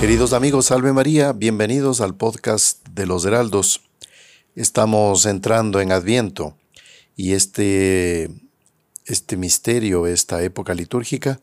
Queridos 0.00 0.32
amigos, 0.32 0.64
salve 0.64 0.94
María, 0.94 1.34
bienvenidos 1.34 2.00
al 2.00 2.16
podcast 2.16 2.88
de 2.88 3.04
los 3.04 3.26
Heraldos. 3.26 3.82
Estamos 4.56 5.26
entrando 5.26 5.78
en 5.78 5.92
Adviento 5.92 6.56
y 7.16 7.32
este, 7.32 8.30
este 9.04 9.36
misterio, 9.36 10.06
esta 10.06 10.42
época 10.42 10.72
litúrgica, 10.72 11.42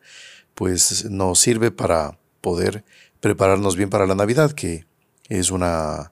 pues 0.55 1.05
nos 1.05 1.39
sirve 1.39 1.69
para 1.69 2.17
poder 2.41 2.83
prepararnos 3.19 3.75
bien 3.75 3.91
para 3.91 4.07
la 4.07 4.15
Navidad, 4.15 4.53
que 4.53 4.87
es 5.29 5.51
una, 5.51 6.11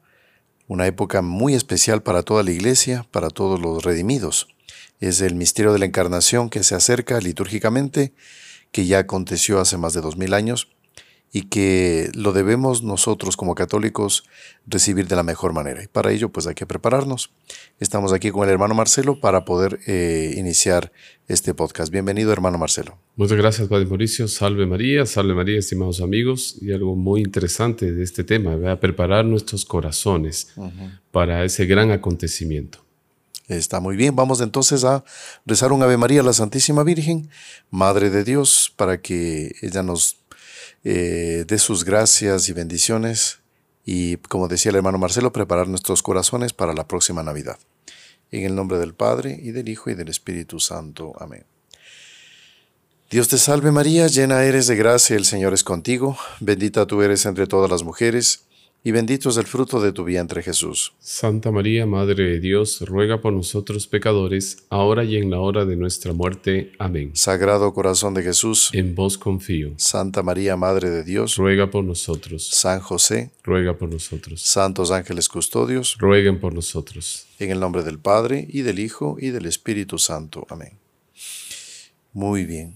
una 0.67 0.85
época 0.85 1.23
muy 1.23 1.55
especial 1.55 2.03
para 2.03 2.21
toda 2.21 2.43
la 2.43 2.51
iglesia, 2.51 3.07
para 3.09 3.31
todos 3.31 3.59
los 3.59 3.83
redimidos. 3.83 4.49
Es 4.99 5.19
el 5.21 5.33
misterio 5.33 5.73
de 5.73 5.79
la 5.79 5.85
encarnación 5.85 6.51
que 6.51 6.63
se 6.63 6.75
acerca 6.75 7.19
litúrgicamente, 7.19 8.13
que 8.71 8.85
ya 8.85 8.99
aconteció 8.99 9.59
hace 9.59 9.77
más 9.77 9.93
de 9.95 10.01
dos 10.01 10.15
mil 10.15 10.35
años 10.35 10.74
y 11.35 11.41
que 11.49 12.11
lo 12.13 12.31
debemos 12.31 12.81
nosotros 12.81 13.35
como 13.35 13.55
católicos 13.55 14.23
recibir 14.65 15.09
de 15.09 15.17
la 15.17 15.23
mejor 15.23 15.51
manera. 15.51 15.83
Y 15.83 15.87
para 15.87 16.13
ello 16.13 16.29
pues 16.29 16.47
hay 16.47 16.55
que 16.55 16.65
prepararnos. 16.65 17.29
Estamos 17.77 18.13
aquí 18.13 18.31
con 18.31 18.47
el 18.47 18.51
hermano 18.51 18.73
Marcelo 18.73 19.19
para 19.19 19.43
poder 19.43 19.81
eh, 19.85 20.33
iniciar 20.37 20.93
este 21.27 21.53
podcast. 21.53 21.91
Bienvenido 21.91 22.31
hermano 22.31 22.57
Marcelo. 22.57 22.97
Muchas 23.17 23.37
gracias 23.37 23.67
Padre 23.67 23.85
Mauricio. 23.85 24.29
Salve 24.29 24.65
María, 24.65 25.05
salve 25.05 25.33
María, 25.35 25.59
estimados 25.59 25.99
amigos. 25.99 26.55
Y 26.61 26.71
algo 26.71 26.95
muy 26.95 27.19
interesante 27.19 27.91
de 27.91 28.01
este 28.01 28.23
tema, 28.23 28.55
va 28.55 28.71
a 28.71 28.79
preparar 28.79 29.25
nuestros 29.25 29.65
corazones 29.65 30.53
para 31.11 31.43
ese 31.43 31.65
gran 31.65 31.91
acontecimiento. 31.91 32.79
Está 33.49 33.81
muy 33.81 33.97
bien, 33.97 34.15
vamos 34.15 34.39
entonces 34.39 34.85
a 34.85 35.03
rezar 35.45 35.73
un 35.73 35.83
Ave 35.83 35.97
María 35.97 36.21
a 36.21 36.23
la 36.23 36.33
Santísima 36.33 36.83
Virgen, 36.83 37.29
Madre 37.69 38.09
de 38.09 38.23
Dios, 38.23 38.73
para 38.75 39.01
que 39.01 39.53
ella 39.61 39.83
nos 39.83 40.24
eh, 40.87 41.45
de 41.47 41.57
sus 41.57 41.83
gracias 41.83 42.47
y 42.47 42.53
bendiciones 42.53 43.39
y, 43.83 44.17
como 44.17 44.47
decía 44.47 44.69
el 44.69 44.75
hermano 44.75 44.99
Marcelo, 44.99 45.33
preparar 45.33 45.67
nuestros 45.67 46.03
corazones 46.03 46.53
para 46.53 46.73
la 46.73 46.87
próxima 46.87 47.23
Navidad. 47.23 47.57
En 48.31 48.43
el 48.43 48.55
nombre 48.55 48.77
del 48.77 48.93
Padre, 48.93 49.39
y 49.41 49.51
del 49.51 49.67
Hijo, 49.67 49.89
y 49.89 49.95
del 49.95 50.09
Espíritu 50.09 50.59
Santo. 50.59 51.13
Amén. 51.19 51.43
Dios 53.09 53.27
te 53.27 53.37
salve 53.39 53.71
María, 53.71 54.07
llena 54.07 54.43
eres 54.43 54.67
de 54.67 54.75
gracia, 54.75 55.15
el 55.15 55.25
Señor 55.25 55.53
es 55.53 55.63
contigo, 55.63 56.17
bendita 56.39 56.85
tú 56.85 57.01
eres 57.01 57.25
entre 57.25 57.47
todas 57.47 57.69
las 57.69 57.83
mujeres, 57.83 58.44
y 58.85 58.91
bendito 58.91 59.29
es 59.29 59.37
el 59.37 59.47
fruto 59.47 59.81
de 59.81 59.91
tu 59.91 60.03
vientre 60.03 60.43
Jesús. 60.43 60.93
Santa 60.99 61.49
María, 61.49 61.87
Madre 61.87 62.23
de 62.23 62.39
Dios, 62.39 62.81
ruega 62.81 63.19
por 63.19 63.33
nosotros 63.33 63.87
pecadores, 63.87 64.59
ahora 64.69 65.03
y 65.03 65.15
en 65.15 65.31
la 65.31 65.39
hora 65.39 65.65
de 65.65 65.75
nuestra 65.75 66.13
muerte. 66.13 66.71
Amén. 66.77 67.09
Sagrado 67.15 67.73
corazón 67.73 68.13
de 68.13 68.21
Jesús, 68.21 68.69
en 68.73 68.93
vos 68.93 69.17
confío. 69.17 69.73
Santa 69.77 70.21
María, 70.21 70.55
Madre 70.55 70.91
de 70.91 71.03
Dios, 71.03 71.37
ruega 71.37 71.71
por 71.71 71.83
nosotros. 71.83 72.47
San 72.47 72.79
José, 72.79 73.31
ruega 73.43 73.75
por 73.75 73.91
nosotros. 73.91 74.43
Santos 74.43 74.91
ángeles 74.91 75.29
custodios, 75.29 75.97
rueguen 75.97 76.39
por 76.39 76.53
nosotros. 76.53 77.25
En 77.39 77.49
el 77.49 77.59
nombre 77.59 77.81
del 77.81 77.97
Padre, 77.97 78.45
y 78.47 78.61
del 78.61 78.77
Hijo, 78.77 79.17
y 79.19 79.31
del 79.31 79.47
Espíritu 79.47 79.97
Santo. 79.97 80.45
Amén. 80.47 80.73
Muy 82.13 82.45
bien. 82.45 82.75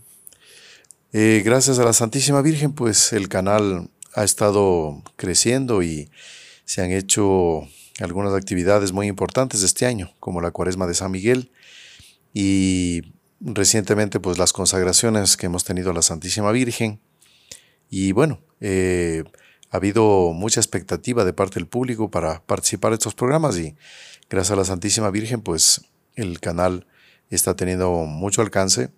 Eh, 1.14 1.44
gracias 1.46 1.78
a 1.78 1.84
la 1.84 1.94
Santísima 1.94 2.42
Virgen, 2.42 2.74
pues 2.74 3.14
el 3.14 3.30
canal 3.30 3.92
ha 4.14 4.24
estado 4.24 5.02
creciendo 5.16 5.84
y 5.84 6.10
se 6.66 6.82
han 6.82 6.92
hecho 6.92 7.68
algunas 8.00 8.34
actividades 8.34 8.92
muy 8.92 9.08
importantes 9.08 9.64
este 9.64 9.86
año, 9.86 10.14
como 10.20 10.42
la 10.42 10.52
Cuaresma 10.52 10.88
de 10.88 10.94
San 10.94 11.12
Miguel 11.12 11.52
y 12.34 13.14
recientemente 13.42 14.20
pues 14.20 14.38
las 14.38 14.54
consagraciones 14.54 15.38
que 15.38 15.48
hemos 15.48 15.64
tenido 15.64 15.92
a 15.92 15.94
la 15.94 16.02
Santísima 16.02 16.52
Virgen. 16.52 17.00
Y 17.90 18.12
bueno, 18.12 18.42
eh, 18.62 19.24
ha 19.72 19.78
habido 19.78 20.31
mucha 20.34 20.59
expectativa 20.59 21.25
de 21.25 21.34
parte 21.34 21.56
del 21.56 21.68
público 21.68 22.09
para 22.09 22.42
participar 22.46 22.92
de 22.92 22.96
estos 22.96 23.16
programas 23.16 23.58
y 23.58 23.75
gracias 24.30 24.52
a 24.52 24.56
la 24.56 24.66
Santísima 24.66 25.09
Virgen 25.12 25.42
pues 25.42 25.81
el 26.16 26.40
canal 26.40 26.86
está 27.30 27.56
teniendo 27.56 27.92
mucho 28.06 28.42
alcance 28.42 28.90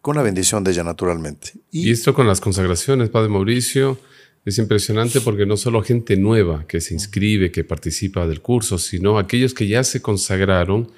con 0.00 0.16
la 0.16 0.22
bendición 0.22 0.64
de 0.64 0.72
ella 0.72 0.84
naturalmente. 0.84 1.52
Y, 1.70 1.88
y 1.88 1.92
esto 1.92 2.12
con 2.14 2.26
las 2.26 2.40
consagraciones, 2.40 3.08
Padre 3.08 3.30
Mauricio, 3.30 3.98
es 4.44 4.58
impresionante 4.58 5.20
porque 5.20 5.46
no 5.46 5.56
solo 5.56 5.82
gente 5.82 6.16
nueva 6.16 6.66
que 6.66 6.80
se 6.80 6.94
inscribe, 6.94 7.50
que 7.50 7.64
participa 7.64 8.26
del 8.26 8.42
curso, 8.42 8.78
sino 8.78 9.18
aquellos 9.18 9.54
que 9.54 9.66
ya 9.66 9.84
se 9.84 10.02
consagraron, 10.02 10.90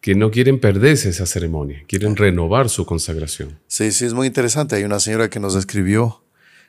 que 0.00 0.14
no 0.14 0.30
quieren 0.30 0.60
perderse 0.60 1.10
esa 1.10 1.26
ceremonia, 1.26 1.82
quieren 1.86 2.16
renovar 2.16 2.68
su 2.70 2.86
consagración. 2.86 3.58
Sí, 3.66 3.92
sí, 3.92 4.06
es 4.06 4.14
muy 4.14 4.26
interesante. 4.26 4.76
Hay 4.76 4.84
una 4.84 5.00
señora 5.00 5.28
que 5.28 5.40
nos 5.40 5.56
escribió 5.56 6.22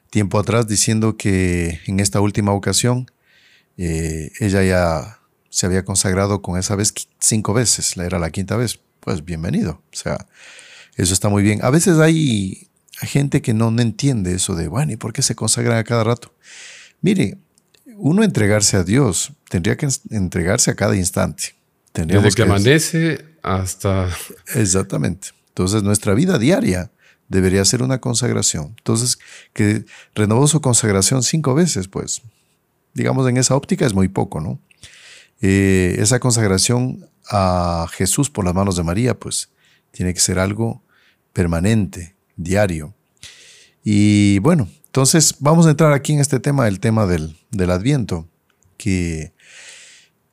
tiempo 0.10 0.40
atrás 0.40 0.68
diciendo 0.68 1.18
que 1.18 1.80
en 1.86 2.00
esta 2.00 2.20
última 2.20 2.52
ocasión 2.54 3.10
eh, 3.78 4.32
ella 4.40 4.64
ya 4.64 5.20
se 5.50 5.66
había 5.66 5.86
consagrado 5.86 6.42
con 6.42 6.60
esa 6.60 6.76
vez 6.76 6.94
cinco 7.20 7.54
veces, 7.54 7.96
era 7.98 8.20
la 8.20 8.32
quinta 8.32 8.58
vez. 8.58 8.80
Pues 9.00 9.24
bienvenido. 9.24 9.82
O 9.94 9.96
sea, 9.96 10.28
eso 10.96 11.14
está 11.14 11.30
muy 11.30 11.42
bien. 11.42 11.60
A 11.64 11.70
veces 11.70 12.00
hay 12.00 12.68
hay 13.00 13.08
gente 13.08 13.42
que 13.42 13.54
no, 13.54 13.70
entiende 13.80 14.34
eso 14.34 14.56
de, 14.56 14.68
bueno, 14.68 14.92
¿y 14.92 14.96
por 14.96 15.14
qué 15.14 15.22
se 15.22 15.36
consagran 15.36 15.78
a 15.78 15.84
cada 15.84 16.04
rato? 16.04 16.34
Mire, 17.02 17.38
uno 17.96 18.24
entregarse 18.24 18.78
a 18.78 18.84
Dios 18.84 19.34
tendría 19.50 19.78
que 19.78 19.88
entregarse 20.10 20.72
a 20.72 20.76
cada 20.76 20.96
instante. 20.96 21.56
Desde 21.94 22.32
que, 22.32 22.42
amanece 22.44 23.26
hasta... 23.42 24.10
Exactamente. 24.56 25.30
Entonces 25.50 25.84
nuestra 25.84 26.14
vida 26.14 26.38
diaria 26.38 26.92
debería 27.28 27.66
ser 27.66 27.82
una 27.82 28.00
consagración. 28.00 28.76
Entonces, 28.78 29.20
que 29.54 29.86
renovó 30.16 30.48
su 30.48 30.62
consagración 30.62 31.24
cinco 31.24 31.56
veces, 31.56 31.88
pues, 31.88 32.22
digamos, 32.94 33.28
en 33.28 33.38
esa 33.38 33.56
óptica 33.56 33.86
es 33.86 33.94
muy 33.94 34.08
poco, 34.08 34.40
¿no? 34.40 34.60
Eh, 35.42 35.96
esa 36.00 36.20
consagración 36.20 37.10
a 37.30 37.88
Jesús 37.92 38.30
por 38.30 38.46
las 38.46 38.54
manos 38.54 38.76
de 38.76 38.84
María, 38.84 39.20
pues, 39.20 39.50
tiene 39.92 40.14
que 40.14 40.20
ser 40.20 40.40
algo 40.40 40.84
permanente, 41.34 42.17
diario. 42.38 42.94
Y 43.84 44.40
bueno, 44.40 44.70
entonces 44.86 45.36
vamos 45.40 45.68
a 45.68 45.72
entrar 45.72 45.94
aquí 45.94 46.14
en 46.14 46.20
este 46.20 46.40
tema, 46.40 46.68
el 46.68 46.80
tema 46.80 47.06
del, 47.06 47.36
del 47.52 47.72
Adviento, 47.72 48.28
que 48.78 49.34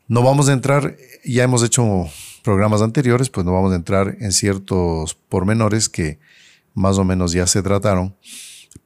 no 0.06 0.22
vamos 0.22 0.48
a 0.48 0.52
entrar, 0.52 0.96
ya 1.24 1.42
hemos 1.42 1.62
hecho 1.62 2.08
programas 2.42 2.82
anteriores, 2.82 3.30
pues 3.30 3.44
no 3.44 3.52
vamos 3.52 3.72
a 3.72 3.76
entrar 3.76 4.16
en 4.20 4.32
ciertos 4.32 5.14
pormenores 5.14 5.88
que 5.88 6.18
más 6.74 6.98
o 6.98 7.04
menos 7.04 7.32
ya 7.32 7.46
se 7.46 7.62
trataron, 7.62 8.16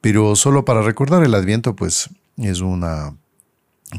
pero 0.01 0.37
solo 0.37 0.65
para 0.65 0.83
recordar 0.83 1.25
el 1.25 1.35
Adviento, 1.35 1.75
pues 1.75 2.09
es 2.37 2.61
una 2.61 3.17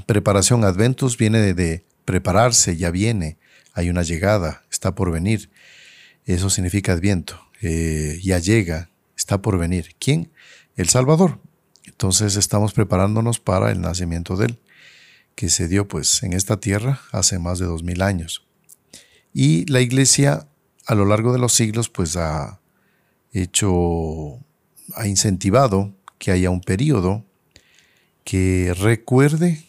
preparación. 0.06 0.64
Adventus 0.64 1.18
viene 1.18 1.54
de, 1.54 1.86
prepararse, 2.10 2.76
ya 2.76 2.90
viene, 2.90 3.38
hay 3.72 3.92
una 3.92 4.02
llegada, 4.02 4.64
está 4.72 4.96
por 4.96 5.12
venir. 5.12 5.52
Eso 6.26 6.50
significa 6.50 6.94
Adviento, 6.94 7.40
eh, 7.62 8.20
ya 8.24 8.40
llega, 8.40 8.90
está 9.20 9.42
por 9.42 9.58
venir. 9.58 9.96
¿Quién? 10.00 10.32
El 10.78 10.88
Salvador. 10.88 11.40
Entonces 11.84 12.38
estamos 12.38 12.72
preparándonos 12.72 13.40
para 13.40 13.70
el 13.70 13.82
nacimiento 13.82 14.38
de 14.38 14.48
Él, 14.48 14.60
que 15.36 15.50
se 15.50 15.68
dio 15.68 15.88
pues 15.88 16.24
en 16.24 16.32
esta 16.32 16.60
tierra 16.60 17.02
hace 17.12 17.38
más 17.38 17.60
de 17.60 17.66
dos 17.66 17.84
mil 17.84 18.02
años. 18.02 18.48
Y 19.34 19.66
la 19.66 19.82
iglesia 19.82 20.48
a 20.86 20.96
lo 20.96 21.06
largo 21.06 21.34
de 21.34 21.40
los 21.40 21.54
siglos 21.54 21.90
pues 21.90 22.16
ha 22.16 22.62
hecho, 23.34 24.40
ha 24.96 25.06
incentivado 25.06 25.94
que 26.18 26.32
haya 26.32 26.50
un 26.50 26.62
periodo 26.62 27.26
que 28.24 28.74
recuerde 28.80 29.66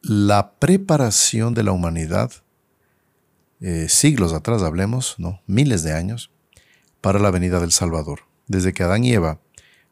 la 0.00 0.54
preparación 0.58 1.54
de 1.54 1.62
la 1.62 1.70
humanidad, 1.70 2.32
eh, 3.60 3.86
siglos 3.88 4.32
atrás 4.32 4.62
hablemos, 4.62 5.14
¿no? 5.18 5.40
miles 5.46 5.84
de 5.84 5.92
años, 5.92 6.31
para 7.02 7.18
la 7.18 7.30
venida 7.30 7.60
del 7.60 7.72
Salvador. 7.72 8.20
Desde 8.46 8.72
que 8.72 8.82
Adán 8.82 9.04
y 9.04 9.12
Eva 9.12 9.40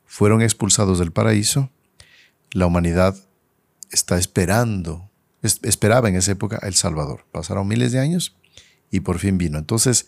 fueron 0.06 0.40
expulsados 0.40 0.98
del 0.98 1.12
paraíso, 1.12 1.70
la 2.52 2.66
humanidad 2.66 3.14
está 3.90 4.16
esperando, 4.16 5.10
esperaba 5.42 6.08
en 6.08 6.16
esa 6.16 6.32
época 6.32 6.58
el 6.62 6.74
Salvador. 6.74 7.26
Pasaron 7.30 7.68
miles 7.68 7.92
de 7.92 8.00
años 8.00 8.36
y 8.90 9.00
por 9.00 9.18
fin 9.18 9.36
vino. 9.36 9.58
Entonces, 9.58 10.06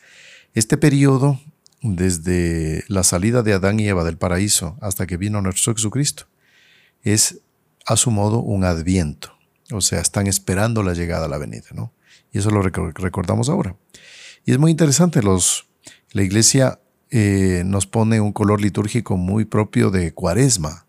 este 0.55 0.77
periodo, 0.77 1.41
desde 1.83 2.85
la 2.89 3.03
salida 3.03 3.43
de 3.43 3.53
Adán 3.53 3.81
y 3.81 3.89
Eva 3.89 4.05
del 4.05 4.17
paraíso 4.17 4.79
hasta 4.81 5.07
que 5.07 5.17
vino 5.17 5.43
nuestro 5.43 5.75
Jesucristo, 5.75 6.27
es 7.03 7.41
a 7.85 7.97
su 7.97 8.11
modo 8.11 8.39
un 8.39 8.65
adviento. 8.65 9.37
O 9.73 9.81
sea, 9.81 10.01
están 10.01 10.27
esperando 10.27 10.83
la 10.83 10.95
llegada 10.95 11.27
a 11.27 11.29
la 11.29 11.39
venida, 11.39 11.67
¿no? 11.75 11.93
Y 12.33 12.39
eso 12.39 12.51
lo 12.51 12.63
recordamos 12.63 13.49
ahora. 13.49 13.77
Y 14.45 14.53
es 14.53 14.59
muy 14.59 14.71
interesante, 14.71 15.23
los, 15.23 15.67
la 16.13 16.23
iglesia 16.23 16.81
eh, 17.15 17.63
nos 17.67 17.87
pone 17.87 18.23
un 18.23 18.33
color 18.33 18.63
litúrgico 18.63 19.19
muy 19.19 19.45
propio 19.45 19.91
de 19.91 20.15
cuaresma, 20.15 20.87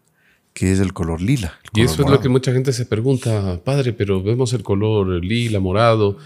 que 0.53 0.71
es 0.71 0.79
el 0.79 0.93
color 0.93 1.21
lila. 1.21 1.59
y 1.75 1.81
eso 1.81 2.01
es 2.01 2.09
lo 2.09 2.21
que 2.21 2.29
mucha 2.29 2.53
gente 2.53 2.71
se 2.71 2.85
pregunta, 2.85 3.59
padre, 3.65 3.91
pero 3.91 4.23
vemos 4.23 4.53
el 4.53 4.63
color 4.63 5.21
lila, 5.21 5.59
morado. 5.59 6.17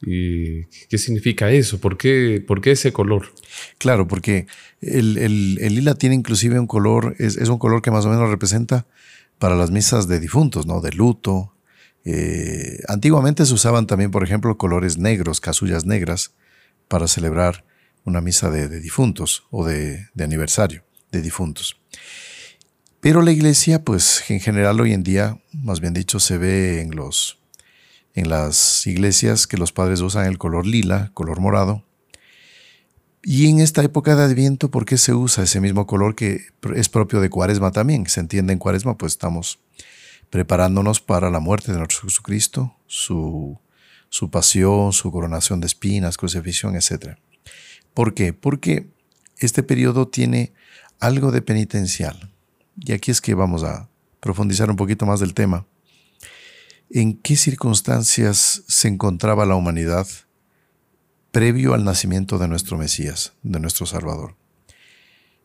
¿Y 0.00 0.64
qué 0.88 0.96
significa 0.96 1.50
eso? 1.50 1.78
¿Por 1.78 1.98
qué, 1.98 2.42
por 2.44 2.62
qué 2.62 2.70
ese 2.70 2.94
color? 2.94 3.26
Claro, 3.76 4.08
porque 4.08 4.46
el, 4.80 5.54
lila 5.56 5.96
tiene 5.96 6.14
inclusive 6.14 6.58
un 6.58 6.66
color, 6.66 7.14
es, 7.18 7.36
un 7.36 7.58
color 7.58 7.82
que 7.82 7.90
más 7.90 8.06
o 8.06 8.08
menos 8.08 8.30
representa 8.30 8.86
para 9.38 9.54
las 9.54 9.70
misas 9.70 10.08
de 10.08 10.18
difuntos, 10.18 10.66
¿no? 10.66 10.80
De 10.80 10.92
luto. 10.92 11.52
Eh, 12.06 12.80
antiguamente 12.88 13.44
se 13.44 13.52
usaban 13.52 13.86
también, 13.86 14.10
por 14.10 14.24
ejemplo, 14.24 14.56
colores 14.56 14.96
negros, 14.96 15.42
casullas 15.42 15.84
negras, 15.84 16.32
para 16.88 17.06
celebrar 17.06 17.64
una 18.04 18.20
misa 18.20 18.50
de, 18.50 18.68
difuntos 18.80 19.44
o 19.50 19.64
de, 19.64 20.08
aniversario 20.18 20.84
de 21.10 21.22
difuntos. 21.22 21.80
Pero 23.00 23.22
la 23.22 23.32
iglesia, 23.32 23.82
pues 23.82 24.24
en 24.30 24.40
general 24.40 24.80
hoy 24.80 24.92
en 24.92 25.02
día, 25.02 25.40
más 25.52 25.80
bien 25.80 25.92
dicho, 25.92 26.20
se 26.20 26.38
ve 26.38 26.80
en, 26.80 26.94
los, 26.94 27.38
en 28.14 28.28
las 28.28 28.86
iglesias 28.86 29.46
que 29.46 29.56
los 29.56 29.72
padres 29.72 30.00
usan 30.00 30.26
el 30.26 30.38
color 30.38 30.66
lila, 30.66 31.10
color 31.14 31.40
morado, 31.40 31.84
y 33.24 33.48
en 33.48 33.60
esta 33.60 33.84
época 33.84 34.16
de 34.16 34.24
Adviento, 34.24 34.70
¿por 34.70 34.84
qué 34.84 34.98
se 34.98 35.14
usa 35.14 35.44
ese 35.44 35.60
mismo 35.60 35.86
color 35.86 36.16
que 36.16 36.46
es 36.74 36.88
propio 36.88 37.20
de 37.20 37.30
Cuaresma 37.30 37.70
también? 37.70 38.06
Se 38.08 38.18
entiende 38.18 38.52
en 38.52 38.58
Cuaresma, 38.58 38.98
pues 38.98 39.12
estamos 39.12 39.60
preparándonos 40.28 41.00
para 41.00 41.30
la 41.30 41.38
muerte 41.38 41.70
de 41.70 41.78
nuestro 41.78 42.08
Jesucristo, 42.08 42.74
su, 42.86 43.60
su 44.08 44.28
pasión, 44.30 44.92
su 44.92 45.12
coronación 45.12 45.60
de 45.60 45.68
espinas, 45.68 46.16
crucifixión, 46.16 46.74
etc. 46.74 47.16
¿Por 47.94 48.14
qué? 48.14 48.32
Porque 48.32 48.88
este 49.38 49.62
periodo 49.62 50.08
tiene 50.08 50.52
algo 51.00 51.30
de 51.32 51.42
penitencial. 51.42 52.32
Y 52.78 52.92
aquí 52.92 53.10
es 53.10 53.20
que 53.20 53.34
vamos 53.34 53.64
a 53.64 53.88
profundizar 54.20 54.70
un 54.70 54.76
poquito 54.76 55.06
más 55.06 55.20
del 55.20 55.34
tema. 55.34 55.66
¿En 56.90 57.14
qué 57.14 57.36
circunstancias 57.36 58.62
se 58.66 58.88
encontraba 58.88 59.46
la 59.46 59.56
humanidad 59.56 60.06
previo 61.32 61.72
al 61.72 61.82
nacimiento 61.82 62.38
de 62.38 62.46
nuestro 62.46 62.76
Mesías, 62.76 63.32
de 63.42 63.58
nuestro 63.58 63.86
Salvador. 63.86 64.36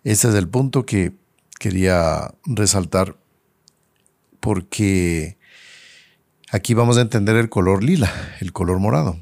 Este 0.04 0.28
es 0.28 0.36
el 0.36 0.48
punto 0.48 0.86
que 0.86 1.14
quería 1.60 2.34
resaltar 2.46 3.18
porque 4.42 5.38
aquí 6.52 6.74
vamos 6.74 6.98
a 6.98 7.02
entender 7.02 7.38
el 7.38 7.50
color 7.50 7.84
lila, 7.84 8.12
el 8.42 8.52
color 8.54 8.80
morado. 8.80 9.18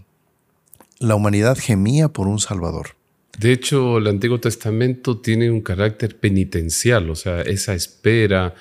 La 0.97 1.15
humanidad 1.15 1.57
gemía 1.57 2.09
por 2.09 2.27
un 2.27 2.39
Salvador. 2.39 2.97
De 3.39 3.51
hecho, 3.51 3.97
el 3.97 4.07
Antiguo 4.07 4.39
Testamento 4.39 5.19
tiene 5.19 5.51
un 5.51 5.61
carácter 5.61 6.17
penitencial, 6.17 7.09
o 7.09 7.15
sea, 7.15 7.41
esa 7.41 7.73
espera, 7.73 8.53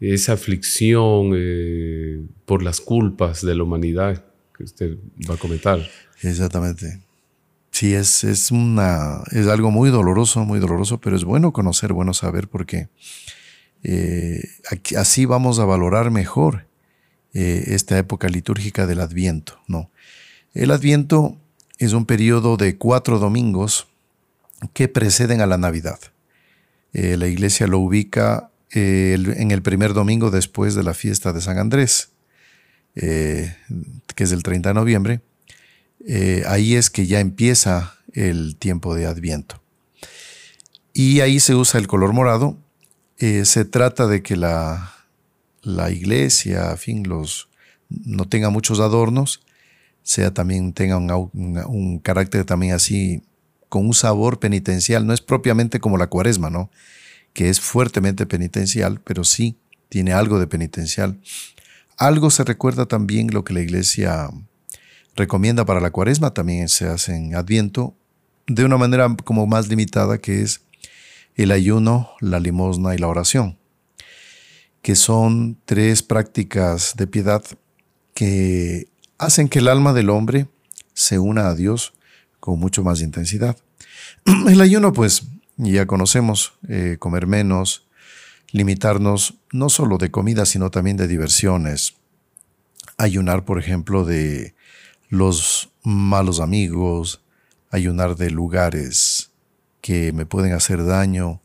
esa 0.00 0.34
aflicción 0.34 1.32
eh, 1.34 2.22
por 2.44 2.62
las 2.62 2.80
culpas 2.80 3.44
de 3.44 3.54
la 3.54 3.62
humanidad 3.62 4.24
que 4.56 4.64
usted 4.64 4.96
va 5.28 5.34
a 5.34 5.38
comentar. 5.38 5.86
Exactamente. 6.22 7.00
Sí, 7.70 7.94
es, 7.94 8.24
es, 8.24 8.50
una, 8.50 9.22
es 9.32 9.48
algo 9.48 9.70
muy 9.70 9.90
doloroso, 9.90 10.44
muy 10.46 10.60
doloroso, 10.60 10.98
pero 10.98 11.14
es 11.14 11.24
bueno 11.24 11.52
conocer, 11.52 11.92
bueno 11.92 12.14
saber, 12.14 12.48
porque 12.48 12.88
eh, 13.82 14.42
así 14.96 15.26
vamos 15.26 15.58
a 15.58 15.66
valorar 15.66 16.10
mejor 16.10 16.66
eh, 17.34 17.64
esta 17.74 17.98
época 17.98 18.28
litúrgica 18.28 18.86
del 18.86 19.00
Adviento. 19.00 19.60
¿no? 19.68 19.90
El 20.54 20.70
Adviento 20.70 21.36
es 21.78 21.92
un 21.92 22.06
periodo 22.06 22.56
de 22.56 22.78
cuatro 22.78 23.18
domingos 23.18 23.88
que 24.72 24.88
preceden 24.88 25.40
a 25.40 25.46
la 25.46 25.58
Navidad. 25.58 25.98
Eh, 26.92 27.16
la 27.16 27.26
iglesia 27.26 27.66
lo 27.66 27.78
ubica 27.78 28.50
en 28.72 29.50
el 29.52 29.62
primer 29.62 29.94
domingo 29.94 30.30
después 30.30 30.74
de 30.74 30.82
la 30.82 30.92
fiesta 30.92 31.32
de 31.32 31.40
San 31.40 31.58
Andrés, 31.58 32.10
que 32.94 33.54
es 34.18 34.32
el 34.32 34.42
30 34.42 34.70
de 34.70 34.74
noviembre 34.74 35.20
eh, 36.06 36.44
ahí 36.46 36.74
es 36.74 36.88
que 36.88 37.06
ya 37.06 37.18
empieza 37.18 37.96
el 38.12 38.56
tiempo 38.56 38.94
de 38.94 39.06
Adviento. 39.06 39.60
Y 40.92 41.20
ahí 41.20 41.40
se 41.40 41.54
usa 41.54 41.80
el 41.80 41.88
color 41.88 42.12
morado. 42.12 42.56
Eh, 43.18 43.44
se 43.44 43.64
trata 43.64 44.06
de 44.06 44.22
que 44.22 44.36
la, 44.36 44.94
la 45.62 45.90
iglesia, 45.90 46.76
fin, 46.76 47.08
los, 47.08 47.48
no 47.88 48.28
tenga 48.28 48.50
muchos 48.50 48.78
adornos, 48.78 49.42
sea 50.02 50.32
también 50.32 50.72
tenga 50.72 50.96
un, 50.96 52.00
carácter 52.02 52.44
también 52.44 52.74
así, 52.74 53.22
con 53.68 53.86
un 53.86 53.94
sabor 53.94 54.38
penitencial. 54.38 55.06
No 55.06 55.12
es 55.12 55.20
propiamente 55.20 55.80
como 55.80 55.98
la 55.98 56.08
cuaresma, 56.08 56.50
¿no? 56.50 56.70
Que 57.32 57.48
es 57.48 57.60
fuertemente 57.60 58.26
penitencial, 58.26 59.00
pero 59.00 59.24
sí 59.24 59.56
tiene 59.88 60.12
algo 60.12 60.38
de 60.38 60.46
penitencial. 60.46 61.20
Algo 61.96 62.30
se 62.30 62.44
recuerda 62.44 62.86
también 62.86 63.28
lo 63.32 63.44
que 63.44 63.54
la 63.54 63.60
iglesia 63.60 64.30
recomienda 65.14 65.64
para 65.64 65.80
la 65.80 65.90
cuaresma, 65.90 66.34
también 66.34 66.68
se 66.68 66.86
hace 66.86 67.16
en 67.16 67.34
Adviento, 67.34 67.94
de 68.46 68.64
una 68.64 68.76
manera 68.76 69.14
como 69.24 69.46
más 69.46 69.68
limitada 69.68 70.18
que 70.18 70.42
es 70.42 70.60
el 71.34 71.50
ayuno, 71.50 72.10
la 72.20 72.38
limosna 72.38 72.94
y 72.94 72.98
la 72.98 73.08
oración, 73.08 73.58
que 74.82 74.94
son 74.94 75.58
tres 75.64 76.02
prácticas 76.02 76.94
de 76.96 77.06
piedad 77.06 77.42
que 78.14 78.88
hacen 79.18 79.48
que 79.48 79.58
el 79.58 79.68
alma 79.68 79.92
del 79.92 80.10
hombre 80.10 80.48
se 80.94 81.18
una 81.18 81.48
a 81.48 81.54
Dios 81.54 81.92
con 82.46 82.60
mucho 82.60 82.84
más 82.84 83.00
intensidad. 83.00 83.56
El 84.24 84.60
ayuno, 84.60 84.92
pues, 84.92 85.24
ya 85.56 85.84
conocemos, 85.86 86.52
eh, 86.68 86.96
comer 87.00 87.26
menos, 87.26 87.88
limitarnos 88.52 89.34
no 89.50 89.68
solo 89.68 89.98
de 89.98 90.12
comida, 90.12 90.46
sino 90.46 90.70
también 90.70 90.96
de 90.96 91.08
diversiones. 91.08 91.94
Ayunar, 92.98 93.44
por 93.44 93.58
ejemplo, 93.58 94.04
de 94.04 94.54
los 95.08 95.70
malos 95.82 96.38
amigos, 96.38 97.20
ayunar 97.72 98.14
de 98.14 98.30
lugares 98.30 99.32
que 99.80 100.12
me 100.12 100.24
pueden 100.24 100.52
hacer 100.52 100.86
daño, 100.86 101.42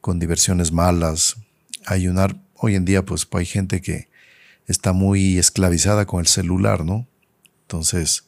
con 0.00 0.18
diversiones 0.18 0.72
malas, 0.72 1.36
ayunar. 1.84 2.40
Hoy 2.54 2.74
en 2.74 2.86
día, 2.86 3.04
pues 3.04 3.28
hay 3.32 3.44
gente 3.44 3.82
que 3.82 4.08
está 4.66 4.94
muy 4.94 5.36
esclavizada 5.36 6.06
con 6.06 6.20
el 6.20 6.26
celular, 6.26 6.86
¿no? 6.86 7.06
Entonces, 7.64 8.24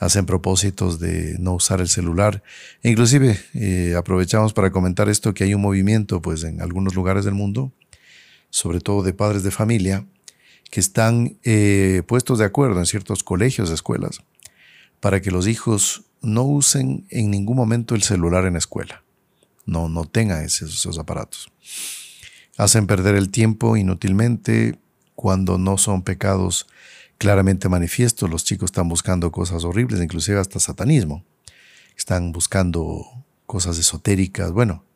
hacen 0.00 0.24
propósitos 0.24 0.98
de 0.98 1.36
no 1.38 1.54
usar 1.54 1.80
el 1.80 1.88
celular. 1.88 2.42
E 2.82 2.90
inclusive, 2.90 3.38
eh, 3.54 3.94
aprovechamos 3.96 4.54
para 4.54 4.72
comentar 4.72 5.10
esto, 5.10 5.34
que 5.34 5.44
hay 5.44 5.54
un 5.54 5.60
movimiento, 5.60 6.22
pues, 6.22 6.42
en 6.42 6.62
algunos 6.62 6.94
lugares 6.94 7.24
del 7.26 7.34
mundo, 7.34 7.70
sobre 8.48 8.80
todo 8.80 9.02
de 9.02 9.12
padres 9.12 9.42
de 9.42 9.50
familia, 9.50 10.06
que 10.70 10.80
están 10.80 11.36
eh, 11.44 12.02
puestos 12.06 12.38
de 12.38 12.46
acuerdo 12.46 12.78
en 12.80 12.86
ciertos 12.86 13.22
colegios, 13.22 13.70
escuelas, 13.70 14.22
para 15.00 15.20
que 15.20 15.30
los 15.30 15.46
hijos 15.46 16.04
no 16.22 16.44
usen 16.44 17.06
en 17.10 17.30
ningún 17.30 17.56
momento 17.56 17.94
el 17.94 18.02
celular 18.02 18.46
en 18.46 18.56
escuela. 18.56 19.04
No, 19.66 19.90
no 19.90 20.06
tengan 20.06 20.42
esos, 20.42 20.98
aparatos. 20.98 21.52
Hacen 22.56 22.86
perder 22.86 23.16
el 23.16 23.30
tiempo 23.30 23.76
inútilmente 23.76 24.78
cuando 25.14 25.58
no 25.58 25.76
son 25.76 26.02
pecados 26.02 26.66
claramente 27.20 27.68
manifiestos. 27.68 28.30
Los 28.30 28.44
chicos 28.44 28.68
están 28.68 28.88
buscando 28.88 29.30
cosas 29.30 29.62
horribles, 29.64 30.00
inclusive 30.00 30.38
hasta 30.38 30.58
satanismo. 30.58 31.22
Están 31.94 32.32
buscando 32.32 33.04
cosas 33.44 33.78
esotéricas. 33.78 34.52
Bueno, 34.52 34.86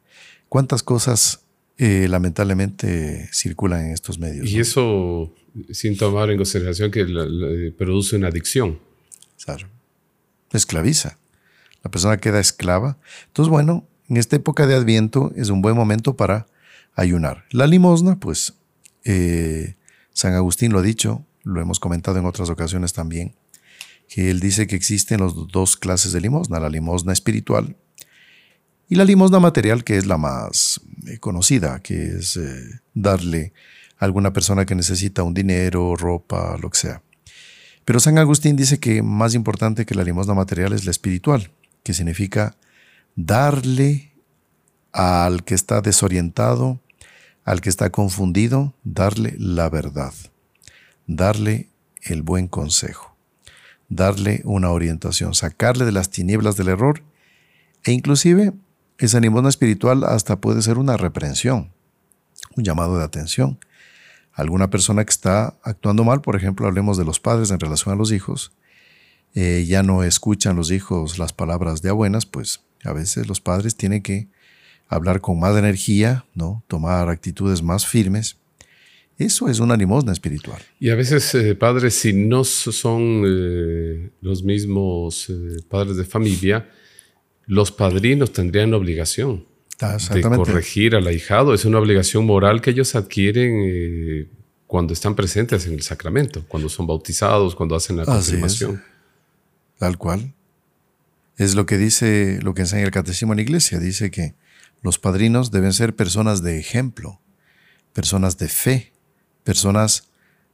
¿cuántas 0.48 0.82
cosas 0.82 1.44
eh, 1.76 2.08
lamentablemente 2.08 3.28
circulan 3.30 3.84
en 3.84 3.92
estos 3.92 4.18
medios? 4.18 4.50
Y 4.50 4.58
eso 4.58 5.34
sin 5.70 5.98
tomar 5.98 6.30
en 6.30 6.38
consideración 6.38 6.90
que 6.90 7.74
produce 7.76 8.16
una 8.16 8.28
adicción. 8.28 8.80
Claro. 9.44 9.68
Esclaviza. 10.50 11.18
La 11.82 11.90
persona 11.90 12.16
queda 12.16 12.40
esclava. 12.40 12.96
Entonces, 13.26 13.50
bueno, 13.50 13.86
en 14.08 14.16
esta 14.16 14.36
época 14.36 14.66
de 14.66 14.74
Adviento 14.74 15.30
es 15.36 15.50
un 15.50 15.60
buen 15.60 15.76
momento 15.76 16.16
para 16.16 16.46
ayunar. 16.94 17.44
La 17.50 17.66
limosna, 17.66 18.18
pues, 18.18 18.54
eh, 19.04 19.76
San 20.14 20.32
Agustín 20.32 20.72
lo 20.72 20.78
ha 20.78 20.82
dicho, 20.82 21.26
lo 21.44 21.60
hemos 21.60 21.78
comentado 21.78 22.18
en 22.18 22.26
otras 22.26 22.50
ocasiones 22.50 22.92
también, 22.92 23.34
que 24.08 24.30
él 24.30 24.40
dice 24.40 24.66
que 24.66 24.76
existen 24.76 25.20
las 25.20 25.34
dos 25.34 25.76
clases 25.76 26.12
de 26.12 26.20
limosna, 26.20 26.60
la 26.60 26.68
limosna 26.68 27.12
espiritual 27.12 27.76
y 28.88 28.96
la 28.96 29.04
limosna 29.04 29.40
material, 29.40 29.84
que 29.84 29.96
es 29.96 30.06
la 30.06 30.18
más 30.18 30.80
eh, 31.06 31.18
conocida, 31.18 31.80
que 31.80 32.18
es 32.18 32.36
eh, 32.36 32.80
darle 32.92 33.52
alguna 33.98 34.32
persona 34.32 34.66
que 34.66 34.74
necesita 34.74 35.22
un 35.22 35.34
dinero, 35.34 35.96
ropa, 35.96 36.58
lo 36.60 36.70
que 36.70 36.78
sea. 36.78 37.02
Pero 37.84 38.00
San 38.00 38.18
Agustín 38.18 38.56
dice 38.56 38.78
que 38.78 39.02
más 39.02 39.34
importante 39.34 39.86
que 39.86 39.94
la 39.94 40.04
limosna 40.04 40.34
material 40.34 40.72
es 40.72 40.84
la 40.84 40.90
espiritual, 40.90 41.50
que 41.82 41.94
significa 41.94 42.56
darle 43.14 44.12
al 44.92 45.44
que 45.44 45.54
está 45.54 45.80
desorientado, 45.80 46.80
al 47.44 47.60
que 47.60 47.68
está 47.68 47.90
confundido, 47.90 48.74
darle 48.84 49.34
la 49.38 49.68
verdad, 49.68 50.14
darle 51.06 51.68
el 52.02 52.22
buen 52.22 52.48
consejo, 52.48 53.16
darle 53.88 54.42
una 54.44 54.70
orientación, 54.70 55.34
sacarle 55.34 55.84
de 55.84 55.92
las 55.92 56.10
tinieblas 56.10 56.56
del 56.56 56.68
error 56.68 57.02
e 57.84 57.92
inclusive 57.92 58.52
esa 58.98 59.20
limosna 59.20 59.48
espiritual 59.48 60.04
hasta 60.04 60.40
puede 60.40 60.62
ser 60.62 60.78
una 60.78 60.96
reprensión, 60.96 61.72
un 62.56 62.64
llamado 62.64 62.98
de 62.98 63.04
atención 63.04 63.58
alguna 64.34 64.68
persona 64.68 65.04
que 65.04 65.10
está 65.10 65.56
actuando 65.62 66.04
mal, 66.04 66.20
por 66.20 66.36
ejemplo, 66.36 66.66
hablemos 66.66 66.98
de 66.98 67.04
los 67.04 67.20
padres 67.20 67.50
en 67.50 67.60
relación 67.60 67.94
a 67.94 67.96
los 67.96 68.12
hijos, 68.12 68.52
eh, 69.34 69.64
ya 69.66 69.82
no 69.82 70.02
escuchan 70.02 70.56
los 70.56 70.70
hijos 70.70 71.18
las 71.18 71.32
palabras 71.32 71.82
de 71.82 71.90
abuenas, 71.90 72.26
pues 72.26 72.60
a 72.84 72.92
veces 72.92 73.26
los 73.28 73.40
padres 73.40 73.76
tienen 73.76 74.02
que 74.02 74.28
hablar 74.88 75.20
con 75.20 75.38
más 75.40 75.56
energía, 75.56 76.24
¿no? 76.34 76.62
tomar 76.68 77.08
actitudes 77.08 77.62
más 77.62 77.86
firmes 77.86 78.36
Eso 79.16 79.48
es 79.48 79.60
una 79.60 79.76
limosna 79.76 80.12
espiritual. 80.12 80.60
Y 80.80 80.90
a 80.90 80.96
veces, 80.96 81.34
eh, 81.34 81.54
padres, 81.54 81.94
si 81.94 82.12
no 82.12 82.42
son 82.44 83.22
eh, 83.26 84.10
los 84.20 84.42
mismos 84.42 85.30
eh, 85.30 85.62
padres 85.68 85.96
de 85.96 86.04
familia, 86.04 86.68
los 87.46 87.70
padrinos 87.70 88.32
tendrían 88.32 88.70
la 88.72 88.76
obligación 88.76 89.46
Ah, 89.80 89.98
de 90.12 90.22
corregir 90.22 90.94
al 90.94 91.06
ahijado. 91.06 91.52
Es 91.52 91.64
una 91.64 91.78
obligación 91.78 92.24
moral 92.24 92.60
que 92.60 92.70
ellos 92.70 92.94
adquieren 92.94 94.28
cuando 94.66 94.92
están 94.92 95.14
presentes 95.14 95.66
en 95.66 95.74
el 95.74 95.82
sacramento, 95.82 96.44
cuando 96.46 96.68
son 96.68 96.86
bautizados, 96.86 97.54
cuando 97.54 97.74
hacen 97.74 97.96
la 97.96 98.04
confirmación. 98.04 98.82
Tal 99.78 99.98
cual. 99.98 100.32
Es 101.36 101.56
lo 101.56 101.66
que 101.66 101.76
dice, 101.76 102.38
lo 102.42 102.54
que 102.54 102.62
enseña 102.62 102.84
el 102.84 102.92
catecismo 102.92 103.32
en 103.32 103.38
la 103.38 103.42
iglesia. 103.42 103.80
Dice 103.80 104.10
que 104.10 104.34
los 104.82 104.98
padrinos 104.98 105.50
deben 105.50 105.72
ser 105.72 105.96
personas 105.96 106.42
de 106.42 106.58
ejemplo, 106.58 107.20
personas 107.92 108.38
de 108.38 108.48
fe, 108.48 108.93
personas, 109.44 110.08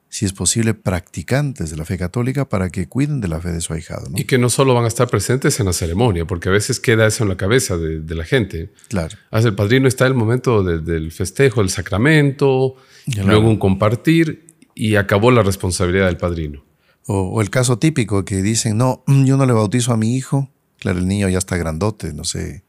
si 0.09 0.27
es 0.27 0.33
posible, 0.33 0.75
practicantes 0.75 1.71
de 1.71 1.77
la 1.77 1.85
fe 1.85 1.97
católica 1.97 2.49
para 2.49 2.69
que 2.69 2.89
cuiden 2.89 3.21
de 3.21 3.29
la 3.29 3.41
fe 3.41 3.53
de 3.53 3.61
su 3.61 3.73
ahijado. 3.73 4.09
Y 4.17 4.25
que 4.25 4.37
no 4.37 4.51
solo 4.51 4.75
van 4.75 4.85
a 4.85 4.89
estar 4.89 5.09
presentes 5.09 5.59
en 5.61 5.67
la 5.67 5.73
ceremonia, 5.73 6.27
porque 6.27 6.49
a 6.49 6.53
veces 6.53 6.81
queda 6.81 7.07
eso 7.07 7.23
en 7.23 7.31
la 7.31 7.37
cabeza 7.37 7.79
de, 7.79 8.15
la 8.15 8.25
gente. 8.25 8.73
Claro. 8.89 9.17
Hace 9.31 9.49
el 9.49 9.55
padrino 9.55 9.89
está 9.89 10.07
el 10.07 10.15
momento 10.15 10.63
del 10.63 11.13
festejo, 11.13 11.63
el 11.63 11.71
sacramento, 11.71 12.75
luego 13.25 13.49
un 13.49 13.57
compartir 13.57 14.51
y 14.75 14.97
acabó 14.97 15.31
la 15.31 15.43
responsabilidad 15.43 16.07
del 16.07 16.17
padrino. 16.17 16.65
O, 17.07 17.41
el 17.41 17.51
caso 17.51 17.79
típico 17.79 18.25
que 18.25 18.43
dicen, 18.43 18.77
no, 18.77 19.03
yo 19.07 19.37
no 19.37 19.47
le 19.47 19.53
bautizo 19.53 19.93
a 19.93 19.97
mi 19.97 20.17
hijo. 20.17 20.51
Claro, 20.79 20.99
el 20.99 21.09
niño 21.09 21.29
ya 21.29 21.39
está 21.39 21.57
grandote, 21.57 22.13
no 22.13 22.25
sé, 22.25 22.65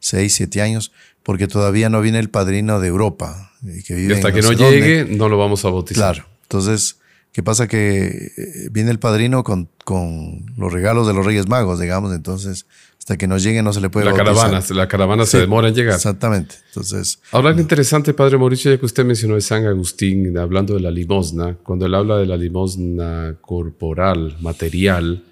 seis, 0.00 0.34
siete 0.34 0.60
años, 0.60 0.92
porque 1.28 1.46
todavía 1.46 1.90
no 1.90 2.00
viene 2.00 2.20
el 2.20 2.30
padrino 2.30 2.80
de 2.80 2.88
Europa. 2.88 3.52
Y, 3.62 4.10
hasta 4.10 4.32
que 4.32 4.40
no 4.40 4.52
llegue, 4.54 5.04
no 5.04 5.28
lo 5.28 5.36
vamos 5.36 5.62
a 5.66 5.68
bautizar. 5.68 6.14
Claro. 6.14 6.28
Entonces, 6.44 7.00
¿qué 7.32 7.42
pasa? 7.42 7.68
Que 7.68 8.06
eh, 8.06 8.68
viene 8.70 8.90
el 8.90 8.98
padrino 8.98 9.44
con, 9.44 9.68
con 9.84 10.46
los 10.56 10.72
regalos 10.72 11.06
de 11.06 11.12
los 11.12 11.26
Reyes 11.26 11.46
Magos, 11.46 11.80
digamos, 11.80 12.14
entonces 12.14 12.64
hasta 12.98 13.18
que 13.18 13.26
no 13.26 13.36
llegue 13.36 13.62
no 13.62 13.74
se 13.74 13.82
le 13.82 13.90
puede 13.90 14.06
la 14.06 14.14
caravana 14.14 14.62
la 14.70 14.88
caravana 14.88 15.26
se 15.26 15.38
demora 15.38 15.68
en 15.68 15.74
llegar 15.74 15.94
exactamente 15.94 16.56
entonces 16.68 17.20
ahora 17.32 17.52
es 17.52 17.58
interesante 17.58 18.12
padre 18.12 18.36
Mauricio 18.36 18.70
ya 18.70 18.78
que 18.78 18.84
usted 18.84 19.02
mencionó 19.02 19.34
de 19.36 19.40
San 19.40 19.64
Agustín 19.64 20.36
hablando 20.36 20.74
de 20.74 20.80
la 20.80 20.90
limosna 20.90 21.56
cuando 21.62 21.86
él 21.86 21.94
habla 21.94 22.18
de 22.18 22.26
la 22.26 22.36
limosna 22.36 23.36
corporal 23.40 24.36
material 24.40 25.24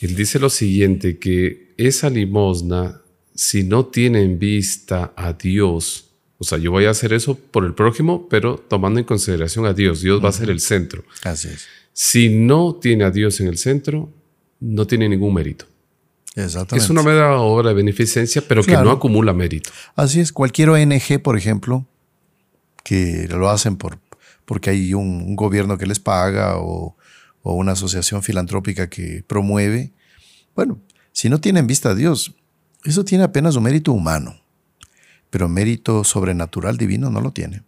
él 0.00 0.14
dice 0.14 0.38
lo 0.38 0.50
siguiente 0.50 1.18
que 1.18 1.74
esa 1.76 2.10
limosna 2.10 3.00
si 3.34 3.64
no 3.64 3.86
tiene 3.86 4.22
en 4.22 4.38
vista 4.38 5.12
a 5.16 5.32
Dios 5.32 6.04
o 6.38 6.44
sea, 6.44 6.58
yo 6.58 6.70
voy 6.70 6.84
a 6.84 6.90
hacer 6.90 7.12
eso 7.12 7.36
por 7.36 7.64
el 7.64 7.74
prójimo, 7.74 8.28
pero 8.28 8.58
tomando 8.58 9.00
en 9.00 9.06
consideración 9.06 9.66
a 9.66 9.72
Dios. 9.72 10.02
Dios 10.02 10.22
va 10.22 10.28
a 10.28 10.32
ser 10.32 10.50
el 10.50 10.60
centro. 10.60 11.04
Así 11.22 11.48
es. 11.48 11.66
Si 11.92 12.28
no 12.28 12.74
tiene 12.74 13.04
a 13.04 13.10
Dios 13.10 13.40
en 13.40 13.46
el 13.46 13.56
centro, 13.56 14.12
no 14.60 14.86
tiene 14.86 15.08
ningún 15.08 15.32
mérito. 15.32 15.66
Exactamente. 16.34 16.84
Es 16.84 16.90
una 16.90 17.02
mera 17.02 17.38
obra 17.38 17.68
de 17.68 17.74
beneficencia, 17.74 18.42
pero 18.46 18.62
que 18.64 18.72
no 18.72 18.90
acumula 18.90 19.32
mérito. 19.32 19.70
Así 19.94 20.20
es. 20.20 20.32
Cualquier 20.32 20.70
ONG, 20.70 21.22
por 21.22 21.38
ejemplo, 21.38 21.86
que 22.82 23.28
lo 23.30 23.48
hacen 23.48 23.76
por, 23.76 24.00
porque 24.44 24.70
hay 24.70 24.92
un, 24.92 25.36
gobierno 25.36 25.78
que 25.78 25.86
les 25.86 26.00
paga 26.00 26.58
o, 26.58 26.96
una 27.42 27.72
asociación 27.72 28.22
filantrópica 28.22 28.90
que 28.90 29.24
promueve, 29.26 29.92
bueno, 30.56 30.78
si 31.12 31.28
no 31.28 31.40
tienen 31.40 31.66
vista 31.66 31.90
a 31.90 31.94
Dios, 31.94 32.34
eso 32.84 33.04
tiene 33.04 33.24
apenas 33.24 33.56
un 33.56 33.64
mérito 33.64 33.92
humano, 33.92 34.40
pero 35.30 35.48
mérito 35.48 36.04
sobrenatural 36.04 36.76
divino 36.76 37.10
no 37.10 37.20
lo 37.20 37.32
tiene. 37.32 37.62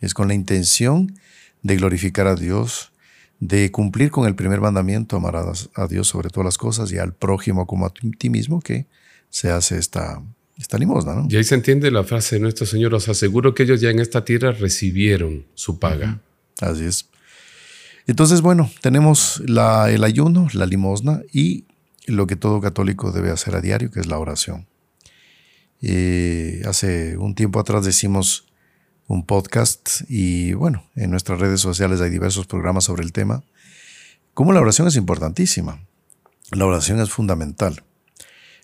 Es 0.00 0.14
con 0.14 0.28
la 0.28 0.34
intención 0.34 1.14
de 1.62 1.76
glorificar 1.76 2.26
a 2.26 2.34
Dios, 2.34 2.92
de 3.40 3.70
cumplir 3.72 4.10
con 4.10 4.26
el 4.26 4.34
primer 4.34 4.60
mandamiento, 4.60 5.16
amarás 5.16 5.70
a 5.74 5.86
Dios 5.86 6.08
sobre 6.08 6.28
todas 6.28 6.44
las 6.44 6.58
cosas 6.58 6.92
y 6.92 6.98
al 6.98 7.14
prójimo 7.14 7.66
como 7.66 7.86
a 7.86 7.92
ti 8.18 8.30
mismo, 8.30 8.60
que 8.60 8.86
se 9.30 9.50
hace 9.50 9.78
esta, 9.78 10.22
esta 10.58 10.78
limosna. 10.78 11.14
¿no? 11.14 11.26
Y 11.28 11.36
ahí 11.36 11.44
se 11.44 11.54
entiende 11.54 11.90
la 11.90 12.04
frase 12.04 12.36
de 12.36 12.42
nuestro 12.42 12.66
Señor, 12.66 12.94
os 12.94 13.08
aseguro 13.08 13.54
que 13.54 13.64
ellos 13.64 13.80
ya 13.80 13.90
en 13.90 13.98
esta 13.98 14.24
tierra 14.24 14.52
recibieron 14.52 15.46
su 15.54 15.78
paga. 15.78 16.20
Así 16.60 16.84
es. 16.84 17.08
Entonces, 18.06 18.40
bueno, 18.40 18.70
tenemos 18.80 19.42
la, 19.46 19.90
el 19.90 20.04
ayuno, 20.04 20.48
la 20.52 20.66
limosna 20.66 21.22
y 21.32 21.64
lo 22.06 22.26
que 22.26 22.36
todo 22.36 22.60
católico 22.60 23.12
debe 23.12 23.30
hacer 23.30 23.54
a 23.54 23.60
diario, 23.60 23.90
que 23.90 24.00
es 24.00 24.06
la 24.06 24.18
oración. 24.18 24.66
Hace 26.64 27.16
un 27.16 27.34
tiempo 27.34 27.58
atrás 27.58 27.84
decimos 27.84 28.46
un 29.08 29.26
podcast 29.26 30.02
y 30.08 30.52
bueno, 30.54 30.88
en 30.94 31.10
nuestras 31.10 31.40
redes 31.40 31.60
sociales 31.60 32.00
hay 32.00 32.10
diversos 32.10 32.46
programas 32.46 32.84
sobre 32.84 33.02
el 33.02 33.12
tema. 33.12 33.44
Como 34.34 34.52
la 34.52 34.60
oración 34.60 34.88
es 34.88 34.96
importantísima, 34.96 35.84
la 36.52 36.66
oración 36.66 37.00
es 37.00 37.10
fundamental. 37.10 37.82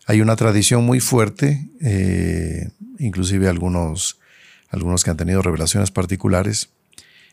Hay 0.07 0.23
una 0.23 0.37
tradición 0.37 0.85
muy 0.85 1.01
fuerte, 1.01 1.69
eh, 1.83 2.71
inclusive 2.99 3.49
algunos, 3.49 4.19
algunos 4.71 5.05
que 5.05 5.11
han 5.11 5.19
tenido 5.19 5.43
revelaciones 5.43 5.91
particulares, 5.91 6.71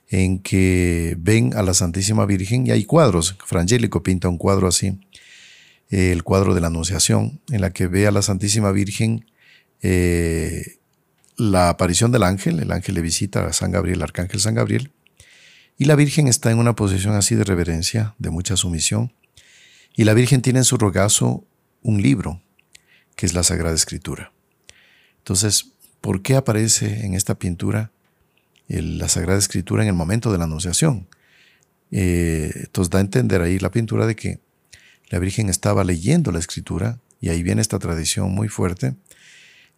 en 0.09 0.39
que 0.39 1.15
ven 1.17 1.55
a 1.55 1.63
la 1.63 1.73
Santísima 1.73 2.25
Virgen 2.25 2.67
y 2.67 2.71
hay 2.71 2.83
cuadros. 2.83 3.37
Frangélico 3.45 4.03
pinta 4.03 4.27
un 4.27 4.37
cuadro 4.37 4.67
así, 4.67 4.99
el 5.89 6.23
cuadro 6.23 6.53
de 6.55 6.61
la 6.61 6.67
Anunciación, 6.67 7.41
en 7.49 7.61
la 7.61 7.71
que 7.71 7.87
ve 7.87 8.07
a 8.07 8.11
la 8.11 8.21
Santísima 8.21 8.71
Virgen 8.71 9.25
eh, 9.81 10.77
la 11.37 11.69
aparición 11.69 12.11
del 12.11 12.23
ángel, 12.23 12.59
el 12.59 12.71
ángel 12.71 12.95
le 12.95 13.01
visita 13.01 13.45
a 13.45 13.53
San 13.53 13.71
Gabriel, 13.71 13.97
el 13.97 14.03
arcángel 14.03 14.39
San 14.39 14.55
Gabriel, 14.55 14.91
y 15.77 15.85
la 15.85 15.95
Virgen 15.95 16.27
está 16.27 16.51
en 16.51 16.59
una 16.59 16.75
posición 16.75 17.15
así 17.15 17.35
de 17.35 17.43
reverencia, 17.43 18.15
de 18.17 18.29
mucha 18.29 18.55
sumisión, 18.55 19.13
y 19.95 20.05
la 20.05 20.13
Virgen 20.13 20.41
tiene 20.41 20.59
en 20.59 20.65
su 20.65 20.77
rogazo 20.77 21.45
un 21.81 22.01
libro, 22.01 22.41
que 23.15 23.25
es 23.25 23.33
la 23.33 23.43
Sagrada 23.43 23.75
Escritura. 23.75 24.31
Entonces, 25.19 25.71
¿por 26.01 26.21
qué 26.21 26.35
aparece 26.35 27.05
en 27.05 27.13
esta 27.13 27.35
pintura 27.35 27.91
la 28.67 29.07
Sagrada 29.09 29.39
Escritura 29.39 29.83
en 29.83 29.89
el 29.89 29.95
momento 29.95 30.31
de 30.31 30.37
la 30.37 30.45
Anunciación? 30.45 31.07
Eh, 31.91 32.51
entonces 32.55 32.89
da 32.89 32.99
a 32.99 33.01
entender 33.01 33.41
ahí 33.41 33.59
la 33.59 33.71
pintura 33.71 34.05
de 34.05 34.15
que 34.15 34.39
la 35.09 35.19
Virgen 35.19 35.49
estaba 35.49 35.83
leyendo 35.83 36.31
la 36.31 36.39
Escritura, 36.39 36.99
y 37.19 37.29
ahí 37.29 37.43
viene 37.43 37.61
esta 37.61 37.79
tradición 37.79 38.31
muy 38.31 38.49
fuerte, 38.49 38.95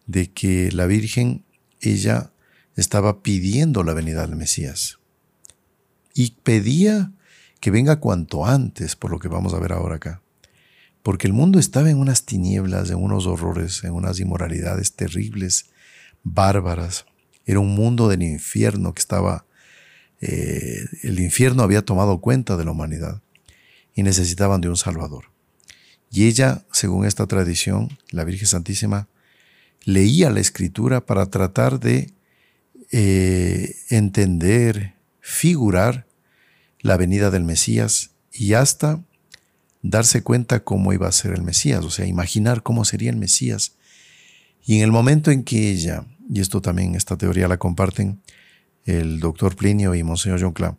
de 0.06 0.30
que 0.30 0.72
la 0.72 0.86
Virgen 0.86 1.44
ella 1.80 2.32
estaba 2.76 3.22
pidiendo 3.22 3.82
la 3.82 3.94
venida 3.94 4.26
del 4.26 4.36
Mesías. 4.36 4.98
Y 6.14 6.32
pedía 6.42 7.12
que 7.60 7.70
venga 7.70 8.00
cuanto 8.00 8.46
antes, 8.46 8.96
por 8.96 9.10
lo 9.10 9.18
que 9.18 9.28
vamos 9.28 9.54
a 9.54 9.58
ver 9.58 9.72
ahora 9.72 9.96
acá. 9.96 10.22
Porque 11.02 11.26
el 11.26 11.32
mundo 11.32 11.58
estaba 11.58 11.90
en 11.90 11.98
unas 11.98 12.24
tinieblas, 12.24 12.90
en 12.90 12.96
unos 12.96 13.26
horrores, 13.26 13.84
en 13.84 13.92
unas 13.92 14.20
inmoralidades 14.20 14.94
terribles, 14.94 15.66
bárbaras. 16.22 17.06
Era 17.46 17.60
un 17.60 17.74
mundo 17.74 18.08
del 18.08 18.22
infierno 18.22 18.94
que 18.94 19.00
estaba... 19.00 19.44
Eh, 20.20 20.84
el 21.02 21.20
infierno 21.20 21.62
había 21.62 21.82
tomado 21.84 22.20
cuenta 22.20 22.56
de 22.56 22.64
la 22.64 22.72
humanidad 22.72 23.22
y 23.98 24.04
necesitaban 24.04 24.60
de 24.60 24.68
un 24.68 24.76
Salvador. 24.76 25.24
Y 26.08 26.28
ella, 26.28 26.64
según 26.70 27.04
esta 27.04 27.26
tradición, 27.26 27.98
la 28.12 28.22
Virgen 28.22 28.46
Santísima, 28.46 29.08
leía 29.82 30.30
la 30.30 30.38
escritura 30.38 31.04
para 31.04 31.26
tratar 31.26 31.80
de 31.80 32.12
eh, 32.92 33.74
entender, 33.90 34.94
figurar 35.18 36.06
la 36.78 36.96
venida 36.96 37.32
del 37.32 37.42
Mesías 37.42 38.12
y 38.32 38.52
hasta 38.52 39.02
darse 39.82 40.22
cuenta 40.22 40.62
cómo 40.62 40.92
iba 40.92 41.08
a 41.08 41.12
ser 41.12 41.32
el 41.32 41.42
Mesías, 41.42 41.84
o 41.84 41.90
sea, 41.90 42.06
imaginar 42.06 42.62
cómo 42.62 42.84
sería 42.84 43.10
el 43.10 43.16
Mesías. 43.16 43.72
Y 44.64 44.76
en 44.76 44.82
el 44.84 44.92
momento 44.92 45.32
en 45.32 45.42
que 45.42 45.72
ella, 45.72 46.06
y 46.32 46.38
esto 46.38 46.62
también, 46.62 46.94
esta 46.94 47.16
teoría 47.16 47.48
la 47.48 47.56
comparten 47.56 48.22
el 48.84 49.18
doctor 49.18 49.56
Plinio 49.56 49.96
y 49.96 50.04
Monseñor 50.04 50.40
John 50.40 50.52
Clam, 50.52 50.76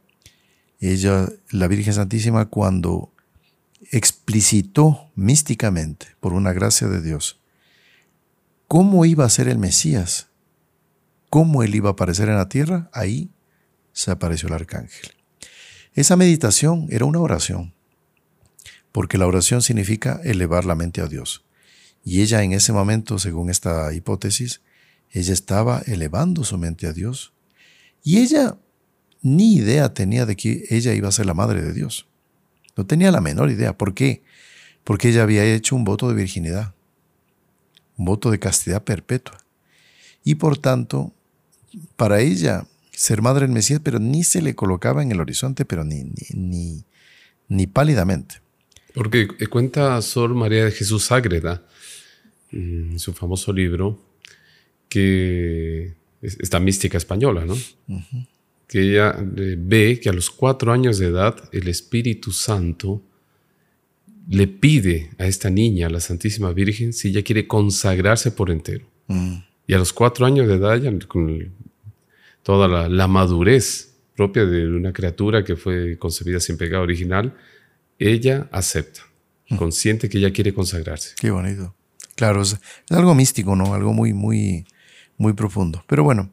ella, 0.79 1.29
la 1.51 1.67
Virgen 1.67 1.93
Santísima, 1.93 2.45
cuando 2.45 3.13
explicitó 3.91 5.11
místicamente, 5.15 6.07
por 6.19 6.33
una 6.33 6.53
gracia 6.53 6.87
de 6.87 7.01
Dios, 7.01 7.41
cómo 8.67 9.05
iba 9.05 9.25
a 9.25 9.29
ser 9.29 9.47
el 9.47 9.57
Mesías, 9.57 10.27
cómo 11.29 11.63
él 11.63 11.75
iba 11.75 11.89
a 11.89 11.93
aparecer 11.93 12.29
en 12.29 12.35
la 12.35 12.49
tierra, 12.49 12.89
ahí 12.93 13.31
se 13.91 14.11
apareció 14.11 14.47
el 14.47 14.53
arcángel. 14.53 15.11
Esa 15.93 16.15
meditación 16.15 16.87
era 16.89 17.05
una 17.05 17.19
oración, 17.19 17.73
porque 18.91 19.17
la 19.17 19.27
oración 19.27 19.61
significa 19.61 20.21
elevar 20.23 20.65
la 20.65 20.75
mente 20.75 21.01
a 21.01 21.07
Dios. 21.07 21.45
Y 22.03 22.21
ella 22.21 22.43
en 22.43 22.53
ese 22.53 22.71
momento, 22.71 23.19
según 23.19 23.49
esta 23.49 23.93
hipótesis, 23.93 24.61
ella 25.11 25.33
estaba 25.33 25.81
elevando 25.85 26.43
su 26.43 26.57
mente 26.57 26.87
a 26.87 26.93
Dios. 26.93 27.33
Y 28.03 28.19
ella 28.19 28.57
ni 29.21 29.55
idea 29.55 29.93
tenía 29.93 30.25
de 30.25 30.35
que 30.35 30.65
ella 30.69 30.93
iba 30.93 31.09
a 31.09 31.13
ser 31.13 31.25
la 31.25 31.33
madre 31.33 31.61
de 31.61 31.73
Dios. 31.73 32.07
No 32.75 32.85
tenía 32.85 33.11
la 33.11 33.21
menor 33.21 33.51
idea. 33.51 33.77
¿Por 33.77 33.93
qué? 33.93 34.23
Porque 34.83 35.09
ella 35.09 35.23
había 35.23 35.43
hecho 35.43 35.75
un 35.75 35.83
voto 35.83 36.07
de 36.07 36.15
virginidad 36.15 36.73
un 37.99 38.05
voto 38.05 38.31
de 38.31 38.39
castidad 38.39 38.83
perpetua. 38.83 39.37
Y 40.23 40.35
por 40.35 40.57
tanto, 40.57 41.13
para 41.97 42.21
ella 42.21 42.65
ser 42.91 43.21
madre 43.21 43.45
del 43.45 43.53
Mesías, 43.53 43.81
pero 43.83 43.99
ni 43.99 44.23
se 44.23 44.41
le 44.41 44.55
colocaba 44.55 45.03
en 45.03 45.11
el 45.11 45.19
horizonte, 45.19 45.65
pero 45.65 45.83
ni, 45.83 46.05
ni, 46.05 46.27
ni, 46.33 46.83
ni 47.49 47.67
pálidamente. 47.67 48.35
Porque 48.93 49.27
cuenta 49.49 50.01
Sor 50.01 50.33
María 50.33 50.65
de 50.65 50.71
Jesús 50.71 51.11
Ágreda, 51.11 51.61
en 52.51 52.97
su 52.97 53.13
famoso 53.13 53.53
libro, 53.53 54.01
que 54.87 55.93
esta 56.21 56.59
mística 56.59 56.97
española, 56.97 57.45
¿no? 57.45 57.55
Que 58.69 58.81
ella 58.81 59.17
eh, 59.37 59.55
ve 59.57 59.99
que 59.99 60.09
a 60.09 60.13
los 60.13 60.29
cuatro 60.29 60.71
años 60.71 60.99
de 60.99 61.07
edad 61.07 61.35
el 61.51 61.67
Espíritu 61.67 62.31
Santo 62.31 63.03
le 64.29 64.47
pide 64.47 65.09
a 65.17 65.25
esta 65.25 65.49
niña, 65.49 65.87
a 65.87 65.89
la 65.89 65.99
Santísima 65.99 66.53
Virgen, 66.53 66.93
si 66.93 67.09
ella 67.09 67.23
quiere 67.23 67.47
consagrarse 67.47 68.31
por 68.31 68.51
entero. 68.51 68.85
Mm. 69.07 69.37
Y 69.65 69.73
a 69.73 69.79
los 69.79 69.91
cuatro 69.91 70.25
años 70.25 70.47
de 70.47 70.55
edad, 70.55 70.77
ya 70.77 70.91
con 71.07 71.51
toda 72.43 72.87
la, 72.87 73.07
madurez 73.07 73.95
propia 74.15 74.45
de 74.45 74.67
una 74.67 74.93
criatura 74.93 75.43
que 75.43 75.55
fue 75.55 75.97
concebida 75.97 76.39
sin 76.39 76.57
pecado 76.57 76.83
original, 76.83 77.35
ella 77.97 78.47
acepta, 78.51 79.01
mm. 79.49 79.57
consciente 79.57 80.09
que 80.09 80.19
ella 80.19 80.31
quiere 80.31 80.53
consagrarse. 80.53 81.15
Qué 81.19 81.31
bonito. 81.31 81.75
Claro, 82.15 82.43
es, 82.43 82.59
algo 82.89 83.15
místico, 83.15 83.55
¿no? 83.55 83.73
Algo 83.73 83.93
muy, 83.93 84.13
muy, 84.13 84.65
muy 85.17 85.33
profundo. 85.33 85.83
Pero 85.87 86.03
bueno, 86.03 86.31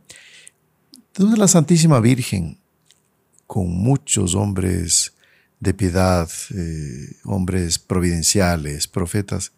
entonces 1.16 1.38
la 1.38 1.48
Santísima 1.48 1.98
Virgen, 2.00 2.58
con 3.46 3.70
muchos 3.70 4.34
hombres 4.34 5.14
de 5.60 5.72
piedad, 5.72 6.28
eh, 6.54 7.16
hombres 7.24 7.78
providenciales, 7.78 8.86
profetas, 8.86 9.52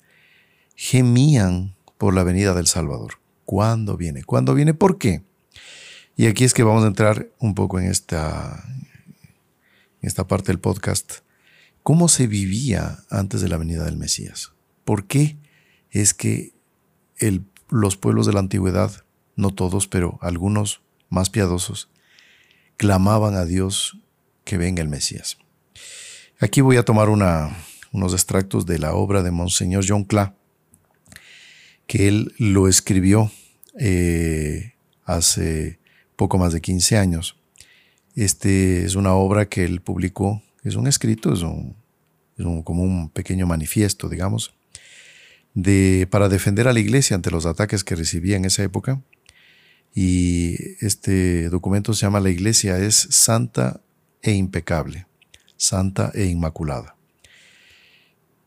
gemían 0.77 1.75
por 1.97 2.15
la 2.15 2.23
venida 2.23 2.55
del 2.55 2.69
Salvador. 2.69 3.15
¿Cuándo 3.45 3.97
viene? 3.97 4.23
¿Cuándo 4.23 4.55
viene? 4.55 4.73
¿Por 4.73 4.99
qué? 4.99 5.25
Y 6.15 6.27
aquí 6.27 6.45
es 6.45 6.55
que 6.55 6.63
vamos 6.63 6.85
a 6.85 6.87
entrar 6.87 7.29
un 7.41 7.57
poco 7.57 7.81
en 7.81 7.91
esta, 7.91 8.65
en 10.01 10.07
esta 10.09 10.29
parte 10.29 10.53
del 10.53 10.61
podcast. 10.61 11.23
¿Cómo 11.83 12.07
se 12.07 12.29
vivía 12.29 13.01
antes 13.11 13.41
de 13.41 13.49
la 13.49 13.57
venida 13.57 13.83
del 13.83 13.97
Mesías? 13.97 14.53
¿Por 14.85 15.09
qué 15.09 15.39
es 15.91 16.15
que 16.15 16.55
los 17.69 17.97
pueblos 17.97 18.27
de 18.27 18.33
la 18.33 18.39
antigüedad, 18.39 18.93
no 19.35 19.51
todos, 19.51 19.89
pero 19.89 20.21
algunos 20.23 20.83
más 21.09 21.31
piadosos, 21.31 21.89
clamaban 22.77 23.35
a 23.35 23.45
Dios 23.45 23.99
que 24.45 24.59
venga 24.59 24.83
el 24.83 24.89
Mesías? 24.89 25.39
Aquí 26.41 26.61
voy 26.61 26.77
a 26.77 26.85
tomar 26.85 27.09
unos 27.09 28.13
extractos 28.13 28.65
de 28.65 28.79
la 28.79 28.95
obra 28.95 29.23
de 29.23 29.31
Monseñor 29.31 29.85
John 29.87 30.05
Cla, 30.05 30.35
que 31.87 32.07
él 32.07 32.33
lo 32.39 32.69
escribió 32.69 33.33
eh, 33.79 34.75
hace 35.05 35.81
poco 36.15 36.39
más 36.39 36.53
de 36.53 36.61
15 36.61 36.99
años. 36.99 37.37
Este 38.15 38.85
es 38.85 38.95
una 38.95 39.15
obra 39.15 39.49
que 39.49 39.65
él 39.65 39.81
publicó, 39.81 40.43
es 40.65 40.75
un 40.75 40.87
escrito, 40.87 41.33
es, 41.33 41.41
como 42.65 42.83
un 42.83 43.11
pequeño 43.11 43.47
manifiesto, 43.47 44.09
digamos, 44.09 44.55
para 46.11 46.29
defender 46.29 46.69
a 46.69 46.73
la 46.73 46.81
iglesia 46.81 47.17
ante 47.17 47.31
los 47.31 47.47
ataques 47.47 47.85
que 47.85 47.97
recibía 47.97 48.37
en 48.37 48.45
esa 48.45 48.63
época. 48.63 49.01
Y 49.95 50.57
este 50.85 51.49
documento 51.49 51.95
se 51.95 52.03
llama 52.03 52.21
La 52.21 52.31
iglesia 52.31 52.79
es 52.79 52.95
santa 53.11 53.81
e 54.23 54.33
impecable 54.33 55.09
santa 55.59 56.11
e 56.15 56.25
inmaculada. 56.25 56.97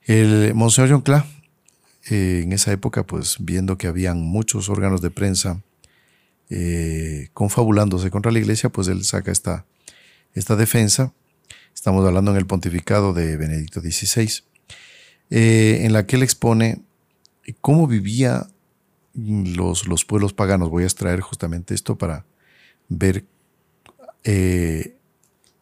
El 0.04 0.56
Monseñor 0.56 0.90
John 0.90 1.02
Cla, 1.02 1.28
eh, 2.10 2.42
en 2.44 2.54
esa 2.54 2.72
época, 2.72 3.06
pues 3.06 3.38
viendo 3.40 3.78
que 3.78 3.86
habían 3.86 4.20
muchos 4.22 4.70
órganos 4.70 5.02
de 5.02 5.12
prensa 5.12 5.62
eh, 6.50 7.30
confabulándose 7.34 8.10
contra 8.10 8.32
la 8.32 8.40
iglesia, 8.40 8.70
pues 8.70 8.88
él 8.88 9.04
saca 9.04 9.32
esta, 9.32 9.66
esta 10.34 10.56
defensa. 10.56 11.14
Estamos 11.76 12.06
hablando 12.06 12.32
en 12.32 12.38
el 12.38 12.48
pontificado 12.48 13.14
de 13.14 13.38
Benedicto 13.38 13.80
XVI, 13.80 14.44
eh, 15.30 15.82
en 15.84 15.94
la 15.94 16.06
que 16.08 16.16
él 16.16 16.24
expone 16.24 16.82
cómo 17.62 17.88
vivían 17.88 18.52
los, 19.14 19.88
los 19.88 20.06
pueblos 20.06 20.34
paganos. 20.34 20.70
Voy 20.70 20.84
a 20.84 20.88
extraer 20.88 21.22
justamente 21.22 21.74
esto 21.74 21.98
para 21.98 22.26
ver 22.90 23.26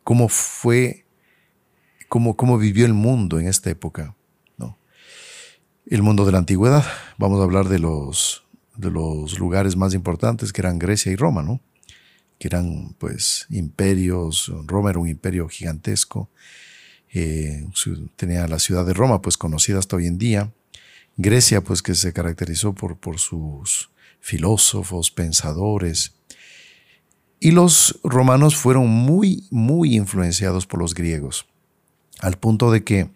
cómo 0.03 0.27
fue 0.27 1.05
cómo, 2.09 2.57
vivió 2.57 2.85
el 2.85 2.93
mundo 2.93 3.39
en 3.39 3.47
esta 3.47 3.69
época. 3.69 4.15
¿no? 4.57 4.77
El 5.85 6.01
mundo 6.01 6.25
de 6.25 6.31
la 6.31 6.39
antigüedad, 6.39 6.83
vamos 7.17 7.39
a 7.39 7.43
hablar 7.43 7.69
de 7.69 7.79
los, 7.79 8.45
de 8.75 8.91
los 8.91 9.39
lugares 9.39 9.77
más 9.77 9.93
importantes 9.93 10.51
que 10.51 10.61
eran 10.61 10.79
Grecia 10.79 11.11
y 11.11 11.15
Roma, 11.15 11.43
¿no? 11.43 11.61
que 12.39 12.47
eran 12.47 12.95
pues 12.97 13.45
imperios, 13.49 14.51
Roma 14.65 14.89
era 14.89 14.99
un 14.99 15.07
imperio 15.07 15.47
gigantesco, 15.47 16.29
eh, 17.11 17.67
tenía 18.15 18.47
la 18.47 18.59
ciudad 18.59 18.85
de 18.85 18.93
Roma 18.93 19.21
pues 19.21 19.37
conocida 19.37 19.79
hasta 19.79 19.95
hoy 19.95 20.07
en 20.07 20.17
día, 20.17 20.53
Grecia 21.21 21.61
pues 21.61 21.81
que 21.81 21.95
se 21.95 22.13
caracterizó 22.13 22.73
por, 22.73 22.97
por 22.97 23.19
sus 23.19 23.89
filósofos, 24.21 25.11
pensadores, 25.11 26.15
y 27.41 27.51
los 27.51 27.99
romanos 28.03 28.55
fueron 28.55 28.87
muy, 28.87 29.45
muy 29.51 29.95
influenciados 29.95 30.65
por 30.65 30.79
los 30.79 30.93
griegos 30.93 31.45
al 32.19 32.37
punto 32.37 32.71
de 32.71 32.83
que 32.83 33.11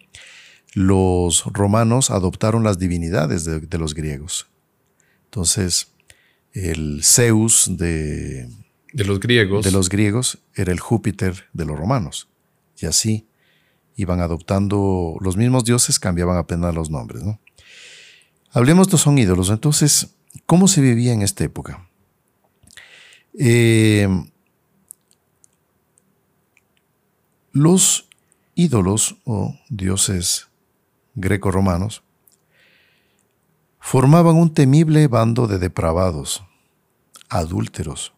los 0.74 1.44
romanos 1.44 2.10
adoptaron 2.10 2.64
las 2.64 2.78
divinidades 2.78 3.44
de, 3.44 3.78
los 3.78 3.94
griegos. 3.94 4.48
Entonces, 5.26 5.92
el 6.52 7.02
Zeus 7.04 7.70
de, 7.76 8.48
de, 8.92 9.04
los 9.04 9.20
griegos. 9.20 9.64
de 9.64 9.70
los 9.70 9.88
griegos 9.88 10.38
era 10.54 10.72
el 10.72 10.80
Júpiter 10.80 11.44
de 11.52 11.64
los 11.64 11.78
romanos. 11.78 12.28
Y 12.78 12.86
así 12.86 13.26
iban 13.96 14.20
adoptando 14.20 15.16
los 15.20 15.36
mismos 15.36 15.64
dioses, 15.64 16.00
cambiaban 16.00 16.36
apenas 16.36 16.74
los 16.74 16.90
nombres. 16.90 17.22
¿no? 17.22 17.38
Hablemos, 18.54 18.86
estos 18.86 19.00
son 19.00 19.18
ídolos. 19.18 19.50
Entonces, 19.50 20.14
¿cómo 20.46 20.68
se 20.68 20.80
vivía 20.80 21.12
en 21.12 21.22
esta 21.22 21.42
época? 21.42 21.88
Eh, 23.36 24.08
los 27.50 28.08
ídolos 28.54 29.16
o 29.24 29.56
dioses 29.68 30.46
greco-romanos 31.16 32.04
formaban 33.80 34.36
un 34.36 34.54
temible 34.54 35.08
bando 35.08 35.48
de 35.48 35.58
depravados, 35.58 36.44
adúlteros, 37.28 38.14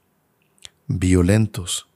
violentos. 0.87 1.88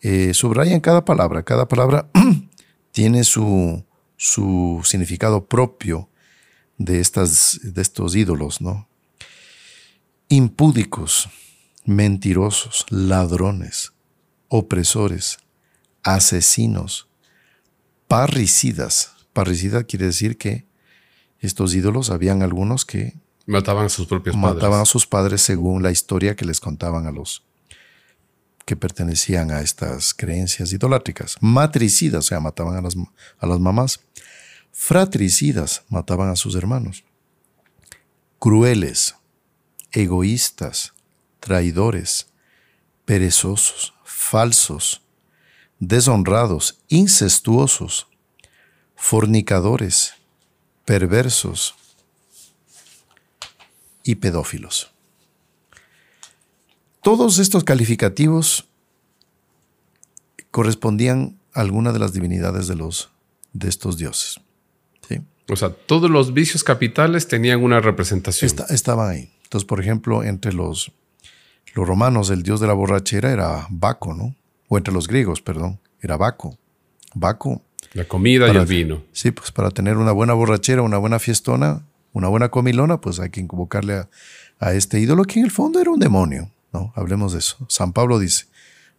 Eh, 0.00 0.34
subrayan 0.34 0.80
cada 0.80 1.04
palabra, 1.04 1.44
cada 1.44 1.68
palabra 1.68 2.10
tiene 2.90 3.22
su, 3.22 3.84
su, 4.16 4.80
significado 4.84 5.44
propio 5.46 6.07
de, 6.78 7.00
estas, 7.00 7.60
de 7.62 7.82
estos 7.82 8.16
ídolos, 8.16 8.60
¿no? 8.60 8.88
Impúdicos, 10.28 11.28
mentirosos, 11.84 12.86
ladrones, 12.88 13.92
opresores, 14.48 15.38
asesinos, 16.02 17.08
parricidas. 18.06 19.12
Parricida 19.32 19.84
quiere 19.84 20.06
decir 20.06 20.38
que 20.38 20.66
estos 21.40 21.74
ídolos 21.74 22.10
habían 22.10 22.42
algunos 22.42 22.84
que 22.84 23.14
mataban 23.46 23.86
a 23.86 23.88
sus 23.88 24.06
propios 24.06 24.36
padres. 24.36 24.54
Mataban 24.54 24.80
a 24.80 24.84
sus 24.84 25.06
padres 25.06 25.42
según 25.42 25.82
la 25.82 25.90
historia 25.90 26.36
que 26.36 26.44
les 26.44 26.60
contaban 26.60 27.06
a 27.06 27.12
los 27.12 27.44
que 28.64 28.76
pertenecían 28.76 29.50
a 29.50 29.62
estas 29.62 30.12
creencias 30.12 30.72
idolátricas. 30.72 31.36
Matricidas, 31.40 32.26
o 32.26 32.28
sea, 32.28 32.40
mataban 32.40 32.76
a 32.76 32.82
las, 32.82 32.96
a 33.38 33.46
las 33.46 33.58
mamás. 33.58 34.00
Fratricidas, 34.80 35.82
mataban 35.88 36.30
a 36.30 36.36
sus 36.36 36.54
hermanos. 36.54 37.04
Crueles, 38.38 39.16
egoístas, 39.90 40.94
traidores, 41.40 42.28
perezosos, 43.04 43.92
falsos, 44.04 45.02
deshonrados, 45.80 46.78
incestuosos, 46.86 48.06
fornicadores, 48.94 50.14
perversos 50.84 51.74
y 54.04 54.14
pedófilos. 54.14 54.92
Todos 57.02 57.40
estos 57.40 57.64
calificativos 57.64 58.68
correspondían 60.52 61.36
a 61.52 61.62
alguna 61.62 61.92
de 61.92 61.98
las 61.98 62.12
divinidades 62.12 62.68
de, 62.68 62.76
los, 62.76 63.10
de 63.52 63.68
estos 63.68 63.98
dioses. 63.98 64.40
O 65.48 65.56
sea, 65.56 65.70
todos 65.70 66.10
los 66.10 66.34
vicios 66.34 66.62
capitales 66.62 67.26
tenían 67.26 67.62
una 67.62 67.80
representación. 67.80 68.50
estaban 68.68 69.10
ahí. 69.10 69.32
Entonces, 69.44 69.66
por 69.66 69.80
ejemplo, 69.80 70.22
entre 70.22 70.52
los, 70.52 70.92
los 71.74 71.86
romanos, 71.86 72.30
el 72.30 72.42
dios 72.42 72.60
de 72.60 72.66
la 72.66 72.74
borrachera 72.74 73.32
era 73.32 73.66
Baco, 73.70 74.14
¿no? 74.14 74.34
o 74.68 74.76
entre 74.76 74.94
los 74.94 75.08
griegos, 75.08 75.40
perdón, 75.40 75.80
era 76.00 76.16
Baco. 76.16 76.56
Baco. 77.14 77.62
La 77.94 78.04
comida 78.04 78.52
y 78.52 78.56
el 78.56 78.66
vino. 78.66 79.02
Sí, 79.12 79.30
pues 79.30 79.50
para 79.50 79.70
tener 79.70 79.96
una 79.96 80.12
buena 80.12 80.34
borrachera, 80.34 80.82
una 80.82 80.98
buena 80.98 81.18
fiestona, 81.18 81.86
una 82.12 82.28
buena 82.28 82.50
comilona, 82.50 83.00
pues 83.00 83.18
hay 83.18 83.30
que 83.30 83.40
invocarle 83.40 84.06
a, 84.60 84.72
este 84.72 85.00
ídolo 85.00 85.24
que 85.24 85.38
en 85.38 85.46
el 85.46 85.50
fondo 85.50 85.80
era 85.80 85.90
un 85.90 86.00
demonio, 86.00 86.50
¿no? 86.72 86.92
Hablemos 86.96 87.32
de 87.32 87.38
eso. 87.38 87.64
San 87.68 87.92
Pablo 87.92 88.18
dice, 88.18 88.46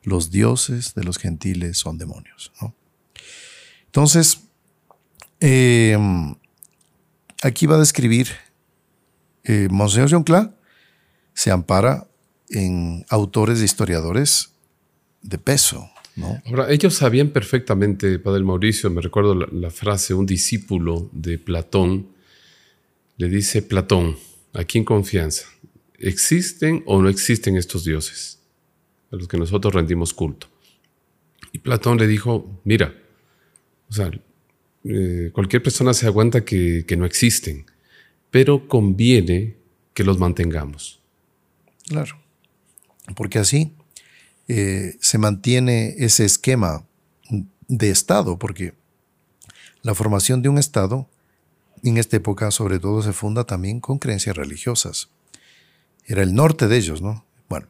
los 0.03 0.31
dioses 0.31 0.95
de 0.95 1.03
los 1.03 1.17
gentiles 1.17 1.77
son 1.77 1.97
demonios. 1.97 2.51
Entonces, 3.85 4.41
em, 5.39 6.35
aquí 7.41 7.65
va 7.65 7.75
a 7.75 7.79
describir 7.79 8.27
eh, 9.43 9.67
Monseñor 9.71 10.09
John 10.11 10.25
se 11.33 11.51
ampara 11.51 12.07
en 12.49 13.05
autores 13.09 13.61
e 13.61 13.65
historiadores 13.65 14.51
de 15.21 15.37
peso. 15.37 15.89
Ahora, 16.45 16.69
ellos 16.69 16.95
sabían 16.95 17.29
perfectamente, 17.29 18.19
Padre 18.19 18.43
Mauricio, 18.43 18.89
me 18.89 19.01
recuerdo 19.01 19.35
la, 19.35 19.69
frase, 19.69 20.13
un 20.13 20.25
discípulo 20.25 21.09
de 21.13 21.37
Platón, 21.37 22.09
le 23.17 23.29
dice 23.29 23.61
Platón, 23.61 24.17
aquí 24.53 24.77
en 24.77 24.83
confianza, 24.83 25.47
¿existen 25.97 26.83
o 26.85 27.01
no 27.01 27.07
existen 27.07 27.55
estos 27.55 27.85
dioses 27.85 28.39
a 29.11 29.15
los 29.15 29.27
que 29.27 29.37
nosotros 29.37 29.73
rendimos 29.73 30.13
culto? 30.13 30.47
Y 31.53 31.59
Platón 31.59 31.97
le 31.97 32.07
dijo, 32.07 32.61
mira, 32.65 32.93
o 33.89 33.93
sea, 33.93 34.11
eh, 34.83 35.31
cualquier 35.33 35.61
persona 35.61 35.93
se 35.93 36.05
aguanta 36.05 36.45
que, 36.45 36.85
no 36.97 37.05
existen, 37.05 37.65
pero 38.31 38.67
conviene 38.67 39.57
que 39.93 40.03
los 40.03 40.19
mantengamos. 40.19 41.01
Claro, 41.87 42.17
porque 43.15 43.39
así 43.39 43.73
eh, 44.47 44.95
se 45.01 45.17
mantiene 45.17 45.95
ese 45.97 46.25
esquema 46.25 46.85
de 47.67 47.89
Estado, 47.89 48.37
porque 48.39 48.73
la 49.81 49.95
formación 49.95 50.41
de 50.41 50.49
un 50.49 50.57
Estado 50.57 51.09
en 51.83 51.97
esta 51.97 52.17
época 52.17 52.51
sobre 52.51 52.79
todo 52.79 53.01
se 53.01 53.13
funda 53.13 53.45
también 53.45 53.79
con 53.79 53.99
creencias 53.99 54.35
religiosas. 54.35 55.09
Era 56.05 56.23
el 56.23 56.33
norte 56.33 56.67
de 56.67 56.77
ellos, 56.77 57.01
¿no? 57.01 57.25
Bueno. 57.47 57.67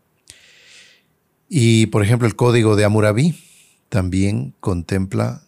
Y 1.50 1.88
por 1.88 2.04
ejemplo 2.04 2.28
el 2.28 2.36
código 2.36 2.76
de 2.76 2.86
Hammurabi 2.86 3.36
también 3.89 4.54
contempla 4.60 5.43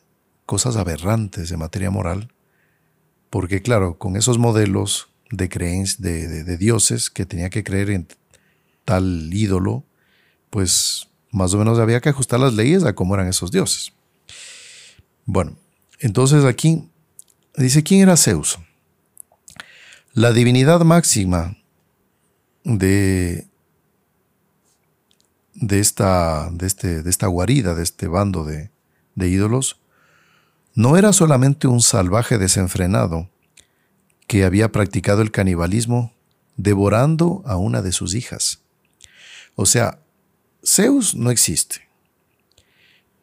cosas 0.45 0.75
aberrantes 0.75 1.49
de 1.49 1.58
materia 1.58 1.91
moral, 1.91 2.32
porque 3.30 3.62
claro, 3.62 3.97
con 3.97 4.15
esos 4.15 4.38
modelos 4.38 5.10
de 5.30 5.47
creencias 5.49 6.01
de, 6.01 6.43
de 6.43 6.58
dioses 6.58 7.10
que 7.10 7.25
tenía 7.25 7.49
que 7.49 7.63
creer 7.63 7.89
en 7.89 8.08
tal 8.86 9.34
ídolo, 9.34 9.86
pues 10.49 11.08
más 11.32 11.54
o 11.54 11.58
menos 11.58 11.80
había 11.80 12.01
que 12.01 12.10
ajustar 12.10 12.39
las 12.39 12.54
leyes 12.54 12.84
a 12.84 12.93
cómo 12.93 13.15
eran 13.15 13.27
esos 13.27 13.51
dioses. 13.51 13.93
Bueno, 15.25 15.58
entonces 15.99 16.43
aquí 16.43 16.89
dice, 17.56 17.84
¿quién 17.84 18.01
era 18.01 18.17
Zeus? 18.17 18.60
La 20.13 20.34
divinidad 20.34 20.82
máxima 20.82 21.56
de, 22.63 23.47
de, 25.54 25.80
esta, 25.80 26.49
de, 26.51 26.67
este, 26.67 27.01
de 27.01 27.10
esta 27.10 27.27
guarida, 27.27 27.75
de 27.75 27.84
este 27.84 28.08
bando 28.08 28.43
de, 28.43 28.71
de 29.15 29.30
ídolos, 29.30 29.80
no 30.82 30.98
era 30.98 31.13
solamente 31.13 31.67
un 31.67 31.80
salvaje 31.80 32.39
desenfrenado 32.39 33.30
que 34.26 34.44
había 34.46 34.72
practicado 34.72 35.22
el 35.22 35.30
canibalismo 35.30 36.12
devorando 36.58 37.44
a 37.46 37.56
una 37.56 37.84
de 37.84 37.91
sus 37.91 38.15
hijas. 38.15 38.62
O 39.54 39.67
sea, 39.67 40.00
Zeus 40.65 41.13
no 41.13 41.30
existe. 41.30 41.88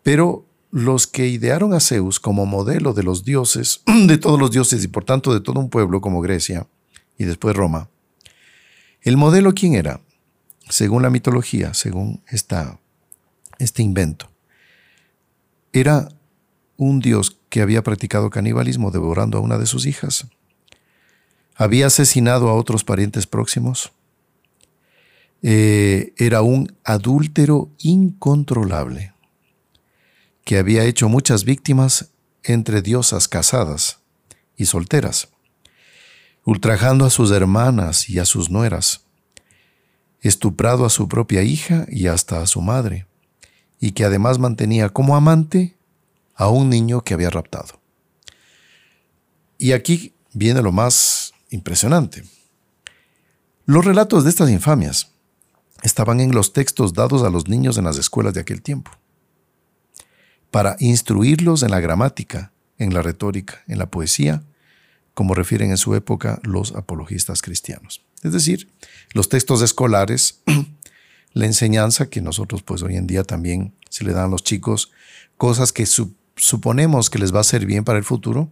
Pero 0.04 0.46
los 0.70 1.08
que 1.08 1.26
idearon 1.26 1.74
a 1.74 1.80
Zeus 1.80 2.20
como 2.20 2.46
modelo 2.46 2.92
de 2.92 3.02
los 3.02 3.24
dioses, 3.24 3.82
de 4.06 4.18
todos 4.18 4.38
los 4.38 4.52
dioses 4.52 4.84
y 4.84 4.88
por 4.88 5.04
tanto 5.04 5.34
de 5.34 5.40
todo 5.40 5.58
un 5.58 5.68
pueblo 5.68 6.00
como 6.00 6.20
Grecia 6.20 6.68
y 7.18 7.24
después 7.24 7.56
Roma, 7.56 7.90
el 9.02 9.16
modelo 9.16 9.52
quién 9.52 9.74
era? 9.74 10.00
Según 10.68 11.02
la 11.02 11.10
mitología, 11.10 11.74
según 11.74 12.22
esta, 12.28 12.78
este 13.58 13.82
invento, 13.82 14.30
era 15.72 16.08
un 16.76 17.00
dios 17.00 17.37
que 17.48 17.62
había 17.62 17.82
practicado 17.82 18.30
canibalismo 18.30 18.90
devorando 18.90 19.38
a 19.38 19.40
una 19.40 19.58
de 19.58 19.66
sus 19.66 19.86
hijas, 19.86 20.26
había 21.54 21.86
asesinado 21.86 22.48
a 22.48 22.54
otros 22.54 22.84
parientes 22.84 23.26
próximos, 23.26 23.92
eh, 25.42 26.12
era 26.16 26.42
un 26.42 26.76
adúltero 26.84 27.70
incontrolable 27.78 29.12
que 30.44 30.58
había 30.58 30.84
hecho 30.84 31.08
muchas 31.08 31.44
víctimas 31.44 32.10
entre 32.42 32.82
diosas 32.82 33.28
casadas 33.28 33.98
y 34.56 34.66
solteras, 34.66 35.28
ultrajando 36.44 37.04
a 37.04 37.10
sus 37.10 37.30
hermanas 37.30 38.08
y 38.08 38.18
a 38.18 38.24
sus 38.24 38.50
nueras, 38.50 39.02
estuprado 40.20 40.84
a 40.84 40.90
su 40.90 41.08
propia 41.08 41.42
hija 41.42 41.86
y 41.88 42.08
hasta 42.08 42.42
a 42.42 42.46
su 42.46 42.60
madre, 42.60 43.06
y 43.78 43.92
que 43.92 44.04
además 44.04 44.38
mantenía 44.38 44.88
como 44.88 45.14
amante 45.14 45.77
a 46.38 46.48
un 46.48 46.70
niño 46.70 47.02
que 47.02 47.14
había 47.14 47.30
raptado. 47.30 47.80
Y 49.58 49.72
aquí 49.72 50.14
viene 50.32 50.62
lo 50.62 50.70
más 50.70 51.34
impresionante. 51.50 52.22
Los 53.66 53.84
relatos 53.84 54.22
de 54.22 54.30
estas 54.30 54.48
infamias 54.48 55.10
estaban 55.82 56.20
en 56.20 56.32
los 56.32 56.52
textos 56.52 56.94
dados 56.94 57.24
a 57.24 57.30
los 57.30 57.48
niños 57.48 57.76
en 57.76 57.84
las 57.84 57.98
escuelas 57.98 58.34
de 58.34 58.40
aquel 58.40 58.62
tiempo, 58.62 58.92
para 60.52 60.76
instruirlos 60.78 61.64
en 61.64 61.72
la 61.72 61.80
gramática, 61.80 62.52
en 62.78 62.94
la 62.94 63.02
retórica, 63.02 63.62
en 63.66 63.78
la 63.78 63.90
poesía, 63.90 64.44
como 65.14 65.34
refieren 65.34 65.70
en 65.70 65.76
su 65.76 65.96
época 65.96 66.38
los 66.44 66.72
apologistas 66.76 67.42
cristianos. 67.42 68.04
Es 68.22 68.32
decir, 68.32 68.70
los 69.12 69.28
textos 69.28 69.60
escolares, 69.60 70.40
la 71.32 71.46
enseñanza 71.46 72.08
que 72.08 72.22
nosotros 72.22 72.62
pues 72.62 72.82
hoy 72.82 72.96
en 72.96 73.08
día 73.08 73.24
también 73.24 73.74
se 73.90 74.04
le 74.04 74.12
dan 74.12 74.26
a 74.26 74.28
los 74.28 74.44
chicos, 74.44 74.92
cosas 75.36 75.72
que 75.72 75.86
suponemos 76.38 77.10
que 77.10 77.18
les 77.18 77.34
va 77.34 77.40
a 77.40 77.44
ser 77.44 77.66
bien 77.66 77.84
para 77.84 77.98
el 77.98 78.04
futuro. 78.04 78.50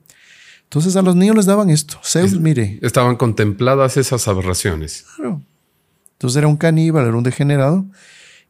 Entonces 0.65 0.97
a 0.97 1.03
los 1.03 1.17
niños 1.17 1.37
les 1.37 1.47
daban 1.47 1.71
esto. 1.71 1.99
Zeus, 2.05 2.39
mire. 2.39 2.79
Estaban 2.83 3.17
contempladas 3.17 3.97
esas 3.97 4.27
aberraciones. 4.29 5.07
Claro. 5.17 5.43
Entonces 6.13 6.39
era 6.39 6.49
un 6.49 6.57
caníbal, 6.57 7.07
era 7.07 7.17
un 7.17 7.23
degenerado, 7.23 7.87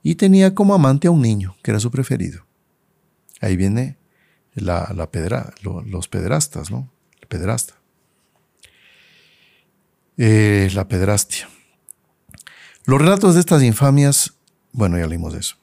y 0.02 0.14
tenía 0.14 0.54
como 0.54 0.74
amante 0.74 1.08
a 1.08 1.10
un 1.10 1.20
niño, 1.20 1.56
que 1.62 1.72
era 1.72 1.80
su 1.80 1.90
preferido. 1.90 2.46
Ahí 3.40 3.56
viene 3.56 3.98
la, 4.54 4.92
la 4.94 5.10
pedra, 5.10 5.52
los 5.62 6.08
pedrastas, 6.08 6.70
¿no? 6.70 6.90
El 7.20 7.28
pedrasta. 7.28 7.74
Eh, 10.16 10.70
la 10.74 10.88
pedrastia. 10.88 11.48
Los 12.84 13.00
relatos 13.00 13.34
de 13.34 13.40
estas 13.40 13.62
infamias, 13.62 14.34
bueno, 14.72 14.96
ya 14.96 15.06
leímos 15.06 15.34
de 15.34 15.40
eso. 15.40 15.56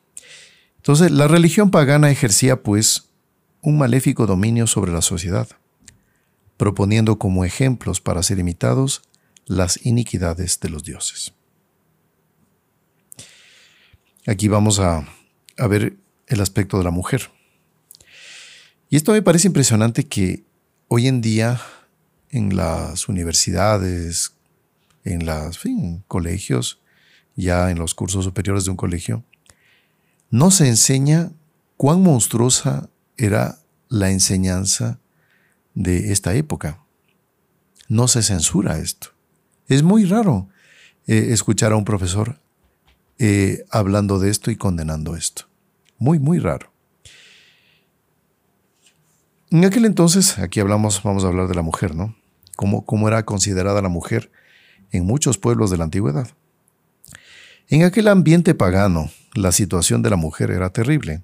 Entonces, 0.75 1.09
la 1.11 1.29
religión 1.29 1.71
pagana 1.71 2.11
ejercía, 2.11 2.61
pues, 2.61 3.12
un 3.63 3.77
maléfico 3.77 4.27
dominio 4.27 4.67
sobre 4.67 4.91
la 4.91 5.01
sociedad, 5.01 5.47
proponiendo 6.57 7.17
como 7.17 7.45
ejemplos 7.45 8.01
para 8.01 8.21
ser 8.21 8.37
imitados 8.37 9.01
las 9.45 9.85
iniquidades 9.85 10.59
de 10.59 10.69
los 10.69 10.83
dioses. 10.83 11.33
Aquí 14.27 14.49
vamos 14.49 14.79
a, 14.79 15.07
ver 15.57 15.97
el 16.27 16.41
aspecto 16.41 16.77
de 16.77 16.83
la 16.83 16.91
mujer. 16.91 17.29
Y 18.89 18.97
esto 18.97 19.13
me 19.13 19.21
parece 19.21 19.47
impresionante 19.47 20.07
que 20.07 20.43
hoy 20.89 21.07
en 21.07 21.21
día 21.21 21.61
en 22.29 22.55
las 22.55 23.07
universidades, 23.07 24.33
en 25.03 25.25
los 25.25 25.59
colegios, 26.07 26.79
ya 27.35 27.71
en 27.71 27.79
los 27.79 27.95
cursos 27.95 28.25
superiores 28.25 28.65
de 28.65 28.71
un 28.71 28.77
colegio, 28.77 29.23
no 30.29 30.51
se 30.51 30.67
enseña 30.67 31.31
cuán 31.77 32.01
monstruosa 32.01 32.89
era 33.17 33.59
la 33.89 34.11
enseñanza 34.11 34.99
de 35.73 36.11
esta 36.11 36.33
época. 36.33 36.83
No 37.87 38.07
se 38.07 38.23
censura 38.23 38.79
esto. 38.79 39.09
Es 39.67 39.83
muy 39.83 40.05
raro 40.05 40.49
eh, 41.07 41.27
escuchar 41.31 41.71
a 41.71 41.75
un 41.75 41.85
profesor 41.85 42.39
eh, 43.19 43.65
hablando 43.69 44.19
de 44.19 44.29
esto 44.29 44.51
y 44.51 44.55
condenando 44.55 45.15
esto. 45.15 45.47
Muy, 45.97 46.19
muy 46.19 46.39
raro. 46.39 46.71
En 49.51 49.65
aquel 49.65 49.85
entonces, 49.85 50.39
aquí 50.39 50.59
hablamos, 50.59 51.03
vamos 51.03 51.23
a 51.23 51.27
hablar 51.27 51.47
de 51.47 51.55
la 51.55 51.61
mujer, 51.61 51.93
¿no? 51.93 52.15
Cómo, 52.55 52.85
cómo 52.85 53.07
era 53.07 53.23
considerada 53.23 53.81
la 53.81 53.89
mujer 53.89 54.31
en 54.91 55.05
muchos 55.05 55.37
pueblos 55.37 55.69
de 55.69 55.77
la 55.77 55.83
antigüedad. 55.83 56.29
En 57.67 57.83
aquel 57.83 58.07
ambiente 58.07 58.55
pagano, 58.55 59.11
la 59.35 59.51
situación 59.51 60.01
de 60.01 60.09
la 60.09 60.15
mujer 60.15 60.51
era 60.51 60.71
terrible. 60.71 61.23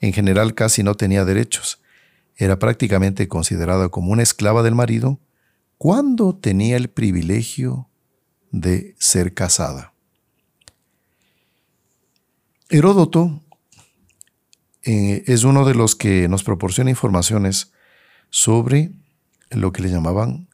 En 0.00 0.12
general 0.12 0.54
casi 0.54 0.82
no 0.82 0.94
tenía 0.94 1.24
derechos. 1.24 1.80
Era 2.36 2.58
prácticamente 2.58 3.26
considerada 3.28 3.88
como 3.88 4.12
una 4.12 4.22
esclava 4.22 4.62
del 4.62 4.74
marido 4.74 5.18
cuando 5.76 6.34
tenía 6.34 6.76
el 6.76 6.88
privilegio 6.88 7.88
de 8.50 8.94
ser 8.98 9.34
casada. 9.34 9.92
Heródoto 12.70 13.42
eh, 14.82 15.24
es 15.26 15.44
uno 15.44 15.64
de 15.64 15.74
los 15.74 15.96
que 15.96 16.28
nos 16.28 16.44
proporciona 16.44 16.90
informaciones 16.90 17.72
sobre 18.30 18.92
lo 19.50 19.72
que 19.72 19.82
le 19.82 19.90
llamaban 19.90 20.48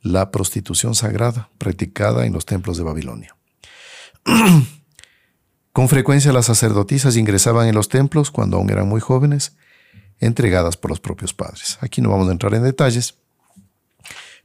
la 0.00 0.30
prostitución 0.30 0.94
sagrada 0.94 1.50
practicada 1.58 2.26
en 2.26 2.32
los 2.32 2.46
templos 2.46 2.76
de 2.76 2.84
Babilonia. 2.84 3.36
Con 5.76 5.90
frecuencia 5.90 6.32
las 6.32 6.46
sacerdotisas 6.46 7.18
ingresaban 7.18 7.68
en 7.68 7.74
los 7.74 7.90
templos 7.90 8.30
cuando 8.30 8.56
aún 8.56 8.70
eran 8.70 8.88
muy 8.88 9.02
jóvenes, 9.02 9.58
entregadas 10.20 10.78
por 10.78 10.90
los 10.90 11.00
propios 11.00 11.34
padres. 11.34 11.76
Aquí 11.82 12.00
no 12.00 12.08
vamos 12.08 12.30
a 12.30 12.32
entrar 12.32 12.54
en 12.54 12.62
detalles, 12.62 13.16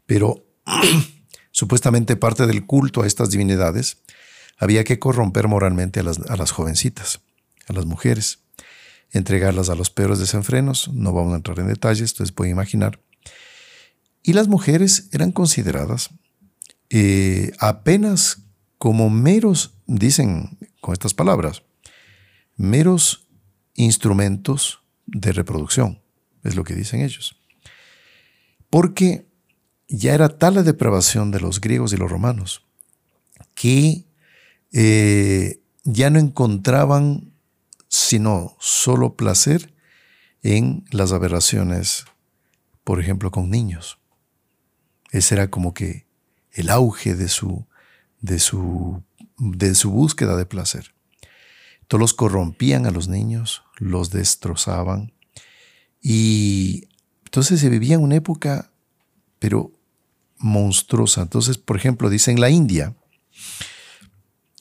pero 0.05 0.43
supuestamente 1.51 2.17
parte 2.17 2.47
del 2.47 2.65
culto 2.65 3.01
a 3.03 3.07
estas 3.07 3.29
divinidades 3.29 3.99
había 4.57 4.83
que 4.83 4.99
corromper 4.99 5.47
moralmente 5.47 6.01
a 6.01 6.03
las, 6.03 6.51
jovencitas, 6.51 7.21
a 7.69 7.71
las 7.71 7.85
mujeres, 7.85 8.39
entregarlas 9.11 9.69
a 9.69 9.75
los 9.75 9.89
peores 9.89 10.19
desenfrenos, 10.19 10.89
no 10.89 11.13
vamos 11.13 11.31
a 11.31 11.37
entrar 11.37 11.59
en 11.59 11.67
detalles, 11.67 12.11
ustedes 12.11 12.33
pueden 12.33 12.51
imaginar. 12.51 12.99
Y 14.21 14.33
las 14.33 14.49
mujeres 14.49 15.07
eran 15.13 15.31
consideradas 15.31 16.09
eh, 16.89 17.53
apenas 17.57 18.39
como 18.77 19.09
meros, 19.09 19.75
dicen 19.87 20.57
con 20.81 20.93
estas 20.93 21.13
palabras, 21.13 21.63
meros 22.57 23.27
instrumentos 23.75 24.81
de 25.05 25.31
reproducción, 25.31 26.01
es 26.43 26.55
lo 26.55 26.63
que 26.63 26.75
dicen 26.75 27.01
ellos. 27.01 27.39
Porque 28.69 29.27
ya 29.87 30.13
era 30.13 30.37
tal 30.37 30.55
la 30.55 30.63
depravación 30.63 31.31
de 31.31 31.39
los 31.39 31.61
griegos 31.61 31.93
y 31.93 31.97
los 31.97 32.09
romanos 32.09 32.65
que 33.53 34.05
eh, 34.71 35.61
ya 35.83 36.09
no 36.09 36.19
encontraban 36.19 37.33
sino 37.87 38.55
solo 38.59 39.15
placer 39.15 39.73
en 40.43 40.85
las 40.91 41.11
aberraciones, 41.11 42.05
por 42.85 43.01
ejemplo, 43.01 43.31
con 43.31 43.49
niños. 43.49 43.99
Ese 45.11 45.35
era 45.35 45.49
como 45.49 45.73
que 45.73 46.07
el 46.53 46.69
auge 46.69 47.15
de 47.15 47.27
su, 47.27 47.67
de 48.21 48.39
su, 48.39 49.03
de 49.41 49.73
su 49.73 49.89
búsqueda 49.89 50.37
de 50.37 50.45
placer. 50.45 50.93
Todos 51.87 51.99
los 51.99 52.13
corrompían 52.13 52.85
a 52.85 52.91
los 52.91 53.07
niños, 53.07 53.63
los 53.77 54.11
destrozaban 54.11 55.13
y 55.99 56.87
entonces 57.25 57.59
se 57.59 57.69
vivía 57.69 57.97
una 57.97 58.15
época, 58.15 58.71
pero 59.39 59.71
monstruosa. 60.37 61.23
Entonces, 61.23 61.57
por 61.57 61.75
ejemplo, 61.75 62.09
dice 62.09 62.31
en 62.31 62.39
la 62.39 62.51
India, 62.51 62.95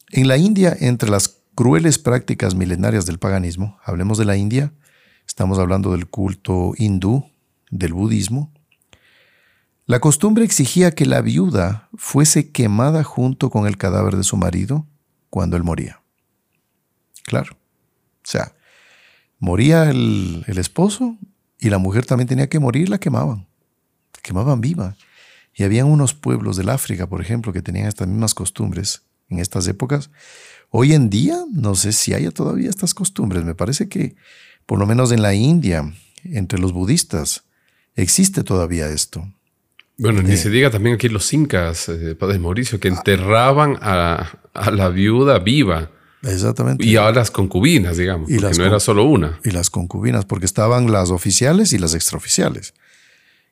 en 0.09 0.29
la 0.29 0.39
India, 0.39 0.75
entre 0.81 1.11
las 1.11 1.41
crueles 1.55 1.99
prácticas 1.99 2.55
milenarias 2.55 3.05
del 3.05 3.19
paganismo, 3.19 3.79
hablemos 3.85 4.17
de 4.17 4.25
la 4.25 4.37
India, 4.37 4.73
estamos 5.27 5.59
hablando 5.59 5.93
del 5.93 6.09
culto 6.09 6.73
hindú, 6.79 7.31
del 7.71 7.93
budismo, 7.93 8.51
la 9.91 9.99
costumbre 9.99 10.45
exigía 10.45 10.93
que 10.93 11.05
la 11.05 11.21
viuda 11.21 11.89
fuese 11.97 12.53
quemada 12.53 13.03
junto 13.03 13.51
con 13.51 13.67
el 13.67 13.77
cadáver 13.77 14.15
de 14.15 14.23
su 14.23 14.37
marido 14.37 14.87
cuando 15.31 15.57
él 15.57 15.65
moría. 15.65 16.01
Claro. 17.25 17.55
O 17.55 18.23
sea, 18.23 18.55
moría 19.41 19.91
el, 19.91 20.45
esposo 20.47 21.17
y 21.59 21.71
la 21.71 21.79
mujer 21.79 22.07
también 22.07 22.29
tenía 22.29 22.49
que 22.49 22.61
morir, 22.61 22.89
la 22.89 22.99
quemaban. 22.99 23.49
La 24.15 24.23
quemaban 24.23 24.61
viva. 24.61 24.95
Y 25.57 25.65
había 25.65 25.85
unos 25.85 26.15
pueblos 26.15 26.57
del 26.57 26.69
África, 26.69 27.09
por 27.09 27.21
ejemplo, 27.21 27.53
que 27.53 27.61
tenían 27.61 27.89
estas 27.89 28.07
mismas 28.07 28.33
costumbres 28.33 29.03
en 29.29 29.41
estas 29.41 29.67
épocas. 29.67 30.11
Hoy 30.71 30.93
en 30.93 31.11
día, 31.11 31.43
no 31.51 31.75
sé 31.75 31.91
si 31.91 32.15
haya 32.15 32.31
todavía 32.31 32.71
estas 32.71 32.95
costumbres. 32.95 33.43
Me 33.43 33.57
parece 33.57 33.89
que, 33.89 34.15
por 34.67 34.79
lo 34.79 34.87
menos 34.87 35.11
en 35.11 35.23
la 35.23 35.35
India, 35.35 35.93
entre 36.23 36.61
los 36.61 36.73
budistas, 36.73 37.43
existe 37.97 38.45
todavía 38.45 38.89
esto. 38.89 39.27
Bueno, 40.01 40.23
ni 40.23 40.39
se 40.39 40.49
diga 40.49 40.71
también 40.71 40.95
aquí 40.95 41.11
los 41.11 41.31
incas, 41.35 41.91
eh, 41.91 42.15
Padre 42.15 42.39
Mauricio, 42.39 42.81
que 42.81 42.89
enterraban 42.89 43.79
a, 43.83 44.33
la 44.73 44.89
viuda 44.89 45.39
viva. 45.39 45.91
Exactamente. 46.23 46.87
Y 46.87 46.97
a 46.97 47.11
las 47.11 47.31
concubinas, 47.31 47.99
digamos, 47.99 48.31
y 48.31 48.39
porque 48.39 48.57
no 48.57 48.65
era 48.65 48.81
solo 48.81 49.05
una. 49.05 49.39
Y 49.45 49.51
las 49.51 49.69
concubinas, 49.69 50.25
porque 50.25 50.47
estaban 50.47 50.91
las 50.91 51.11
oficiales 51.11 51.75
y 51.75 51.79
las 51.79 51.95
extraoficiales. 51.95 52.73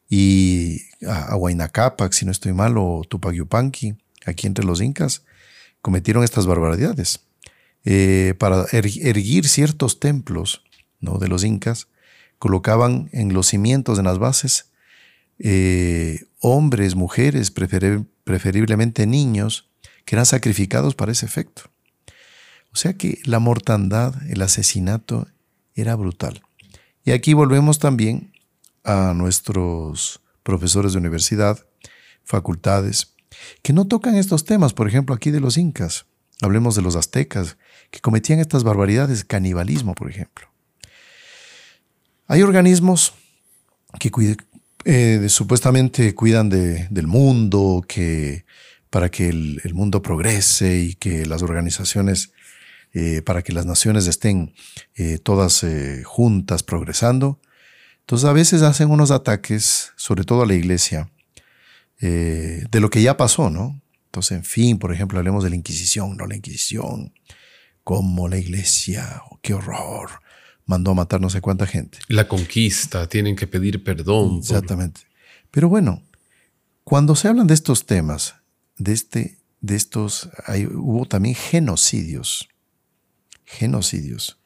Y 0.08 0.80
a, 1.06 1.36
Huayna 1.36 1.70
si 2.12 2.24
no 2.24 2.32
estoy 2.32 2.54
mal, 2.54 2.78
o 2.78 3.02
Tupac 3.06 3.34
Yupanqui, 3.34 3.96
aquí 4.24 4.46
entre 4.46 4.64
los 4.64 4.80
incas, 4.80 5.24
cometieron 5.82 6.24
estas 6.24 6.46
barbaridades. 6.46 7.20
Eh, 7.84 8.34
para 8.38 8.64
er-, 8.72 9.06
erguir 9.06 9.46
ciertos 9.46 10.00
templos 10.00 10.62
¿no? 10.98 11.18
de 11.18 11.28
los 11.28 11.44
incas, 11.44 11.88
colocaban 12.38 13.10
en 13.12 13.34
los 13.34 13.48
cimientos, 13.48 13.98
en 13.98 14.06
las 14.06 14.18
bases, 14.18 14.70
eh, 15.38 16.24
hombres, 16.40 16.94
mujeres, 16.94 17.50
preferiblemente 17.50 19.06
niños, 19.06 19.70
que 20.04 20.14
eran 20.14 20.26
sacrificados 20.26 20.94
para 20.94 21.12
ese 21.12 21.26
efecto. 21.26 21.70
O 22.72 22.76
sea 22.76 22.94
que 22.94 23.20
la 23.24 23.38
mortandad, 23.38 24.14
el 24.30 24.42
asesinato 24.42 25.26
era 25.74 25.94
brutal. 25.96 26.42
Y 27.04 27.12
aquí 27.12 27.34
volvemos 27.34 27.78
también 27.78 28.32
a 28.84 29.14
nuestros 29.14 30.20
profesores 30.42 30.92
de 30.92 30.98
universidad, 30.98 31.66
facultades, 32.24 33.14
que 33.62 33.72
no 33.72 33.86
tocan 33.86 34.16
estos 34.16 34.44
temas, 34.44 34.72
por 34.72 34.88
ejemplo, 34.88 35.14
aquí 35.14 35.30
de 35.30 35.40
los 35.40 35.56
incas. 35.56 36.06
Hablemos 36.40 36.74
de 36.74 36.82
los 36.82 36.96
aztecas, 36.96 37.56
que 37.90 38.00
cometían 38.00 38.38
estas 38.38 38.64
barbaridades, 38.64 39.24
canibalismo, 39.24 39.94
por 39.94 40.10
ejemplo. 40.10 40.48
Hay 42.26 42.42
organismos 42.42 43.14
que, 43.98 44.10
eh, 44.84 45.26
supuestamente 45.28 46.14
cuidan 46.14 46.48
del 46.48 47.06
mundo, 47.06 47.84
que 47.86 48.44
para 48.90 49.10
que 49.10 49.28
el, 49.28 49.74
mundo 49.74 50.00
progrese 50.02 50.78
y 50.78 50.94
que 50.94 51.26
las 51.26 51.42
organizaciones, 51.42 52.32
eh, 52.94 53.22
para 53.22 53.42
que 53.42 53.52
las 53.52 53.66
naciones 53.66 54.06
estén 54.06 54.54
eh, 54.94 55.18
todas 55.18 55.64
juntas 56.04 56.62
progresando. 56.62 57.40
Entonces 58.00 58.28
a 58.28 58.32
veces 58.32 58.62
hacen 58.62 58.90
unos 58.90 59.10
ataques, 59.10 59.92
sobre 59.96 60.24
todo 60.24 60.42
a 60.42 60.46
la 60.46 60.54
iglesia, 60.54 61.10
de 62.00 62.80
lo 62.80 62.90
que 62.90 63.02
ya 63.02 63.16
pasó, 63.16 63.50
¿no? 63.50 63.82
Entonces, 64.06 64.38
en 64.38 64.44
fin, 64.44 64.78
por 64.78 64.92
ejemplo, 64.92 65.18
hablemos 65.18 65.44
de 65.44 65.50
la 65.50 65.56
Inquisición, 65.56 66.16
no 66.16 66.26
la 66.26 66.36
Inquisición, 66.36 67.12
como 67.84 68.28
la 68.28 68.38
iglesia, 68.38 69.22
oh, 69.30 69.38
qué 69.42 69.52
horror, 69.52 70.10
mandó 70.68 70.92
a 70.92 70.94
matar 70.94 71.20
no 71.20 71.30
sé 71.30 71.40
cuánta 71.40 71.66
gente. 71.66 71.98
La 72.06 72.28
conquista, 72.28 73.08
tienen 73.08 73.34
que 73.34 73.48
pedir 73.48 73.82
perdón. 73.82 74.38
Exactamente. 74.38 75.00
Pero 75.50 75.68
bueno, 75.68 76.02
cuando 76.84 77.16
se 77.16 77.26
hablan 77.26 77.46
de 77.46 77.54
estos 77.54 77.86
temas, 77.86 78.36
de, 78.76 78.92
este, 78.92 79.38
de 79.60 79.74
estos, 79.74 80.28
hubo 80.74 81.06
también 81.06 81.34
genocidios, 81.34 82.48
genocidios 83.44 84.38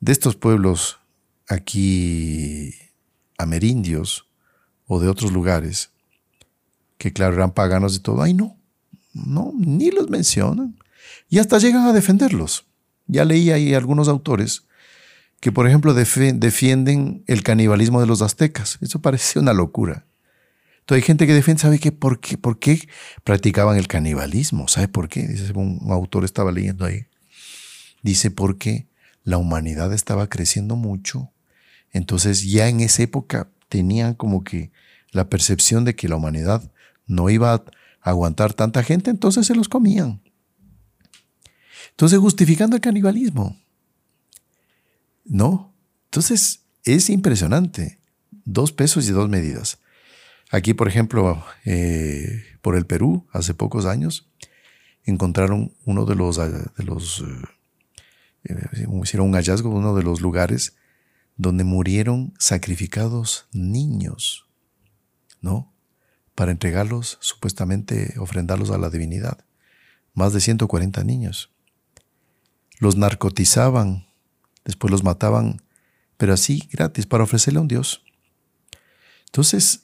de 0.00 0.12
estos 0.12 0.34
pueblos 0.34 0.98
aquí 1.46 2.74
amerindios 3.36 4.26
o 4.86 4.98
de 4.98 5.08
otros 5.08 5.30
lugares, 5.30 5.90
que 6.96 7.12
claro 7.12 7.34
eran 7.34 7.52
paganos 7.52 7.94
y 7.96 7.98
todo, 7.98 8.22
ay 8.22 8.32
no, 8.32 8.56
no, 9.12 9.52
ni 9.58 9.90
los 9.90 10.08
mencionan. 10.08 10.78
Y 11.28 11.38
hasta 11.38 11.58
llegan 11.58 11.86
a 11.86 11.92
defenderlos. 11.92 12.64
Ya 13.06 13.24
leí 13.24 13.50
ahí 13.50 13.74
algunos 13.74 14.08
autores 14.08 14.64
que, 15.40 15.52
por 15.52 15.66
ejemplo, 15.66 15.94
defienden 15.94 17.24
el 17.26 17.42
canibalismo 17.42 18.00
de 18.00 18.06
los 18.06 18.20
aztecas. 18.20 18.78
Eso 18.82 19.00
parece 19.00 19.38
una 19.38 19.54
locura. 19.54 20.06
Entonces 20.80 21.02
hay 21.02 21.06
gente 21.06 21.26
que 21.26 21.34
defiende, 21.34 21.62
¿sabe 21.62 21.78
qué? 21.78 21.92
¿Por 21.92 22.20
qué, 22.20 22.36
por 22.36 22.58
qué 22.58 22.88
practicaban 23.24 23.76
el 23.76 23.88
canibalismo? 23.88 24.68
¿Sabe 24.68 24.88
por 24.88 25.08
qué? 25.08 25.26
Dice, 25.26 25.52
un, 25.54 25.80
autor 25.90 26.24
estaba 26.24 26.52
leyendo 26.52 26.84
ahí. 26.84 27.06
Dice, 28.02 28.30
porque 28.30 28.86
la 29.24 29.38
humanidad 29.38 29.92
estaba 29.94 30.28
creciendo 30.28 30.76
mucho. 30.76 31.32
Entonces 31.92 32.44
ya 32.44 32.68
en 32.68 32.80
esa 32.80 33.02
época 33.02 33.48
tenían 33.68 34.14
como 34.14 34.44
que 34.44 34.72
la 35.10 35.28
percepción 35.28 35.84
de 35.84 35.94
que 35.94 36.08
la 36.08 36.16
humanidad 36.16 36.70
no 37.06 37.30
iba 37.30 37.54
a 37.54 37.64
aguantar 38.02 38.52
tanta 38.52 38.82
gente, 38.82 39.10
entonces 39.10 39.46
se 39.46 39.54
los 39.54 39.68
comían. 39.68 40.20
Entonces 41.90 42.18
justificando 42.18 42.76
el 42.76 42.82
canibalismo. 42.82 43.56
No. 45.24 45.74
Entonces, 46.06 46.64
es 46.84 47.10
impresionante. 47.10 48.00
Dos 48.44 48.72
pesos 48.72 49.08
y 49.08 49.12
dos 49.12 49.28
medidas. 49.28 49.78
Aquí, 50.50 50.74
por 50.74 50.88
ejemplo, 50.88 51.44
eh, 51.64 52.42
por 52.60 52.76
el 52.76 52.86
Perú, 52.86 53.26
hace 53.32 53.54
pocos 53.54 53.86
años, 53.86 54.28
encontraron 55.04 55.72
uno 55.84 56.04
de 56.04 56.16
los, 56.16 56.38
eh, 56.38 56.44
eh, 58.44 58.86
hicieron 59.02 59.28
un 59.28 59.34
hallazgo, 59.34 59.70
uno 59.70 59.94
de 59.94 60.02
los 60.02 60.20
lugares 60.20 60.76
donde 61.36 61.64
murieron 61.64 62.34
sacrificados 62.38 63.46
niños, 63.52 64.46
¿no? 65.40 65.72
Para 66.34 66.50
entregarlos, 66.50 67.18
supuestamente 67.20 68.14
ofrendarlos 68.18 68.70
a 68.70 68.78
la 68.78 68.90
divinidad. 68.90 69.44
Más 70.14 70.32
de 70.32 70.40
140 70.40 71.04
niños. 71.04 71.52
Los 72.78 72.96
narcotizaban 72.96 74.09
Después 74.64 74.90
los 74.90 75.04
mataban, 75.04 75.62
pero 76.16 76.32
así, 76.32 76.68
gratis, 76.72 77.06
para 77.06 77.24
ofrecerle 77.24 77.58
a 77.58 77.62
un 77.62 77.68
Dios. 77.68 78.02
Entonces, 79.26 79.82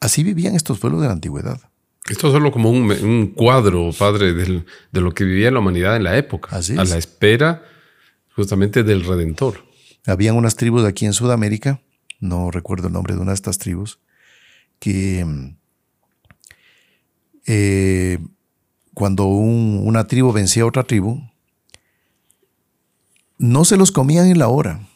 así 0.00 0.22
vivían 0.22 0.54
estos 0.54 0.78
pueblos 0.78 1.00
de 1.00 1.08
la 1.08 1.14
antigüedad. 1.14 1.60
Esto 2.08 2.28
es 2.28 2.32
solo 2.32 2.50
como 2.50 2.70
un, 2.70 3.28
cuadro, 3.36 3.90
padre, 3.96 4.32
de 4.32 5.00
lo 5.00 5.12
que 5.12 5.24
vivía 5.24 5.50
la 5.50 5.60
humanidad 5.60 5.96
en 5.96 6.04
la 6.04 6.16
época, 6.16 6.56
a 6.56 6.84
la 6.84 6.96
espera 6.96 7.62
justamente 8.34 8.82
del 8.82 9.04
Redentor. 9.04 9.64
Habían 10.06 10.36
unas 10.36 10.56
tribus 10.56 10.84
aquí 10.84 11.06
en 11.06 11.12
Sudamérica, 11.12 11.80
no 12.18 12.50
recuerdo 12.50 12.88
el 12.88 12.94
nombre 12.94 13.14
de 13.14 13.20
una 13.20 13.32
de 13.32 13.36
estas 13.36 13.58
tribus, 13.58 13.98
que 14.78 15.54
eh, 17.46 18.18
cuando 18.94 19.26
una 19.26 20.06
tribu 20.06 20.32
vencía 20.32 20.64
a 20.64 20.66
otra 20.66 20.84
tribu, 20.84 21.20
no 23.40 23.64
se 23.64 23.78
los 23.78 23.90
comían 23.90 24.26
en 24.26 24.38
la 24.38 24.48
hora, 24.48 24.86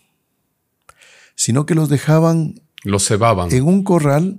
sino 1.34 1.64
que 1.64 1.74
los 1.74 1.88
dejaban 1.88 2.60
los 2.82 3.08
cebaban. 3.08 3.50
en 3.50 3.64
un 3.64 3.82
corral 3.82 4.38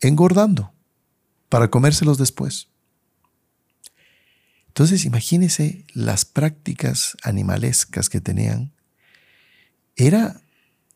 engordando 0.00 0.72
para 1.48 1.68
comérselos 1.68 2.18
después. 2.18 2.68
Entonces 4.68 5.04
imagínense 5.04 5.84
las 5.92 6.24
prácticas 6.24 7.16
animalescas 7.24 8.08
que 8.08 8.20
tenían. 8.20 8.72
Era 9.96 10.40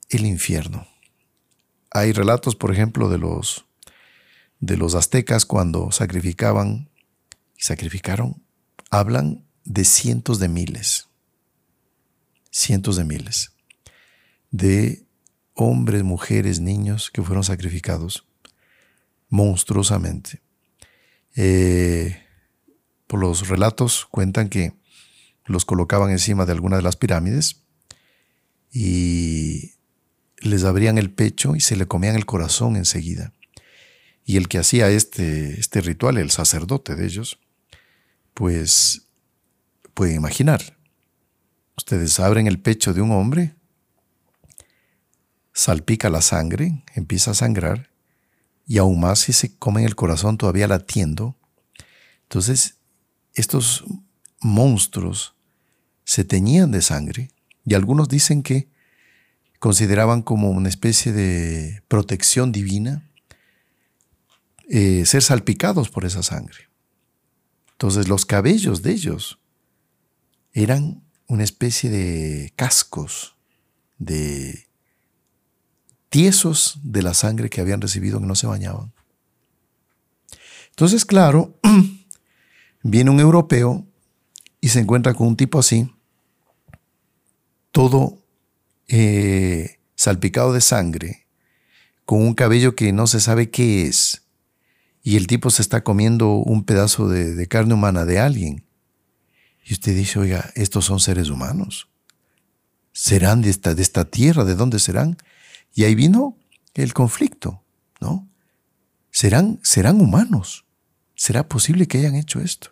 el 0.09 0.25
infierno. 0.25 0.87
Hay 1.91 2.13
relatos, 2.13 2.55
por 2.55 2.73
ejemplo, 2.73 3.09
de 3.09 3.19
los, 3.19 3.67
de 4.61 4.77
los 4.77 4.95
aztecas 4.95 5.47
cuando 5.47 5.91
sacrificaban 5.91 6.91
y 7.59 7.63
sacrificaron, 7.63 8.41
hablan 8.91 9.45
de 9.65 9.85
cientos 9.85 10.39
de 10.39 10.49
miles, 10.49 11.09
cientos 12.57 12.97
de 12.97 13.05
miles 13.05 13.57
de 14.51 15.07
hombres, 15.55 16.03
mujeres, 16.03 16.61
niños 16.61 17.11
que 17.11 17.23
fueron 17.23 17.45
sacrificados 17.45 18.27
monstruosamente. 19.29 20.43
Eh, 21.35 22.23
por 23.07 23.21
los 23.21 23.49
relatos 23.49 24.07
cuentan 24.11 24.49
que 24.49 24.73
los 25.45 25.65
colocaban 25.65 26.11
encima 26.11 26.47
de 26.47 26.53
alguna 26.53 26.77
de 26.77 26.83
las 26.83 26.97
pirámides 26.97 27.63
y 28.73 29.73
les 30.39 30.65
abrían 30.65 30.99
el 30.99 31.11
pecho 31.11 31.57
y 31.57 31.61
se 31.61 31.77
le 31.77 31.87
comían 31.87 32.17
el 32.17 32.27
corazón 32.27 32.77
enseguida. 32.77 33.33
Y 34.25 34.37
el 34.37 34.49
que 34.49 34.59
hacía 34.59 34.89
este, 34.89 35.61
este 35.61 35.81
ritual, 35.81 36.19
el 36.19 36.31
sacerdote 36.31 36.97
de 36.97 37.07
ellos, 37.07 37.39
pues 38.35 39.09
pueden 39.95 40.17
imaginar. 40.17 40.76
Ustedes 41.77 42.19
abren 42.21 42.47
el 42.47 42.59
pecho 42.59 42.95
de 42.95 43.03
un 43.03 43.13
hombre, 43.13 43.55
salpica 45.53 46.11
la 46.11 46.23
sangre, 46.23 46.85
empieza 46.95 47.33
a 47.33 47.35
sangrar, 47.35 47.91
y 48.67 48.79
aún 48.79 49.01
más 49.01 49.21
si 49.21 49.33
se 49.33 49.57
comen 49.57 49.85
el 49.85 49.95
corazón 49.95 50.39
todavía 50.39 50.67
latiendo. 50.67 51.37
Entonces 52.23 52.77
estos 53.35 53.85
monstruos 54.41 55.35
se 56.05 56.25
teñían 56.25 56.73
de 56.73 56.83
sangre 56.83 57.31
y 57.65 57.75
algunos 57.75 58.09
dicen 58.09 58.43
que 58.43 58.69
consideraban 59.59 60.23
como 60.23 60.51
una 60.51 60.69
especie 60.69 61.13
de 61.13 61.83
protección 61.89 62.53
divina 62.53 63.09
eh, 64.69 65.05
ser 65.07 65.23
salpicados 65.23 65.91
por 65.91 66.05
esa 66.05 66.23
sangre. 66.23 66.69
Entonces 67.73 68.09
los 68.09 68.27
cabellos 68.27 68.83
de 68.83 68.93
ellos 68.93 69.39
eran 70.53 71.06
una 71.29 71.45
especie 71.45 71.91
de 71.91 72.53
cascos, 72.57 73.37
de 73.99 74.67
tiesos 76.09 76.79
de 76.83 77.03
la 77.03 77.15
sangre 77.15 77.51
que 77.51 77.61
habían 77.61 77.81
recibido 77.81 78.21
que 78.21 78.27
no 78.27 78.35
se 78.35 78.47
bañaban. 78.47 78.93
Entonces, 80.71 81.05
claro, 81.05 81.59
Viene 82.89 83.11
un 83.11 83.19
europeo 83.19 83.85
y 84.61 84.69
se 84.69 84.79
encuentra 84.79 85.13
con 85.13 85.27
un 85.27 85.37
tipo 85.37 85.59
así, 85.59 85.93
todo 87.73 88.23
eh, 88.87 89.81
salpicado 89.97 90.53
de 90.53 90.61
sangre, 90.61 91.27
con 92.05 92.23
un 92.23 92.35
cabello 92.35 92.77
que 92.77 92.93
no 92.93 93.09
se 93.09 93.19
sabe 93.19 93.51
qué 93.51 93.89
es, 93.89 94.23
y 95.03 95.17
el 95.17 95.27
tipo 95.27 95.51
se 95.51 95.63
está 95.63 95.83
comiendo 95.83 96.35
un 96.35 96.63
pedazo 96.63 97.09
de, 97.09 97.49
carne 97.49 97.75
humana 97.75 98.05
de 98.05 98.21
alguien. 98.21 98.65
Y 99.67 99.73
usted 99.73 99.97
dice, 99.97 100.21
oiga, 100.21 100.53
estos 100.55 100.85
son 100.85 101.01
seres 101.01 101.29
humanos. 101.29 101.89
¿Serán 102.93 103.43
de 103.43 103.51
esta, 103.51 103.75
de 103.75 103.83
esta 103.83 104.05
tierra? 104.05 104.45
¿De 104.45 104.55
dónde 104.55 104.79
serán? 104.79 105.19
Y 105.75 105.83
ahí 105.85 105.97
vino 105.97 106.39
el 106.75 106.95
conflicto, 106.95 107.63
¿no? 108.01 108.29
¿Serán, 109.11 109.59
serán 109.65 110.01
humanos? 110.01 110.65
¿Será 111.17 111.49
posible 111.49 111.89
que 111.89 111.99
hayan 111.99 112.15
hecho 112.15 112.41
esto? 112.41 112.71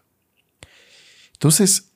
Entonces, 1.33 1.90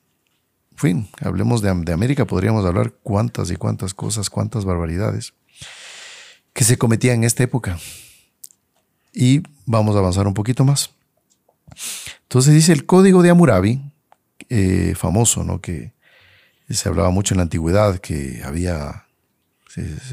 fin, 0.75 1.09
hablemos 1.21 1.63
de, 1.63 1.71
América, 1.71 2.27
podríamos 2.27 2.67
hablar 2.67 2.93
cuántas 3.03 3.51
y 3.53 3.57
cuántas 3.57 3.95
cosas, 3.95 4.29
cuántas 4.31 4.65
barbaridades 4.65 5.33
que 6.53 6.65
se 6.65 6.77
cometían 6.77 7.19
en 7.19 7.25
esta 7.25 7.45
época. 7.45 7.79
Y 9.15 9.43
vamos 9.65 9.95
a 9.95 10.01
avanzar 10.01 10.27
un 10.27 10.35
poquito 10.35 10.65
más. 10.65 10.91
Entonces 12.23 12.53
dice 12.53 12.73
el 12.73 12.85
código 12.85 13.23
de 13.23 13.31
Hammurabi, 13.31 13.81
eh, 14.49 14.95
famoso, 14.97 15.45
¿no? 15.45 15.61
Que 15.61 15.93
se 16.69 16.89
hablaba 16.89 17.11
mucho 17.11 17.35
en 17.35 17.39
la 17.39 17.43
antigüedad, 17.45 17.99
que 17.99 18.43
había 18.45 19.05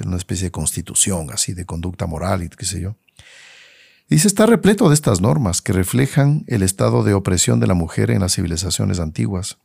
una 0.06 0.18
especie 0.18 0.46
de 0.46 0.52
constitución 0.52 1.30
así 1.32 1.54
de 1.54 1.66
conducta 1.66 2.06
moral 2.06 2.44
y 2.44 2.50
qué 2.50 2.66
sé 2.66 2.82
yo. 2.82 2.96
Dice, 4.08 4.28
está 4.28 4.46
repleto 4.46 4.90
de 4.90 4.94
estas 4.94 5.20
normas 5.20 5.62
que 5.62 5.74
reflejan 5.74 6.44
el 6.48 6.62
estado 6.62 7.04
de 7.04 7.16
opresión 7.16 7.60
de 7.60 7.68
la 7.68 7.74
mujer 7.74 8.12
en 8.12 8.20
las 8.20 8.36
civilizaciones 8.36 9.00
antiguas, 9.00 9.58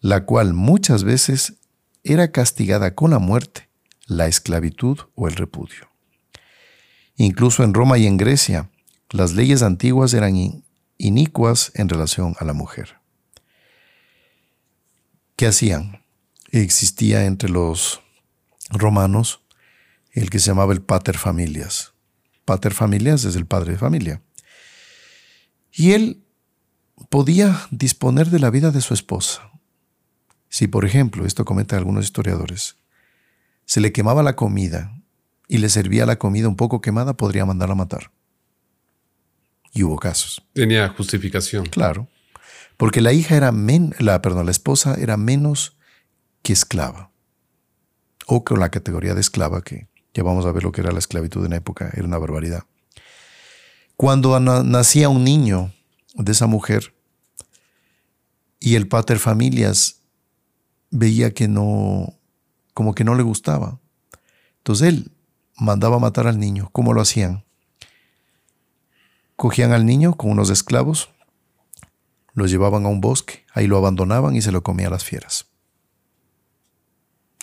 la 0.00 0.24
cual 0.24 0.54
muchas 0.54 1.04
veces 1.04 1.54
era 2.02 2.32
castigada 2.32 2.94
con 2.94 3.12
la 3.12 3.20
muerte, 3.20 3.68
la 4.06 4.26
esclavitud 4.26 4.98
o 5.14 5.28
el 5.28 5.36
repudio. 5.36 5.88
Incluso 7.16 7.62
en 7.62 7.74
Roma 7.74 7.96
y 7.96 8.06
en 8.06 8.16
Grecia, 8.16 8.70
las 9.10 9.34
leyes 9.34 9.62
antiguas 9.62 10.12
eran 10.14 10.64
inicuas 10.98 11.70
en 11.74 11.88
relación 11.88 12.34
a 12.40 12.44
la 12.44 12.54
mujer. 12.54 12.96
¿Qué 15.36 15.46
hacían? 15.46 16.04
Existía 16.50 17.24
entre 17.24 17.48
los 17.48 18.00
romanos 18.70 19.40
el 20.12 20.30
que 20.30 20.38
se 20.38 20.46
llamaba 20.46 20.72
el 20.72 20.82
pater 20.82 21.18
familias, 21.18 21.92
pater 22.44 22.72
familias 22.72 23.24
es 23.24 23.34
el 23.34 23.46
padre 23.46 23.72
de 23.72 23.78
familia. 23.78 24.22
Y 25.72 25.92
él 25.92 26.24
podía 27.10 27.66
disponer 27.70 28.28
de 28.30 28.38
la 28.38 28.50
vida 28.50 28.70
de 28.70 28.80
su 28.80 28.94
esposa. 28.94 29.50
Si, 30.48 30.68
por 30.68 30.84
ejemplo, 30.84 31.26
esto 31.26 31.44
comentan 31.44 31.80
algunos 31.80 32.04
historiadores, 32.04 32.76
se 33.64 33.80
le 33.80 33.92
quemaba 33.92 34.22
la 34.22 34.36
comida 34.36 35.02
y 35.48 35.58
le 35.58 35.68
servía 35.68 36.06
la 36.06 36.16
comida 36.16 36.48
un 36.48 36.56
poco 36.56 36.80
quemada, 36.80 37.16
podría 37.16 37.44
mandarla 37.44 37.72
a 37.72 37.78
matar. 37.78 38.12
Y 39.72 39.82
hubo 39.82 39.98
casos. 39.98 40.46
Tenía 40.52 40.88
justificación. 40.90 41.66
Claro. 41.66 42.08
Porque 42.76 43.00
la 43.00 43.12
hija 43.12 43.36
era 43.36 43.52
men 43.52 43.94
la, 43.98 44.20
perdón, 44.22 44.46
la 44.46 44.52
esposa 44.52 44.96
era 44.98 45.16
menos 45.16 45.76
que 46.42 46.52
esclava. 46.52 47.10
O 48.26 48.44
con 48.44 48.60
la 48.60 48.70
categoría 48.70 49.14
de 49.14 49.20
esclava 49.20 49.62
que 49.62 49.88
ya 50.14 50.22
vamos 50.22 50.46
a 50.46 50.52
ver 50.52 50.62
lo 50.62 50.72
que 50.72 50.80
era 50.80 50.92
la 50.92 50.98
esclavitud 50.98 51.44
en 51.44 51.50
la 51.50 51.56
época, 51.56 51.90
era 51.92 52.04
una 52.06 52.18
barbaridad. 52.18 52.64
Cuando 53.96 54.38
nacía 54.40 55.08
un 55.08 55.24
niño 55.24 55.72
de 56.14 56.32
esa 56.32 56.46
mujer 56.46 56.94
y 58.60 58.76
el 58.76 58.88
pater 58.88 59.18
familias 59.18 60.00
veía 60.90 61.32
que 61.32 61.48
no, 61.48 62.14
como 62.72 62.94
que 62.94 63.04
no 63.04 63.14
le 63.14 63.22
gustaba, 63.22 63.80
entonces 64.58 64.88
él 64.88 65.12
mandaba 65.56 65.98
matar 65.98 66.26
al 66.26 66.38
niño. 66.38 66.70
¿Cómo 66.72 66.92
lo 66.92 67.00
hacían? 67.00 67.44
Cogían 69.36 69.72
al 69.72 69.84
niño 69.84 70.14
con 70.16 70.30
unos 70.30 70.50
esclavos, 70.50 71.10
lo 72.34 72.46
llevaban 72.46 72.84
a 72.84 72.88
un 72.88 73.00
bosque, 73.00 73.44
ahí 73.52 73.66
lo 73.66 73.78
abandonaban 73.78 74.36
y 74.36 74.42
se 74.42 74.52
lo 74.52 74.62
comían 74.62 74.90
las 74.90 75.04
fieras. 75.04 75.46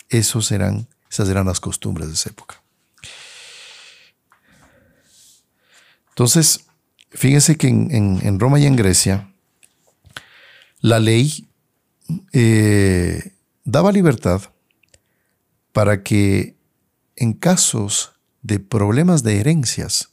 Esos 0.09 0.51
eran, 0.51 0.87
esas 1.09 1.29
eran 1.29 1.47
las 1.47 1.59
costumbres 1.59 2.07
de 2.09 2.13
esa 2.13 2.29
época. 2.29 2.61
Entonces, 6.09 6.65
fíjense 7.09 7.57
que 7.57 7.67
en, 7.69 8.39
Roma 8.39 8.59
y 8.59 8.65
en 8.65 8.75
Grecia, 8.75 9.33
la 10.81 10.99
ley 10.99 11.47
eh, 12.33 13.33
daba 13.63 13.93
libertad 13.93 14.41
para 15.71 16.03
que 16.03 16.57
en 17.15 17.33
casos 17.33 18.11
de 18.41 18.59
problemas 18.59 19.23
de 19.23 19.39
herencias 19.39 20.09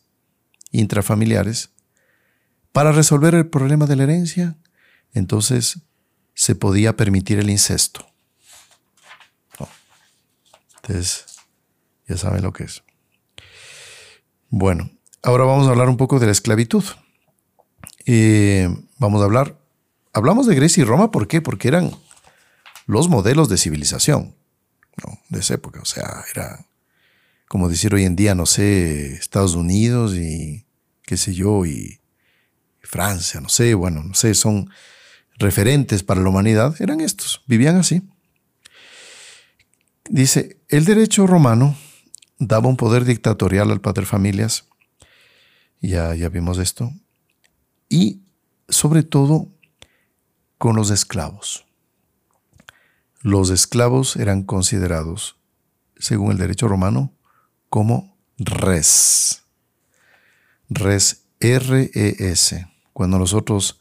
intrafamiliares, 0.70 1.70
para 2.72 2.92
resolver 2.92 3.34
el 3.34 3.48
problema 3.48 3.86
de 3.86 3.96
la 3.96 4.04
herencia, 4.04 4.56
entonces 5.14 5.80
se 6.34 6.54
podía 6.54 6.96
permitir 6.96 7.38
el 7.38 7.50
incesto. 7.50 8.06
Entonces, 10.76 11.26
ya 12.06 12.16
saben 12.16 12.42
lo 12.42 12.52
que 12.52 12.64
es. 12.64 12.82
Bueno, 14.48 14.90
Ahora 15.22 15.44
vamos 15.44 15.66
a 15.66 15.70
hablar 15.70 15.88
un 15.88 15.96
poco 15.96 16.18
de 16.20 16.26
la 16.26 16.32
esclavitud. 16.32 16.84
eh, 18.06 18.68
vamos 18.98 19.20
a 19.20 19.24
hablar, 19.24 19.58
hablamos 20.12 20.46
de 20.46 20.54
Grecia 20.54 20.82
y 20.82 20.84
Roma, 20.84 21.10
¿por 21.10 21.26
qué? 21.26 21.42
Porque 21.42 21.68
eran 21.68 21.90
los 22.86 23.08
modelos 23.08 23.48
de 23.48 23.58
civilización 23.58 24.34
de 25.28 25.40
esa 25.40 25.54
época. 25.54 25.80
O 25.80 25.84
sea, 25.84 26.24
era 26.32 26.64
como 27.48 27.68
decir 27.68 27.94
hoy 27.94 28.04
en 28.04 28.16
día, 28.16 28.34
no 28.34 28.46
sé, 28.46 29.14
Estados 29.14 29.54
Unidos 29.54 30.14
y 30.14 30.64
qué 31.02 31.16
sé 31.16 31.34
yo, 31.34 31.66
y 31.66 32.00
Francia, 32.80 33.40
no 33.40 33.48
sé, 33.48 33.74
bueno, 33.74 34.02
no 34.04 34.14
sé, 34.14 34.34
son 34.34 34.70
referentes 35.38 36.02
para 36.02 36.20
la 36.20 36.28
humanidad, 36.28 36.74
eran 36.80 37.00
estos, 37.00 37.42
vivían 37.46 37.76
así. 37.76 38.02
Dice, 40.08 40.58
el 40.68 40.84
derecho 40.84 41.26
romano 41.26 41.76
daba 42.38 42.68
un 42.68 42.76
poder 42.76 43.04
dictatorial 43.04 43.70
al 43.70 43.80
padre 43.80 44.06
familias, 44.06 44.64
ya, 45.80 46.14
ya 46.14 46.28
vimos 46.28 46.58
esto, 46.58 46.92
y 47.88 48.22
sobre 48.68 49.02
todo 49.02 49.48
con 50.56 50.76
los 50.76 50.90
esclavos. 50.90 51.64
Los 53.20 53.50
esclavos 53.50 54.16
eran 54.16 54.42
considerados, 54.42 55.36
según 55.98 56.32
el 56.32 56.38
derecho 56.38 56.68
romano, 56.68 57.12
como 57.68 58.16
res. 58.38 59.42
Res, 60.68 61.24
R-E-S. 61.40 62.68
Cuando 62.92 63.18
nosotros 63.18 63.77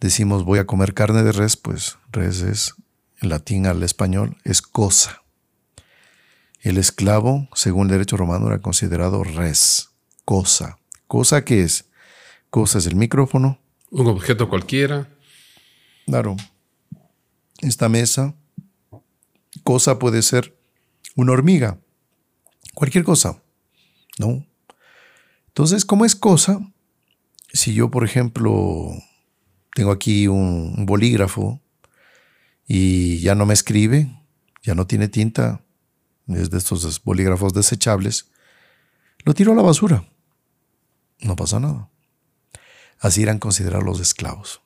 decimos 0.00 0.44
voy 0.44 0.58
a 0.58 0.66
comer 0.66 0.94
carne 0.94 1.22
de 1.22 1.32
res, 1.32 1.56
pues 1.56 1.98
res 2.10 2.42
es, 2.42 2.74
en 3.20 3.28
latín 3.28 3.66
al 3.66 3.82
español, 3.82 4.36
es 4.44 4.62
cosa. 4.62 5.22
El 6.60 6.78
esclavo, 6.78 7.48
según 7.54 7.86
el 7.86 7.92
derecho 7.92 8.16
romano, 8.16 8.48
era 8.48 8.60
considerado 8.60 9.22
res, 9.24 9.90
cosa. 10.24 10.78
¿Cosa 11.06 11.44
qué 11.44 11.62
es? 11.62 11.86
Cosa 12.50 12.78
es 12.78 12.86
el 12.86 12.96
micrófono. 12.96 13.60
Un 13.90 14.08
objeto 14.08 14.48
cualquiera. 14.48 15.08
Claro. 16.06 16.36
Esta 17.60 17.88
mesa. 17.88 18.34
Cosa 19.62 19.98
puede 19.98 20.22
ser 20.22 20.58
una 21.14 21.32
hormiga. 21.32 21.78
Cualquier 22.74 23.04
cosa. 23.04 23.42
¿No? 24.18 24.44
Entonces, 25.48 25.84
como 25.84 26.04
es 26.04 26.16
cosa, 26.16 26.60
si 27.52 27.72
yo, 27.72 27.90
por 27.90 28.04
ejemplo, 28.04 28.90
tengo 29.76 29.92
aquí 29.92 30.26
un 30.26 30.86
bolígrafo 30.86 31.60
y 32.66 33.18
ya 33.18 33.34
no 33.34 33.44
me 33.44 33.52
escribe, 33.52 34.10
ya 34.62 34.74
no 34.74 34.86
tiene 34.86 35.08
tinta, 35.08 35.66
es 36.28 36.48
de 36.48 36.56
estos 36.56 37.04
bolígrafos 37.04 37.52
desechables, 37.52 38.30
lo 39.26 39.34
tiro 39.34 39.52
a 39.52 39.54
la 39.54 39.60
basura. 39.60 40.08
No 41.20 41.36
pasa 41.36 41.60
nada. 41.60 41.90
Así 43.00 43.22
eran 43.22 43.38
considerados 43.38 43.84
los 43.84 44.00
esclavos. 44.00 44.62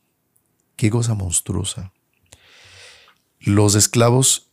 Qué 0.77 0.91
cosa 0.91 1.15
monstruosa. 1.15 1.93
Los 3.41 3.75
esclavos 3.75 4.53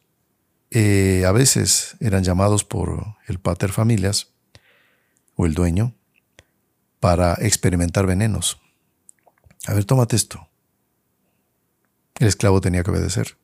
eh, 0.72 1.24
a 1.28 1.32
veces 1.34 1.98
eran 2.00 2.24
llamados 2.24 2.64
por 2.64 3.16
el 3.28 3.40
pater 3.40 3.72
familias 3.72 4.34
o 5.36 5.46
el 5.46 5.54
dueño 5.54 5.94
para 7.00 7.36
experimentar 7.36 8.08
venenos. 8.08 8.60
A 9.66 9.74
ver, 9.74 9.86
tómate 9.86 10.16
esto. 10.16 10.48
El 12.20 12.28
esclavo 12.28 12.62
tenía 12.62 12.84
que 12.84 12.92
obedecer, 12.92 13.38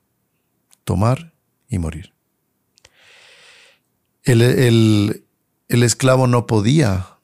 tomar 0.83 1.33
y 1.69 1.79
morir. 1.79 2.13
El, 4.23 5.25
esclavo 5.67 6.27
no 6.27 6.47
podía, 6.47 7.17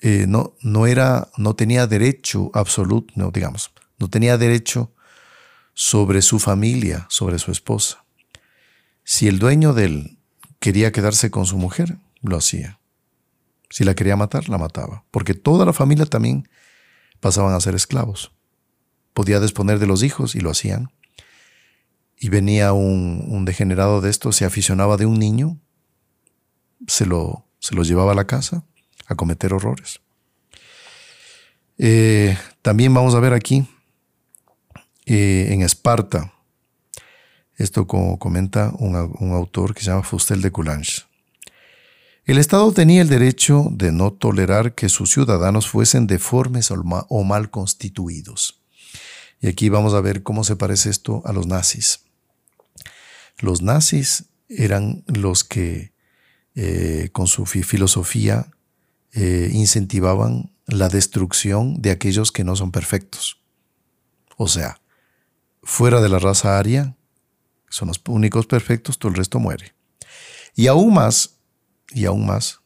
eh, 0.00 0.26
no, 0.28 0.54
no, 0.62 0.86
era, 0.86 1.28
no 1.36 1.54
tenía 1.54 1.86
derecho 1.86 2.50
absoluto, 2.54 3.12
no, 3.16 3.30
digamos, 3.30 3.72
no 3.98 4.08
tenía 4.08 4.38
derecho 4.38 4.92
sobre 5.74 6.22
su 6.22 6.38
familia, 6.38 7.06
sobre 7.10 7.38
su 7.38 7.50
esposa. 7.50 8.04
Si 9.02 9.28
el 9.28 9.38
dueño 9.38 9.72
de 9.72 9.84
él 9.84 10.18
quería 10.60 10.92
quedarse 10.92 11.30
con 11.30 11.46
su 11.46 11.56
mujer, 11.56 11.98
lo 12.22 12.36
hacía. 12.36 12.78
Si 13.70 13.84
la 13.84 13.94
quería 13.94 14.16
matar, 14.16 14.48
la 14.48 14.58
mataba. 14.58 15.04
Porque 15.10 15.34
toda 15.34 15.64
la 15.64 15.72
familia 15.72 16.06
también 16.06 16.48
pasaban 17.20 17.54
a 17.54 17.60
ser 17.60 17.74
esclavos. 17.74 18.32
Podía 19.14 19.40
disponer 19.40 19.78
de 19.78 19.86
los 19.86 20.02
hijos 20.02 20.34
y 20.34 20.40
lo 20.40 20.50
hacían. 20.50 20.90
Y 22.18 22.28
venía 22.28 22.72
un, 22.72 23.44
degenerado 23.44 24.00
de 24.00 24.10
esto, 24.10 24.32
se 24.32 24.44
aficionaba 24.44 24.96
de 24.96 25.06
un 25.06 25.18
niño, 25.18 25.58
se 26.86 27.06
lo, 27.06 27.46
se 27.58 27.74
lo 27.74 27.82
llevaba 27.82 28.12
a 28.12 28.14
la 28.14 28.26
casa 28.26 28.64
a 29.06 29.14
cometer 29.14 29.54
horrores. 29.54 30.00
Eh, 31.78 32.36
también 32.60 32.92
vamos 32.92 33.14
a 33.14 33.20
ver 33.20 33.32
aquí 33.32 33.66
eh, 35.06 35.48
en 35.50 35.62
Esparta, 35.62 36.34
esto 37.56 37.86
como 37.86 38.18
comenta 38.18 38.72
un, 38.78 38.94
un, 39.18 39.32
autor 39.32 39.74
que 39.74 39.80
se 39.80 39.90
llama 39.90 40.02
Fustel 40.02 40.42
de 40.42 40.50
Coulanges. 40.50 41.06
El 42.30 42.38
Estado 42.38 42.70
tenía 42.70 43.02
el 43.02 43.08
derecho 43.08 43.66
de 43.72 43.90
no 43.90 44.12
tolerar 44.12 44.76
que 44.76 44.88
sus 44.88 45.10
ciudadanos 45.10 45.66
fuesen 45.66 46.06
deformes 46.06 46.70
o 46.70 47.24
mal 47.24 47.50
constituidos. 47.50 48.62
Y 49.40 49.48
aquí 49.48 49.68
vamos 49.68 49.94
a 49.94 50.00
ver 50.00 50.22
cómo 50.22 50.44
se 50.44 50.54
parece 50.54 50.90
esto 50.90 51.22
a 51.24 51.32
los 51.32 51.48
nazis. 51.48 52.04
Los 53.38 53.62
nazis 53.62 54.26
eran 54.48 55.02
los 55.08 55.42
que 55.42 55.92
eh, 56.54 57.08
con 57.10 57.26
su 57.26 57.46
filosofía 57.46 58.52
eh, 59.12 59.50
incentivaban 59.52 60.52
la 60.66 60.88
destrucción 60.88 61.82
de 61.82 61.90
aquellos 61.90 62.30
que 62.30 62.44
no 62.44 62.54
son 62.54 62.70
perfectos. 62.70 63.40
O 64.36 64.46
sea, 64.46 64.80
fuera 65.64 66.00
de 66.00 66.08
la 66.08 66.20
raza 66.20 66.60
aria, 66.60 66.94
son 67.70 67.88
los 67.88 68.00
únicos 68.06 68.46
perfectos, 68.46 69.00
todo 69.00 69.10
el 69.10 69.16
resto 69.16 69.40
muere. 69.40 69.74
Y 70.54 70.68
aún 70.68 70.94
más, 70.94 71.39
y 71.92 72.04
aún 72.04 72.26
más 72.26 72.60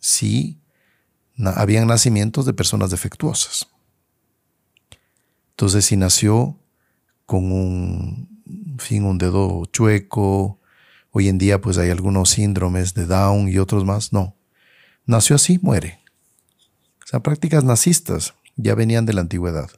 si 0.00 0.60
habían 1.38 1.86
nacimientos 1.86 2.46
de 2.46 2.52
personas 2.52 2.90
defectuosas. 2.90 3.66
Entonces, 5.50 5.86
si 5.86 5.96
nació 5.96 6.58
con 7.26 7.50
un, 7.52 8.28
fin, 8.78 9.04
un 9.04 9.18
dedo 9.18 9.64
chueco, 9.66 10.60
hoy 11.10 11.28
en 11.28 11.38
día 11.38 11.60
pues 11.60 11.78
hay 11.78 11.90
algunos 11.90 12.30
síndromes 12.30 12.92
de 12.94 13.06
Down 13.06 13.48
y 13.48 13.58
otros 13.58 13.84
más, 13.84 14.12
no. 14.12 14.36
Nació 15.06 15.36
así, 15.36 15.58
muere. 15.62 16.00
O 17.02 17.06
sea, 17.06 17.20
prácticas 17.20 17.64
nazistas 17.64 18.34
ya 18.56 18.74
venían 18.74 19.06
de 19.06 19.14
la 19.14 19.20
antigüedad. 19.22 19.70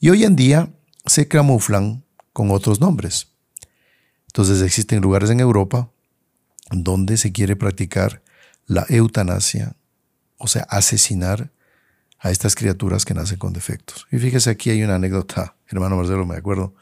Y 0.00 0.10
hoy 0.10 0.24
en 0.24 0.36
día 0.36 0.72
se 1.06 1.28
camuflan 1.28 2.04
con 2.32 2.50
otros 2.50 2.80
nombres. 2.80 3.28
Entonces 4.26 4.62
existen 4.62 5.02
lugares 5.02 5.30
en 5.30 5.40
Europa 5.40 5.90
donde 6.70 7.16
se 7.16 7.32
quiere 7.32 7.56
practicar 7.56 8.22
la 8.66 8.86
eutanasia, 8.88 9.76
o 10.38 10.46
sea, 10.46 10.62
asesinar 10.70 11.52
a 12.18 12.30
estas 12.30 12.54
criaturas 12.54 13.04
que 13.04 13.14
nacen 13.14 13.38
con 13.38 13.52
defectos. 13.52 14.06
Y 14.10 14.18
fíjese, 14.18 14.50
aquí 14.50 14.70
hay 14.70 14.82
una 14.82 14.94
anécdota, 14.94 15.56
hermano 15.68 15.96
Marcelo, 15.96 16.24
me 16.26 16.36
acuerdo, 16.36 16.74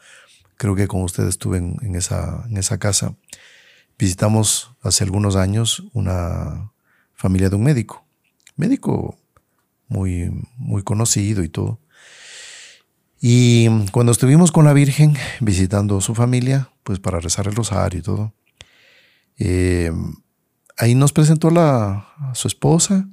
creo 0.57 0.75
que 0.75 0.87
con 0.87 1.01
usted 1.01 1.27
estuve 1.27 1.57
en, 1.57 1.95
esa, 1.95 2.45
en 2.49 2.57
esa 2.57 2.77
casa. 2.77 3.15
Visitamos 3.97 4.71
hace 4.81 5.03
algunos 5.03 5.35
años 5.35 5.83
una 5.93 6.71
familia 7.13 7.49
de 7.49 7.55
un 7.55 7.63
médico, 7.63 8.05
médico 8.55 9.17
muy, 9.87 10.31
muy 10.57 10.83
conocido 10.83 11.43
y 11.43 11.49
todo. 11.49 11.79
Y 13.19 13.69
cuando 13.91 14.11
estuvimos 14.11 14.51
con 14.51 14.65
la 14.65 14.73
Virgen 14.73 15.15
visitando 15.39 16.01
su 16.01 16.15
familia, 16.15 16.69
pues 16.83 16.99
para 16.99 17.19
rezar 17.19 17.47
el 17.47 17.55
rosario 17.55 17.99
y 17.99 18.03
todo, 18.03 18.33
eh, 19.37 19.91
ahí 20.77 20.95
nos 20.95 21.13
presentó 21.13 21.49
la, 21.49 22.07
a 22.17 22.35
su 22.35 22.47
esposa 22.47 23.07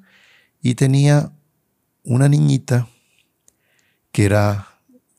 y 0.62 0.75
tenía 0.75 1.33
una 2.05 2.29
niñita 2.29 2.89
que 4.12 4.25
era, 4.25 4.68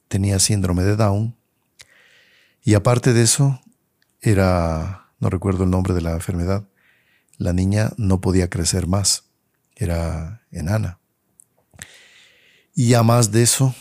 tenía 0.07 0.39
síndrome 0.39 0.83
de 0.83 0.95
Down. 0.95 1.35
Y 2.63 2.73
aparte 2.75 3.13
de 3.13 3.23
eso, 3.23 3.61
era, 4.21 5.11
no 5.19 5.29
recuerdo 5.29 5.63
el 5.63 5.71
nombre 5.71 5.93
de 5.93 6.01
la 6.01 6.11
enfermedad, 6.11 6.67
la 7.37 7.53
niña 7.53 7.91
no 7.97 8.21
podía 8.21 8.49
crecer 8.49 8.87
más, 8.87 9.31
era 9.75 10.43
enana. 10.51 10.99
Y 12.75 12.93
además 12.93 13.31
de 13.31 13.43
eso, 13.43 13.73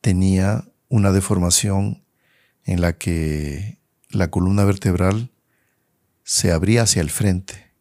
tenía 0.00 0.64
una 0.88 1.12
deformación 1.12 2.04
en 2.64 2.80
la 2.80 2.92
que 2.94 3.78
la 4.10 4.30
columna 4.30 4.64
vertebral 4.64 5.30
se 6.32 6.50
abría 6.50 6.84
hacia 6.84 7.02
el 7.02 7.10
frente 7.10 7.74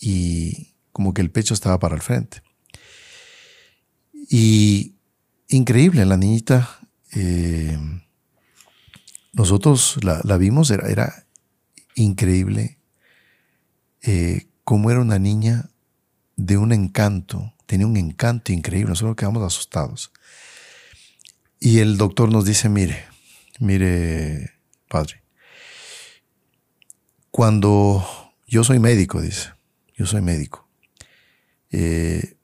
y 0.00 0.74
como 0.90 1.14
que 1.14 1.22
el 1.22 1.30
pecho 1.30 1.54
estaba 1.54 1.78
para 1.78 1.94
el 1.94 2.02
frente. 2.02 2.42
Y 4.12 4.96
increíble, 5.46 6.04
la 6.04 6.16
niñita, 6.16 6.80
eh, 7.12 7.78
nosotros 9.32 10.00
la, 10.02 10.36
vimos, 10.36 10.72
era, 10.72 10.88
era 10.88 11.26
increíble 11.94 12.80
eh, 14.02 14.48
cómo 14.64 14.90
era 14.90 15.00
una 15.00 15.20
niña 15.20 15.70
de 16.34 16.56
un 16.56 16.72
encanto, 16.72 17.54
tenía 17.66 17.86
un 17.86 17.96
encanto 17.96 18.50
increíble, 18.50 18.88
nosotros 18.88 19.14
quedamos 19.14 19.44
asustados. 19.44 20.10
Y 21.60 21.78
el 21.78 21.98
doctor 21.98 22.32
nos 22.32 22.44
dice, 22.46 22.68
mire, 22.68 23.04
mire, 23.60 24.54
padre, 24.88 25.22
cuando 27.30 28.04
yo 28.46 28.64
soy 28.64 28.78
médico, 28.78 29.20
dice, 29.20 29.50
yo 29.96 30.06
soy 30.06 30.22
médico, 30.22 30.68
eh, 31.70 32.36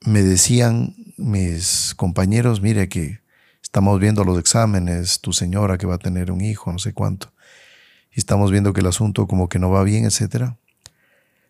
me 0.00 0.22
decían 0.22 0.94
mis 1.16 1.94
compañeros, 1.96 2.60
mire 2.60 2.88
que 2.88 3.20
estamos 3.62 3.98
viendo 4.00 4.24
los 4.24 4.38
exámenes, 4.38 5.20
tu 5.20 5.32
señora 5.32 5.78
que 5.78 5.86
va 5.86 5.96
a 5.96 5.98
tener 5.98 6.30
un 6.30 6.40
hijo, 6.40 6.72
no 6.72 6.78
sé 6.78 6.92
cuánto, 6.92 7.32
y 8.12 8.18
estamos 8.18 8.50
viendo 8.50 8.72
que 8.72 8.80
el 8.80 8.86
asunto 8.86 9.26
como 9.26 9.48
que 9.48 9.58
no 9.58 9.70
va 9.70 9.82
bien, 9.82 10.04
etc. 10.04 10.52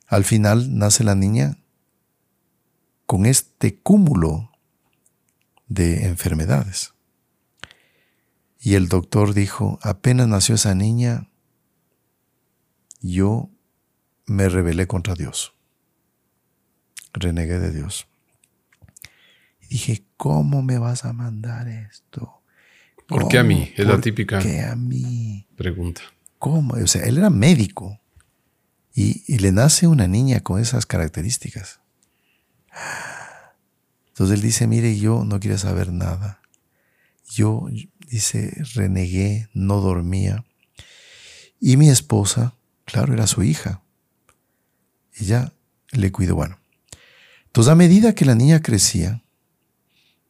Al 0.07 0.25
final 0.25 0.77
nace 0.77 1.05
la 1.05 1.15
niña 1.15 1.59
con 3.07 3.27
este 3.27 3.79
cúmulo 3.79 4.51
de 5.69 6.07
enfermedades. 6.07 6.95
Y 8.61 8.75
el 8.75 8.89
doctor 8.89 9.35
dijo, 9.35 9.79
apenas 9.83 10.27
nació 10.29 10.57
esa 10.57 10.75
niña, 10.75 11.29
yo 13.01 13.51
me 14.27 14.49
rebelé 14.49 14.87
contra 14.87 15.15
Dios. 15.15 15.55
Renegué 17.13 17.59
de 17.59 17.73
Dios. 17.73 18.07
Y 19.63 19.69
dije, 19.69 20.05
¿cómo 20.17 20.63
me 20.63 20.79
vas 20.79 21.05
a 21.05 21.13
mandar 21.13 21.69
esto? 21.69 22.43
¿Por 23.07 23.29
qué 23.29 23.39
a 23.39 23.43
mí? 23.43 23.73
Es 23.77 23.87
la 23.87 24.01
típica 24.01 24.39
¿Por 24.39 24.47
qué 24.47 24.61
a 24.61 24.77
mí? 24.77 25.47
pregunta. 25.57 26.03
¿Cómo? 26.39 26.75
O 26.75 26.87
sea, 26.87 27.03
él 27.05 27.19
era 27.19 27.31
médico 27.31 27.99
y, 28.95 29.25
y 29.27 29.39
le 29.39 29.51
nace 29.51 29.87
una 29.87 30.07
niña 30.07 30.41
con 30.41 30.61
esas 30.61 30.87
características. 30.87 31.81
Entonces 34.09 34.35
él 34.37 34.43
dice, 34.43 34.67
mire, 34.67 34.99
yo 34.99 35.25
no 35.25 35.41
quiero 35.41 35.57
saber 35.59 35.93
nada. 35.93 36.43
Yo, 37.31 37.69
dice, 38.09 38.53
renegué, 38.75 39.49
no 39.55 39.81
dormía. 39.81 40.45
Y 41.61 41.77
mi 41.77 41.89
esposa, 41.89 42.55
claro, 42.89 43.13
era 43.13 43.27
su 43.27 43.43
hija. 43.43 43.83
Ella 45.21 45.53
le 45.91 46.11
cuidó. 46.11 46.35
Bueno, 46.37 46.59
entonces 47.45 47.71
a 47.71 47.75
medida 47.75 48.15
que 48.15 48.25
la 48.25 48.35
niña 48.35 48.63
crecía, 48.63 49.23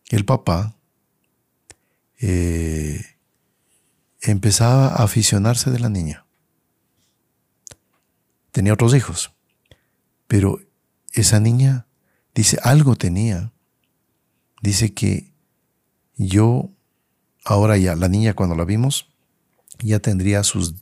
el 0.09 0.25
papá 0.25 0.77
eh, 2.19 3.01
empezaba 4.21 4.89
a 4.89 5.05
aficionarse 5.05 5.71
de 5.71 5.79
la 5.79 5.89
niña. 5.89 6.27
Tenía 8.51 8.73
otros 8.73 8.93
hijos, 8.97 9.33
pero 10.27 10.59
esa 11.13 11.39
niña, 11.39 11.87
dice, 12.35 12.59
algo 12.65 12.97
tenía. 12.97 13.53
Dice 14.63 14.95
que 14.95 15.33
yo, 16.17 16.73
ahora 17.45 17.77
ya, 17.77 17.95
la 17.95 18.09
niña 18.09 18.35
cuando 18.35 18.57
la 18.57 18.65
vimos, 18.65 19.15
ya 19.79 20.01
tendría 20.01 20.43
sus 20.43 20.75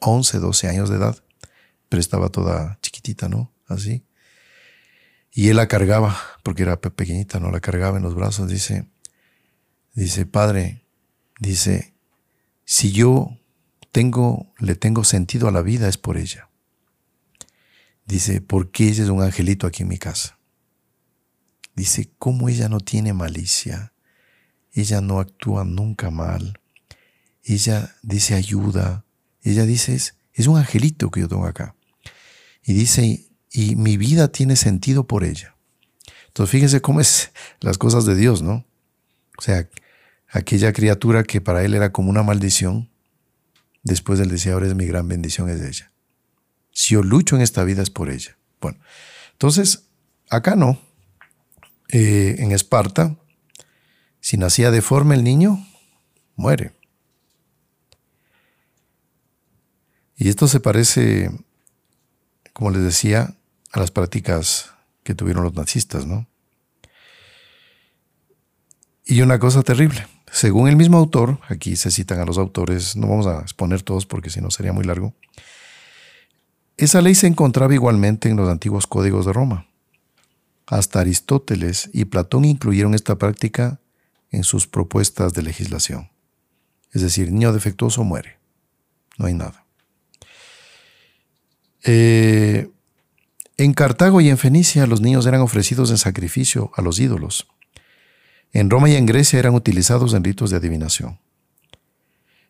11, 0.00 0.38
12 0.38 0.68
años 0.68 0.90
de 0.90 0.96
edad, 0.96 1.22
pero 1.88 2.00
estaba 2.00 2.28
toda 2.28 2.78
chiquitita, 2.82 3.28
¿no? 3.28 3.52
Así. 3.66 4.04
Y 5.32 5.48
él 5.48 5.56
la 5.56 5.68
cargaba, 5.68 6.16
porque 6.42 6.62
era 6.62 6.80
pequeñita, 6.80 7.38
¿no? 7.38 7.50
La 7.50 7.60
cargaba 7.60 7.96
en 7.96 8.02
los 8.02 8.14
brazos, 8.14 8.48
dice, 8.48 8.88
dice, 9.94 10.26
padre, 10.26 10.84
dice, 11.38 11.94
si 12.64 12.92
yo 12.92 13.36
tengo, 13.92 14.52
le 14.58 14.74
tengo 14.74 15.04
sentido 15.04 15.48
a 15.48 15.52
la 15.52 15.62
vida 15.62 15.88
es 15.88 15.98
por 15.98 16.16
ella. 16.16 16.48
Dice, 18.06 18.40
porque 18.40 18.88
ella 18.88 19.04
es 19.04 19.10
un 19.10 19.22
angelito 19.22 19.66
aquí 19.66 19.82
en 19.82 19.88
mi 19.88 19.98
casa. 19.98 20.38
Dice, 21.76 22.10
¿cómo 22.18 22.48
ella 22.48 22.68
no 22.68 22.80
tiene 22.80 23.12
malicia? 23.12 23.92
Ella 24.72 25.00
no 25.00 25.20
actúa 25.20 25.64
nunca 25.64 26.10
mal. 26.10 26.60
Ella 27.44 27.96
dice 28.02 28.34
ayuda. 28.34 29.04
Ella 29.42 29.64
dice, 29.64 29.94
es, 29.94 30.16
es 30.34 30.46
un 30.46 30.58
angelito 30.58 31.10
que 31.10 31.20
yo 31.20 31.28
tengo 31.28 31.46
acá. 31.46 31.74
Y 32.62 32.74
dice, 32.74 33.26
y 33.50 33.76
mi 33.76 33.96
vida 33.96 34.28
tiene 34.28 34.56
sentido 34.56 35.06
por 35.06 35.24
ella. 35.24 35.56
Entonces 36.28 36.50
fíjense 36.50 36.80
cómo 36.80 37.00
es 37.00 37.32
las 37.60 37.78
cosas 37.78 38.04
de 38.04 38.14
Dios, 38.14 38.42
¿no? 38.42 38.64
O 39.36 39.42
sea, 39.42 39.68
aquella 40.28 40.72
criatura 40.72 41.24
que 41.24 41.40
para 41.40 41.64
él 41.64 41.74
era 41.74 41.90
como 41.92 42.10
una 42.10 42.22
maldición, 42.22 42.90
después 43.82 44.18
del 44.18 44.28
decía, 44.28 44.52
ahora 44.52 44.66
es 44.66 44.74
mi 44.74 44.86
gran 44.86 45.08
bendición, 45.08 45.48
es 45.48 45.60
ella. 45.60 45.92
Si 46.72 46.94
yo 46.94 47.02
lucho 47.02 47.36
en 47.36 47.42
esta 47.42 47.64
vida 47.64 47.82
es 47.82 47.90
por 47.90 48.10
ella. 48.10 48.36
Bueno, 48.60 48.78
entonces, 49.32 49.88
acá 50.28 50.54
no. 50.54 50.80
Eh, 51.88 52.36
en 52.38 52.52
Esparta, 52.52 53.16
si 54.20 54.36
nacía 54.36 54.70
deforme 54.70 55.16
el 55.16 55.24
niño, 55.24 55.66
muere. 56.36 56.72
Y 60.20 60.28
esto 60.28 60.46
se 60.46 60.60
parece, 60.60 61.30
como 62.52 62.70
les 62.70 62.82
decía, 62.82 63.34
a 63.72 63.80
las 63.80 63.90
prácticas 63.90 64.70
que 65.02 65.14
tuvieron 65.14 65.42
los 65.42 65.54
nazistas, 65.54 66.06
¿no? 66.06 66.26
Y 69.06 69.22
una 69.22 69.38
cosa 69.38 69.62
terrible, 69.62 70.06
según 70.30 70.68
el 70.68 70.76
mismo 70.76 70.98
autor, 70.98 71.40
aquí 71.48 71.74
se 71.74 71.90
citan 71.90 72.20
a 72.20 72.26
los 72.26 72.36
autores, 72.36 72.96
no 72.96 73.08
vamos 73.08 73.26
a 73.26 73.40
exponer 73.40 73.80
todos 73.80 74.04
porque 74.04 74.28
si 74.28 74.42
no 74.42 74.50
sería 74.50 74.74
muy 74.74 74.84
largo, 74.84 75.14
esa 76.76 77.00
ley 77.00 77.14
se 77.14 77.26
encontraba 77.26 77.72
igualmente 77.72 78.28
en 78.28 78.36
los 78.36 78.50
antiguos 78.50 78.86
códigos 78.86 79.24
de 79.24 79.32
Roma. 79.32 79.68
Hasta 80.66 81.00
Aristóteles 81.00 81.88
y 81.94 82.04
Platón 82.04 82.44
incluyeron 82.44 82.92
esta 82.92 83.16
práctica 83.16 83.80
en 84.30 84.44
sus 84.44 84.66
propuestas 84.66 85.32
de 85.32 85.42
legislación. 85.42 86.10
Es 86.92 87.00
decir, 87.00 87.32
niño 87.32 87.54
defectuoso 87.54 88.04
muere. 88.04 88.38
No 89.16 89.24
hay 89.24 89.32
nada. 89.32 89.64
Eh, 91.84 92.68
en 93.56 93.74
Cartago 93.74 94.20
y 94.20 94.28
en 94.28 94.38
Fenicia 94.38 94.86
los 94.86 95.00
niños 95.00 95.26
eran 95.26 95.40
ofrecidos 95.40 95.90
en 95.90 95.98
sacrificio 95.98 96.70
a 96.74 96.82
los 96.82 96.98
ídolos. 96.98 97.46
En 98.52 98.70
Roma 98.70 98.88
y 98.88 98.96
en 98.96 99.06
Grecia 99.06 99.38
eran 99.38 99.54
utilizados 99.54 100.14
en 100.14 100.24
ritos 100.24 100.50
de 100.50 100.56
adivinación. 100.56 101.18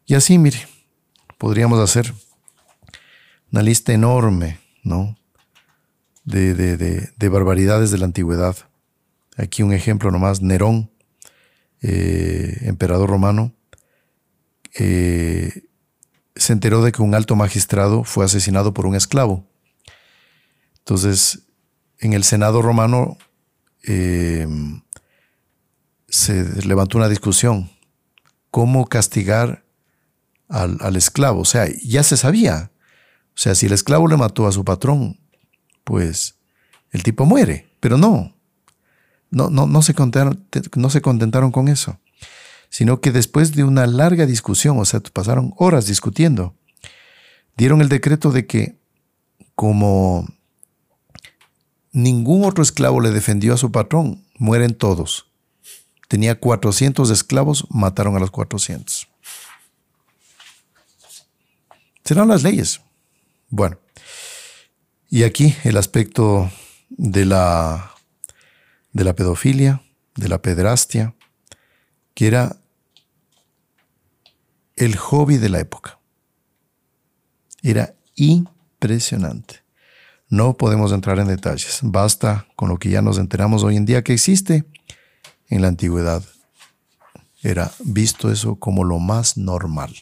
Y 0.07 0.15
así, 0.15 0.39
mire, 0.39 0.67
podríamos 1.39 1.79
hacer 1.79 2.13
una 3.53 3.63
lista 3.63 3.93
enorme, 3.93 4.59
¿no? 4.83 5.17
de, 6.25 6.55
de, 6.55 6.77
de, 7.17 7.29
barbaridades 7.29 7.91
de 7.91 7.99
la 7.99 8.07
antigüedad. 8.07 8.57
Aquí 9.37 9.63
un 9.63 9.73
ejemplo 9.73 10.11
nomás, 10.11 10.43
Nerón, 10.43 10.91
eh, 11.83 12.59
emperador 12.63 13.09
romano, 13.09 13.55
eh, 14.79 15.65
se 16.41 16.55
enteró 16.55 16.83
de 16.83 16.91
que 16.91 17.03
un 17.03 17.15
alto 17.15 17.37
magistrado 17.37 18.03
fue 18.03 18.25
asesinado 18.25 18.73
por 18.73 18.87
un 18.87 18.95
esclavo. 18.95 19.47
Entonces, 20.79 21.43
en 21.99 22.15
el 22.15 22.25
Senado 22.25 22.63
romano 22.63 23.19
eh, 23.83 24.49
se 26.09 26.67
levantó 26.67 26.97
una 26.97 27.11
discusión. 27.11 27.71
¿Cómo 28.51 28.87
castigar 28.87 29.65
al, 30.49 30.79
al, 30.81 30.97
esclavo? 30.97 31.41
O 31.41 31.45
sea, 31.45 31.69
ya 31.85 32.03
se 32.03 32.17
sabía. 32.17 32.71
O 33.35 33.39
sea, 33.39 33.55
si 33.55 33.67
el 33.67 33.73
esclavo 33.73 34.09
le 34.09 34.17
mató 34.17 34.47
a 34.47 34.53
su 34.53 34.65
patrón, 34.65 35.21
pues 35.85 36.37
el 36.91 37.03
tipo 37.03 37.27
muere. 37.27 37.71
Pero 37.81 37.99
no, 37.99 38.35
no, 39.31 39.51
no, 39.51 39.67
no, 39.67 39.83
se 39.83 39.95
no 40.75 40.91
se 40.91 41.03
contentaron 41.03 41.53
con 41.53 41.69
eso, 41.69 42.01
sino 42.71 43.01
que 43.01 43.11
después 43.11 43.55
de 43.55 43.65
una 43.65 43.87
larga 43.87 44.25
discusión, 44.25 44.79
o 44.79 44.85
sea, 44.85 45.01
pasaron 45.01 45.53
horas 45.57 45.87
discutiendo, 45.87 46.55
dieron 47.57 47.81
el 47.83 47.89
decreto 47.89 48.31
de 48.31 48.47
que 48.47 48.79
como 49.55 50.27
ningún 51.93 52.45
otro 52.45 52.63
esclavo 52.63 53.01
le 53.01 53.11
defendió 53.11 53.53
a 53.53 53.59
su 53.59 53.73
patrón, 53.73 54.25
mueren 54.39 54.75
todos. 54.75 55.27
Tenía 56.09 56.41
400 56.41 57.11
esclavos, 57.11 57.67
mataron 57.71 58.17
a 58.17 58.21
los 58.21 58.31
400. 58.31 59.09
Serán 62.05 62.29
las 62.29 62.43
leyes. 62.43 62.81
Bueno, 63.49 63.79
y 65.09 65.25
aquí 65.25 65.55
el 65.65 65.77
aspecto 65.77 66.51
de 66.89 67.25
la, 67.25 67.95
de 68.93 69.05
la 69.05 69.15
pedofilia, 69.15 69.83
de 70.15 70.29
la 70.29 70.41
pedrastia, 70.41 71.15
que 72.15 72.27
era 72.27 72.60
el 74.81 74.97
hobby 74.97 75.37
de 75.37 75.51
la 75.51 75.61
época. 75.61 75.99
Era 77.63 77.95
impresionante. 78.15 79.63
No 80.29 80.57
podemos 80.57 80.93
entrar 80.93 81.19
en 81.19 81.29
detalles. 81.29 81.81
Basta 81.83 82.47
con 82.57 82.71
lo 82.71 82.79
que 82.79 82.89
ya 82.89 83.03
nos 83.03 83.19
enteramos 83.19 83.63
hoy 83.63 83.77
en 83.77 83.85
día 83.85 84.03
que 84.03 84.15
existe. 84.15 84.65
En 85.49 85.61
la 85.61 85.69
antigüedad 85.69 86.25
era 87.43 87.71
visto 87.85 88.33
eso 88.33 88.57
como 88.57 88.85
lo 88.85 88.99
más 88.99 89.37
normal. 89.37 89.95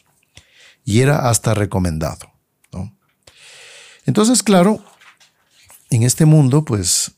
Y 0.85 1.01
era 1.01 1.29
hasta 1.29 1.53
recomendado. 1.53 2.31
Entonces, 4.05 4.41
claro, 4.41 4.83
en 5.91 6.01
este 6.01 6.25
mundo, 6.25 6.65
pues, 6.65 7.11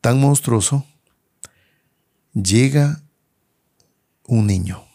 tan 0.00 0.18
monstruoso, 0.18 0.86
llega 2.32 3.02
un 4.24 4.46
niño, 4.46 4.87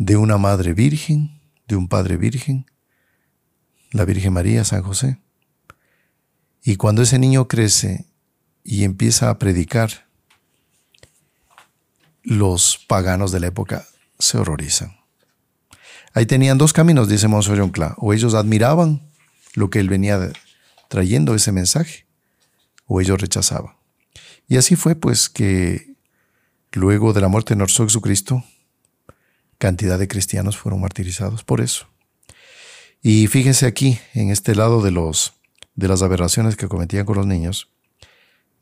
de 0.00 0.16
una 0.16 0.38
madre 0.38 0.72
virgen, 0.72 1.42
de 1.68 1.76
un 1.76 1.86
padre 1.86 2.16
virgen, 2.16 2.64
la 3.90 4.06
Virgen 4.06 4.32
María, 4.32 4.64
San 4.64 4.82
José. 4.82 5.20
Y 6.64 6.76
cuando 6.76 7.02
ese 7.02 7.18
niño 7.18 7.48
crece 7.48 8.06
y 8.64 8.84
empieza 8.84 9.28
a 9.28 9.38
predicar, 9.38 10.06
los 12.22 12.82
paganos 12.88 13.30
de 13.30 13.40
la 13.40 13.48
época 13.48 13.86
se 14.18 14.38
horrorizan. 14.38 14.96
Ahí 16.14 16.24
tenían 16.24 16.56
dos 16.56 16.72
caminos, 16.72 17.06
dice 17.06 17.28
Monseñor 17.28 17.70
Cla. 17.70 17.94
O 17.98 18.14
ellos 18.14 18.32
admiraban 18.32 19.02
lo 19.52 19.68
que 19.68 19.80
él 19.80 19.90
venía 19.90 20.32
trayendo, 20.88 21.34
ese 21.34 21.52
mensaje, 21.52 22.06
o 22.86 23.02
ellos 23.02 23.20
rechazaban. 23.20 23.74
Y 24.48 24.56
así 24.56 24.76
fue 24.76 24.94
pues 24.94 25.28
que 25.28 25.94
luego 26.72 27.12
de 27.12 27.20
la 27.20 27.28
muerte 27.28 27.52
de 27.52 27.58
nuestro 27.58 27.84
Jesucristo, 27.84 28.42
cantidad 29.60 29.98
de 29.98 30.08
cristianos 30.08 30.56
fueron 30.56 30.80
martirizados 30.80 31.44
por 31.44 31.60
eso. 31.60 31.86
Y 33.02 33.26
fíjense 33.26 33.66
aquí, 33.66 33.98
en 34.14 34.30
este 34.30 34.54
lado 34.54 34.82
de, 34.82 34.90
los, 34.90 35.34
de 35.74 35.86
las 35.86 36.02
aberraciones 36.02 36.56
que 36.56 36.66
cometían 36.66 37.04
con 37.04 37.18
los 37.18 37.26
niños, 37.26 37.70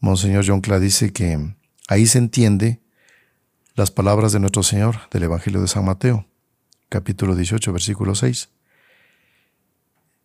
Monseñor 0.00 0.44
John 0.46 0.60
Cla 0.60 0.80
dice 0.80 1.12
que 1.12 1.54
ahí 1.86 2.06
se 2.06 2.18
entiende 2.18 2.80
las 3.74 3.92
palabras 3.92 4.32
de 4.32 4.40
nuestro 4.40 4.64
Señor 4.64 5.08
del 5.10 5.22
Evangelio 5.22 5.60
de 5.60 5.68
San 5.68 5.84
Mateo, 5.84 6.26
capítulo 6.88 7.36
18, 7.36 7.72
versículo 7.72 8.16
6. 8.16 8.48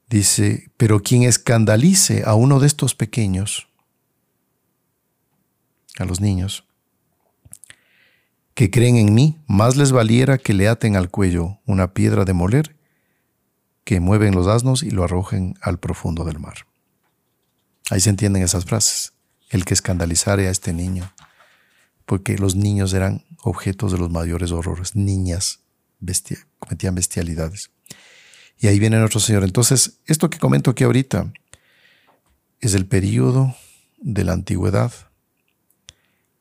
Dice, 0.09 0.71
pero 0.77 1.01
quien 1.01 1.21
escandalice 1.21 2.23
a 2.25 2.33
uno 2.33 2.59
de 2.59 2.65
estos 2.65 2.95
pequeños, 2.95 3.67
a 5.99 6.05
los 6.05 6.19
niños, 6.19 6.65
que 8.53 8.69
creen 8.69 8.97
en 8.97 9.13
mí, 9.13 9.37
más 9.47 9.75
les 9.75 9.91
valiera 9.91 10.37
que 10.37 10.53
le 10.53 10.67
aten 10.67 10.95
al 10.95 11.09
cuello 11.09 11.59
una 11.65 11.93
piedra 11.93 12.25
de 12.25 12.33
moler, 12.33 12.75
que 13.83 13.99
mueven 13.99 14.35
los 14.35 14.47
asnos 14.47 14.83
y 14.83 14.91
lo 14.91 15.03
arrojen 15.03 15.55
al 15.61 15.79
profundo 15.79 16.23
del 16.23 16.39
mar. 16.39 16.65
Ahí 17.89 17.99
se 17.99 18.09
entienden 18.09 18.43
esas 18.43 18.65
frases. 18.65 19.13
El 19.49 19.65
que 19.65 19.73
escandalizare 19.73 20.47
a 20.47 20.51
este 20.51 20.73
niño, 20.73 21.13
porque 22.05 22.37
los 22.37 22.55
niños 22.55 22.93
eran 22.93 23.23
objetos 23.43 23.91
de 23.91 23.99
los 23.99 24.09
mayores 24.09 24.51
horrores, 24.51 24.95
niñas 24.95 25.59
cometían 26.59 26.95
bestialidades. 26.95 27.71
Y 28.59 28.67
ahí 28.67 28.79
viene 28.79 28.97
nuestro 28.97 29.19
Señor. 29.19 29.43
Entonces, 29.43 29.99
esto 30.05 30.29
que 30.29 30.39
comento 30.39 30.71
aquí 30.71 30.83
ahorita 30.83 31.31
es 32.61 32.73
el 32.73 32.85
periodo 32.85 33.55
de 33.97 34.23
la 34.23 34.33
antigüedad 34.33 34.91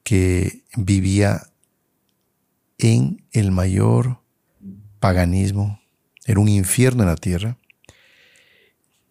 que 0.02 0.64
vivía 0.76 1.51
en 2.82 3.24
el 3.30 3.52
mayor 3.52 4.18
paganismo, 4.98 5.80
era 6.26 6.40
un 6.40 6.48
infierno 6.48 7.04
en 7.04 7.08
la 7.08 7.16
tierra, 7.16 7.58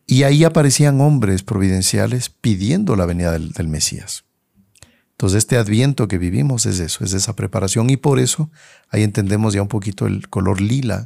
y 0.06 0.24
ahí 0.24 0.44
aparecían 0.44 1.00
hombres 1.00 1.42
providenciales 1.42 2.30
pidiendo 2.30 2.98
la 2.98 3.06
venida 3.06 3.40
del 3.40 3.68
Mesías. 3.70 4.26
Entonces 5.12 5.38
este 5.38 5.56
adviento 5.56 6.08
que 6.08 6.18
vivimos 6.18 6.66
es 6.66 6.80
eso, 6.80 7.06
es 7.06 7.14
esa 7.14 7.36
preparación 7.36 7.90
y 7.90 7.96
por 7.96 8.20
eso 8.20 8.52
ahí 8.90 9.04
entendemos 9.04 9.54
ya 9.54 9.62
un 9.62 9.68
poquito 9.68 10.06
el 10.06 10.28
color 10.28 10.60
lila 10.60 11.06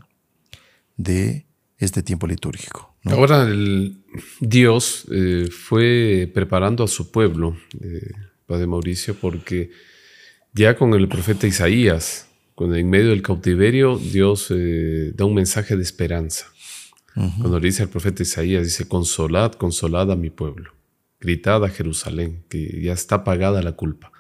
de 0.98 1.46
este 1.78 2.02
tiempo 2.02 2.26
litúrgico. 2.26 2.96
Ahora 3.04 3.44
el 3.44 4.02
Dios 4.40 5.06
eh, 5.12 5.50
fue 5.52 6.32
preparando 6.34 6.84
a 6.84 6.88
su 6.88 7.12
pueblo, 7.12 7.58
eh, 7.80 8.12
Padre 8.48 8.66
Mauricio, 8.66 9.16
porque 9.16 9.70
ya 10.54 10.76
con 10.76 10.94
el 10.94 11.08
profeta 11.08 11.46
Isaías, 11.46 12.28
cuando 12.56 12.76
en 12.76 12.90
medio 12.90 13.10
del 13.10 13.22
cautiverio, 13.22 13.98
Dios 13.98 14.48
eh, 14.50 15.12
da 15.14 15.26
un 15.26 15.36
mensaje 15.36 15.76
de 15.76 15.84
esperanza. 15.84 16.48
Cuando 17.14 17.62
le 17.62 17.68
dice 17.68 17.84
al 17.84 17.88
profeta 17.88 18.24
Isaías, 18.24 18.66
dice, 18.66 18.90
consolad, 18.90 19.54
consolad 19.54 20.12
a 20.12 20.18
mi 20.18 20.30
pueblo 20.30 20.76
gritad 21.26 21.64
a 21.64 21.70
Jerusalén, 21.70 22.44
que 22.50 22.82
ya 22.82 22.94
está 22.94 23.24
pagada 23.24 23.62
la 23.62 23.74
culpa. 23.74 24.12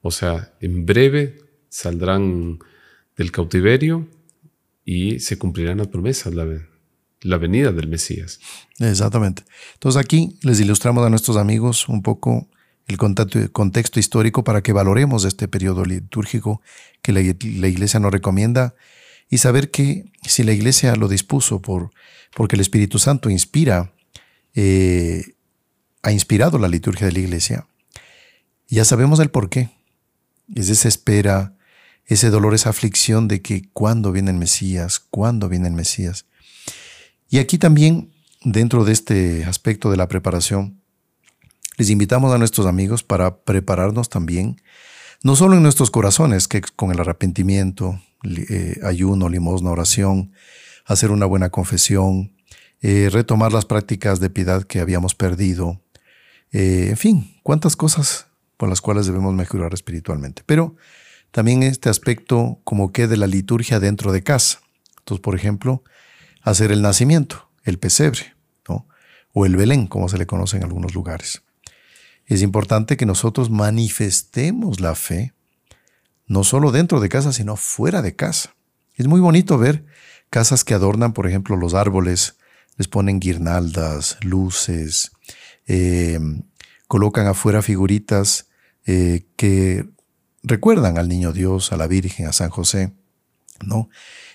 O 0.00 0.10
sea, 0.10 0.54
en 0.60 0.86
breve 0.86 1.42
saldrán 1.68 2.58
del 3.16 3.30
cautiverio 3.32 4.08
y 4.84 5.20
se 5.20 5.36
cumplirán 5.36 5.78
las 5.78 5.88
promesas, 5.88 6.34
la, 6.34 6.46
la 7.20 7.36
venida 7.36 7.72
del 7.72 7.88
Mesías. 7.88 8.40
Exactamente. 8.78 9.42
Entonces 9.74 10.02
aquí 10.02 10.38
les 10.42 10.60
ilustramos 10.60 11.04
a 11.04 11.10
nuestros 11.10 11.36
amigos 11.36 11.88
un 11.88 12.02
poco 12.02 12.48
el 12.88 12.96
contexto 13.52 14.00
histórico 14.00 14.44
para 14.44 14.62
que 14.62 14.72
valoremos 14.72 15.24
este 15.24 15.46
periodo 15.46 15.84
litúrgico 15.84 16.62
que 17.02 17.12
la, 17.12 17.20
Iglesia 17.20 18.00
nos 18.00 18.12
recomienda 18.12 18.74
y 19.28 19.38
saber 19.38 19.70
que 19.70 20.10
si 20.22 20.42
la 20.42 20.52
Iglesia 20.52 20.96
lo 20.96 21.08
dispuso 21.08 21.60
por, 21.60 21.90
porque 22.34 22.56
el 22.56 22.60
Espíritu 22.60 22.98
Santo 22.98 23.30
inspira 23.30 23.92
eh, 24.54 25.36
ha 26.02 26.12
inspirado 26.12 26.58
la 26.58 26.68
liturgia 26.68 27.06
de 27.06 27.12
la 27.12 27.18
iglesia, 27.18 27.66
ya 28.68 28.84
sabemos 28.84 29.20
el 29.20 29.30
por 29.30 29.50
qué. 29.50 29.70
Es 30.54 30.68
esa 30.68 30.88
espera, 30.88 31.54
ese 32.06 32.30
dolor, 32.30 32.54
esa 32.54 32.70
aflicción 32.70 33.28
de 33.28 33.42
que 33.42 33.68
cuándo 33.72 34.12
viene 34.12 34.30
el 34.30 34.36
Mesías, 34.36 34.98
cuándo 34.98 35.48
viene 35.48 35.68
el 35.68 35.74
Mesías. 35.74 36.26
Y 37.28 37.38
aquí 37.38 37.58
también, 37.58 38.10
dentro 38.42 38.84
de 38.84 38.92
este 38.92 39.44
aspecto 39.44 39.90
de 39.90 39.96
la 39.96 40.08
preparación, 40.08 40.77
les 41.78 41.90
invitamos 41.90 42.32
a 42.32 42.38
nuestros 42.38 42.66
amigos 42.66 43.02
para 43.02 43.38
prepararnos 43.38 44.08
también, 44.08 44.60
no 45.22 45.36
solo 45.36 45.56
en 45.56 45.62
nuestros 45.62 45.90
corazones, 45.90 46.48
que 46.48 46.60
con 46.60 46.90
el 46.90 47.00
arrepentimiento, 47.00 48.00
eh, 48.24 48.78
ayuno, 48.82 49.28
limosna, 49.28 49.70
oración, 49.70 50.32
hacer 50.84 51.10
una 51.10 51.24
buena 51.24 51.50
confesión, 51.50 52.34
eh, 52.82 53.08
retomar 53.10 53.52
las 53.52 53.64
prácticas 53.64 54.18
de 54.20 54.28
piedad 54.28 54.64
que 54.64 54.80
habíamos 54.80 55.14
perdido, 55.14 55.80
eh, 56.52 56.88
en 56.90 56.96
fin, 56.96 57.36
cuántas 57.42 57.76
cosas 57.76 58.26
por 58.56 58.68
las 58.68 58.80
cuales 58.80 59.06
debemos 59.06 59.32
mejorar 59.34 59.72
espiritualmente. 59.72 60.42
Pero 60.44 60.74
también 61.30 61.62
este 61.62 61.88
aspecto 61.88 62.60
como 62.64 62.90
que 62.90 63.06
de 63.06 63.16
la 63.16 63.28
liturgia 63.28 63.78
dentro 63.78 64.10
de 64.10 64.22
casa. 64.22 64.60
Entonces, 64.98 65.22
por 65.22 65.36
ejemplo, 65.36 65.84
hacer 66.42 66.72
el 66.72 66.82
nacimiento, 66.82 67.48
el 67.64 67.78
pesebre, 67.78 68.34
o 69.32 69.46
el 69.46 69.56
Belén, 69.56 69.86
como 69.86 70.08
se 70.08 70.18
le 70.18 70.26
conoce 70.26 70.56
en 70.56 70.64
algunos 70.64 70.94
lugares. 70.94 71.42
Es 72.28 72.42
importante 72.42 72.98
que 72.98 73.06
nosotros 73.06 73.50
manifestemos 73.50 74.80
la 74.80 74.94
fe, 74.94 75.32
no 76.26 76.44
solo 76.44 76.70
dentro 76.70 77.00
de 77.00 77.08
casa, 77.08 77.32
sino 77.32 77.56
fuera 77.56 78.02
de 78.02 78.14
casa. 78.14 78.54
Es 78.96 79.06
muy 79.06 79.20
bonito 79.20 79.56
ver 79.56 79.86
casas 80.28 80.62
que 80.62 80.74
adornan, 80.74 81.14
por 81.14 81.26
ejemplo, 81.26 81.56
los 81.56 81.72
árboles, 81.72 82.36
les 82.76 82.86
ponen 82.86 83.18
guirnaldas, 83.18 84.18
luces, 84.22 85.10
eh, 85.66 86.20
colocan 86.86 87.26
afuera 87.26 87.62
figuritas 87.62 88.48
eh, 88.84 89.26
que 89.36 89.88
recuerdan 90.42 90.98
al 90.98 91.08
niño 91.08 91.32
Dios, 91.32 91.72
a 91.72 91.78
la 91.78 91.86
Virgen, 91.86 92.26
a 92.26 92.32
San 92.32 92.50
José, 92.50 92.92
¿no? 93.64 93.88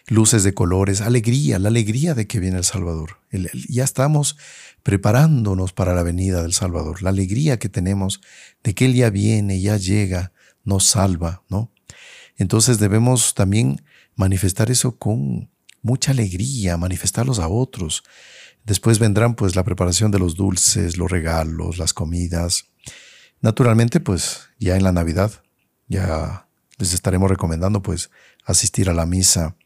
Luces 0.07 0.43
de 0.43 0.53
colores, 0.53 1.01
alegría, 1.01 1.59
la 1.59 1.69
alegría 1.69 2.13
de 2.13 2.27
que 2.27 2.39
viene 2.39 2.57
el 2.57 2.63
Salvador. 2.63 3.19
ya 3.69 3.83
estamos 3.83 4.37
preparándonos 4.83 5.71
para 5.71 5.93
la 5.93 6.03
venida 6.03 6.41
del 6.41 6.53
Salvador, 6.53 7.01
la 7.01 7.09
alegría 7.09 7.57
que 7.57 7.69
tenemos 7.69 8.21
de 8.63 8.75
que 8.75 8.85
Él 8.85 8.95
ya 8.95 9.09
viene, 9.09 9.61
ya 9.61 9.77
llega, 9.77 10.33
nos 10.65 10.85
salva, 10.85 11.43
¿no? 11.49 11.71
Entonces 12.37 12.79
debemos 12.79 13.33
también 13.33 13.81
manifestar 14.15 14.69
eso 14.71 14.97
con 14.97 15.49
mucha 15.81 16.11
alegría, 16.11 16.75
manifestarlos 16.77 17.39
a 17.39 17.47
otros, 17.47 18.03
Después 18.63 18.97
vendrán 18.99 19.35
pues 19.35 19.55
la 19.55 19.63
preparación 19.63 20.11
de 20.11 20.19
los 20.19 20.35
dulces, 20.35 20.97
los 20.97 21.11
regalos, 21.11 21.77
las 21.77 21.93
comidas. 21.93 22.69
Naturalmente 23.41 23.99
pues 23.99 24.49
ya 24.57 24.77
en 24.77 24.83
la 24.83 24.93
Navidad 24.93 25.31
ya 25.87 26.47
les 26.77 26.93
estaremos 26.93 27.29
recomendando 27.29 27.81
pues 27.81 28.09
asistir 28.45 28.89
a 28.89 28.93
la 28.93 29.05
misa, 29.05 29.57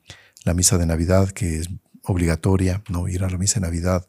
la 0.48 0.54
misa 0.54 0.78
de 0.78 0.86
Navidad 0.86 1.30
que 1.30 1.60
es 1.60 1.70
obligatoria, 2.04 2.82
no 2.90 3.08
ir 3.08 3.24
a 3.24 3.30
la 3.30 3.38
misa 3.38 3.60
de 3.60 3.68
Navidad. 3.68 4.08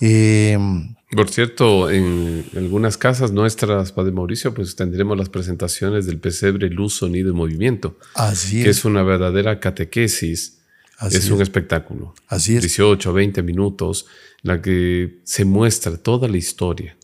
Em, 0.00 0.94
Por 1.10 1.30
cierto, 1.30 1.90
en 1.90 2.44
algunas 2.56 2.98
casas 2.98 3.32
nuestras, 3.32 3.92
Padre 3.92 4.12
Mauricio, 4.12 4.52
pues 4.52 4.76
tendremos 4.76 5.16
las 5.16 5.28
presentaciones 5.28 6.06
del 6.06 6.18
pesebre 6.18 6.68
Luz, 6.68 6.94
Sonido 6.94 7.30
y 7.30 7.32
Movimiento. 7.32 7.98
Así 8.14 8.62
que 8.62 8.70
es 8.70 8.84
una 8.84 9.02
verdadera 9.02 9.60
catequesis 9.60 10.60
es, 11.00 11.30
un 11.30 11.42
espectáculo. 11.42 12.14
Así 12.28 12.56
es. 12.56 12.62
18, 12.62 13.12
20 13.12 13.42
minutos, 13.42 14.06
en 14.42 14.48
la 14.48 14.62
que 14.62 15.20
se 15.24 15.44
muestra 15.44 15.96
toda 15.96 16.28
la 16.28 16.36
historia. 16.36 16.96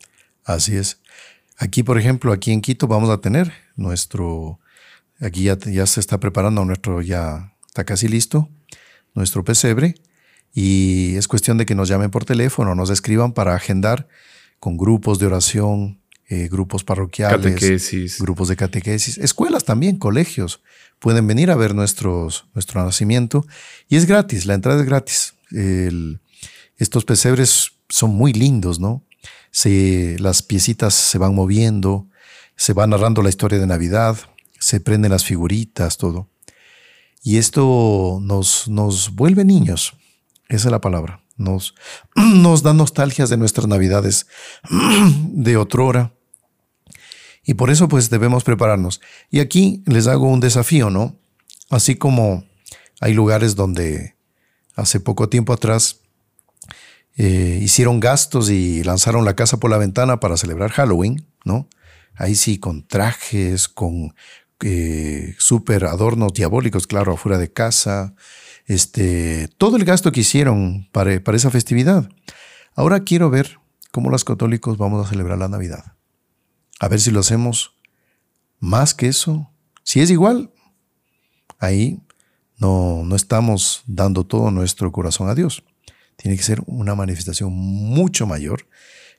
Así 0.45 0.77
es. 0.77 0.99
Aquí, 1.57 1.83
por 1.83 1.99
ejemplo, 1.99 2.33
aquí 2.33 2.53
en 2.53 2.61
Quito 2.61 2.87
vamos 2.87 3.11
a 3.11 3.21
tener 3.21 3.53
nuestro, 3.77 4.61
aquí 5.21 5.45
ya, 5.45 5.59
ya 5.59 5.87
se 5.87 6.01
está 6.01 6.19
preparando 6.19 6.65
nuestro, 6.65 7.03
ya 7.03 7.55
está 7.71 7.85
casi 7.85 8.09
listo, 8.09 8.49
nuestro 9.15 9.45
pesebre, 9.45 9.95
y 10.53 11.15
es 11.15 11.29
cuestión 11.29 11.57
de 11.57 11.67
que 11.67 11.77
nos 11.77 11.89
llamen 11.89 12.11
por 12.11 12.25
teléfono, 12.25 12.75
nos 12.75 12.91
escriban 12.91 13.33
para 13.33 13.55
agendar 13.55 14.09
con 14.59 14.77
grupos 14.77 15.21
de 15.21 15.27
oración 15.27 16.01
eh, 16.29 16.49
grupos 16.49 16.83
parroquiales, 16.83 17.41
catequesis. 17.41 18.21
grupos 18.21 18.49
de 18.49 18.57
catequesis, 18.57 19.19
escuelas 19.19 19.65
también, 19.65 19.99
colegios. 19.99 20.63
Pueden 20.99 21.27
venir 21.29 21.51
a 21.51 21.57
ver 21.57 21.75
nuestros, 21.75 22.47
nuestro 22.55 22.85
nacimiento 22.85 23.47
y 23.89 23.97
es 23.97 24.07
gratis, 24.07 24.47
la 24.47 24.55
entrada 24.55 24.81
es 24.81 24.87
gratis. 24.87 25.35
estos 26.77 27.05
pesebres 27.05 27.73
son 27.89 28.11
muy 28.11 28.33
lindos, 28.33 28.81
¿no? 28.81 29.05
Se, 29.53 30.17
las 30.19 30.43
piecitas 30.43 30.95
se 30.95 31.19
van 31.19 31.35
moviendo, 31.35 32.09
se 32.57 32.73
va 32.73 32.87
narrando 32.87 33.23
la 33.23 33.29
historia 33.29 33.59
de 33.59 33.67
Navidad, 33.67 34.17
se 34.59 34.81
prenden 34.81 35.13
las 35.13 35.25
figuritas, 35.25 35.99
todo. 35.99 36.29
Y 37.23 37.39
esto 37.39 38.19
nos, 38.23 38.69
nos 38.69 39.15
vuelve 39.15 39.45
niños, 39.45 39.95
esa 40.49 40.69
es 40.69 40.73
la 40.73 40.81
palabra. 40.81 41.23
Nos, 41.37 41.75
nos 42.17 42.63
da 42.63 42.73
nostalgias 42.73 43.31
de 43.31 43.37
nuestras 43.37 43.67
Navidades 43.67 44.27
de 44.71 45.57
otrora. 45.57 46.13
Y 47.45 47.55
por 47.55 47.71
eso 47.71 47.89
pues 47.89 48.11
debemos 48.11 48.45
prepararnos. 48.45 49.01
Y 49.31 49.41
aquí 49.41 49.83
les 49.87 50.07
hago 50.07 50.29
un 50.29 50.41
desafío, 50.41 50.91
¿no? 50.91 51.19
Así 51.71 51.97
como 51.97 52.45
hay 53.01 53.15
lugares 53.15 53.57
donde 53.57 54.17
hace 54.77 55.01
poco 55.01 55.29
tiempo 55.29 55.53
atrás 55.53 56.01
eh, 57.17 57.59
hicieron 57.63 58.01
gastos 58.01 58.51
y 58.51 58.83
lanzaron 58.85 59.25
la 59.25 59.35
casa 59.35 59.59
por 59.59 59.71
la 59.71 59.79
ventana 59.79 60.21
para 60.21 60.37
celebrar 60.37 60.71
Halloween, 60.71 61.27
¿no? 61.45 61.69
ahí 62.21 62.35
sí, 62.35 62.59
con 62.59 62.87
trajes, 62.87 63.67
con 63.67 64.15
eh, 64.63 65.35
súper 65.39 65.85
adornos 65.85 66.33
diabólicos, 66.33 66.87
claro, 66.87 67.15
afuera 67.15 67.39
de 67.39 67.53
casa, 67.53 68.15
este, 68.67 69.49
todo 69.59 69.77
el 69.77 69.85
gasto 69.85 70.13
que 70.13 70.21
hicieron 70.21 70.89
para, 70.93 71.23
para 71.23 71.37
esa 71.37 71.51
festividad. 71.51 72.09
Ahora 72.75 73.01
quiero 73.05 73.31
ver 73.31 73.59
cómo 73.91 74.11
los 74.11 74.25
católicos 74.25 74.79
vamos 74.79 75.05
a 75.05 75.11
celebrar 75.11 75.39
la 75.39 75.49
Navidad. 75.49 75.97
A 76.79 76.89
ver 76.89 77.01
si 77.01 77.11
lo 77.11 77.21
hacemos 77.21 77.77
más 78.59 78.95
que 78.95 79.09
eso. 79.09 79.51
Si 79.83 80.01
es 80.01 80.11
igual, 80.11 80.53
ahí 81.59 82.01
no, 82.59 83.03
no 83.05 83.17
estamos 83.17 83.83
dando 83.87 84.25
todo 84.25 84.51
nuestro 84.51 84.93
corazón 84.93 85.29
a 85.29 85.35
Dios. 85.35 85.65
Tiene 86.17 86.37
que 86.37 86.43
ser 86.43 86.63
una 86.67 86.95
manifestación 86.95 87.53
mucho 87.53 88.27
mayor 88.27 88.69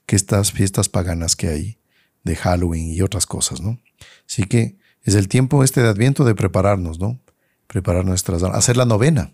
que 0.05 0.15
estas 0.15 0.51
fiestas 0.51 0.87
paganas 0.87 1.35
que 1.35 1.47
hay 1.47 1.79
de 2.23 2.35
Halloween 2.35 2.91
y 2.91 3.01
otras 3.01 3.25
cosas, 3.25 3.61
¿no? 3.61 3.79
Así 4.27 4.43
que 4.43 4.77
es 5.03 5.15
el 5.15 5.27
tiempo 5.27 5.63
este 5.63 5.81
de 5.81 5.89
Adviento 5.89 6.23
de 6.23 6.35
prepararnos, 6.35 6.99
¿no? 6.99 7.19
Preparar 7.67 8.05
nuestras 8.05 8.43
hacer 8.43 8.77
la 8.77 8.85
novena, 8.85 9.31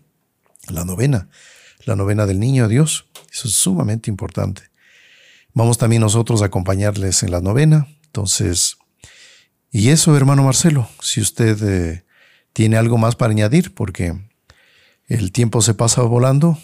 la 0.68 0.84
novena, 0.84 1.28
la 1.84 1.96
novena 1.96 2.26
del 2.26 2.40
niño 2.40 2.68
Dios. 2.68 3.06
Eso 3.32 3.48
es 3.48 3.54
sumamente 3.54 4.10
importante. 4.10 4.62
Vamos 5.54 5.78
también 5.78 6.02
nosotros 6.02 6.42
a 6.42 6.46
acompañarles 6.46 7.22
en 7.22 7.32
la 7.32 7.40
novena. 7.40 7.88
Entonces, 8.06 8.78
y 9.70 9.90
eso, 9.90 10.16
hermano 10.16 10.44
Marcelo, 10.44 10.88
si 11.00 11.20
usted 11.20 11.58
eh, 11.62 12.04
tiene 12.52 12.76
algo 12.76 12.96
más 12.96 13.16
para 13.16 13.32
añadir, 13.32 13.74
porque 13.74 14.14
el 15.06 15.32
tiempo 15.32 15.60
se 15.60 15.74
pasa 15.74 16.02
volando 16.02 16.58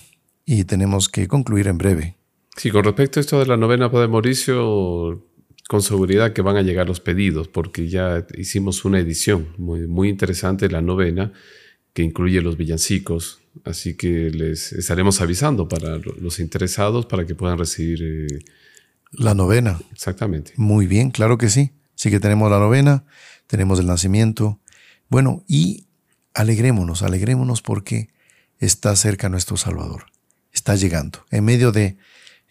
y 0.46 0.64
tenemos 0.64 1.09
que 1.09 1.28
concluir 1.28 1.68
en 1.68 1.78
breve. 1.78 2.16
Sí, 2.57 2.70
con 2.70 2.84
respecto 2.84 3.18
a 3.18 3.22
esto 3.22 3.38
de 3.40 3.46
la 3.46 3.57
novena, 3.57 3.90
Padre 3.90 4.09
Mauricio, 4.09 5.22
con 5.69 5.83
seguridad 5.83 6.33
que 6.33 6.43
van 6.43 6.57
a 6.57 6.62
llegar 6.62 6.87
los 6.87 7.01
pedidos, 7.01 7.49
porque 7.49 7.89
ya 7.89 8.27
hicimos 8.37 8.85
una 8.85 8.99
edición 8.99 9.49
muy, 9.57 9.87
muy 9.87 10.09
interesante, 10.09 10.69
la 10.69 10.83
novena, 10.83 11.33
que 11.93 12.03
incluye 12.03 12.41
los 12.43 12.57
villancicos. 12.57 13.41
Así 13.65 13.97
que 13.97 14.31
les 14.31 14.73
estaremos 14.73 15.21
avisando 15.21 15.69
para 15.69 15.99
los 15.99 16.41
interesados 16.41 17.07
para 17.07 17.25
que 17.25 17.35
puedan 17.35 17.59
recibir... 17.59 18.03
Eh, 18.03 18.39
la 19.12 19.35
novena. 19.35 19.81
Exactamente. 19.93 20.53
Muy 20.57 20.87
bien, 20.87 21.11
claro 21.11 21.39
que 21.39 21.49
sí. 21.49 21.71
Sí 21.95 22.11
que 22.11 22.19
tenemos 22.19 22.51
la 22.51 22.59
novena, 22.59 23.05
tenemos 23.47 23.79
el 23.79 23.87
nacimiento. 23.87 24.61
Bueno, 25.09 25.45
y 25.47 25.87
alegrémonos, 26.35 27.03
alegrémonos 27.03 27.62
porque 27.62 28.11
está 28.59 28.95
cerca 28.97 29.29
nuestro 29.29 29.57
Salvador. 29.57 30.07
Está 30.53 30.75
llegando. 30.75 31.25
En 31.31 31.45
medio 31.45 31.71
de 31.71 31.97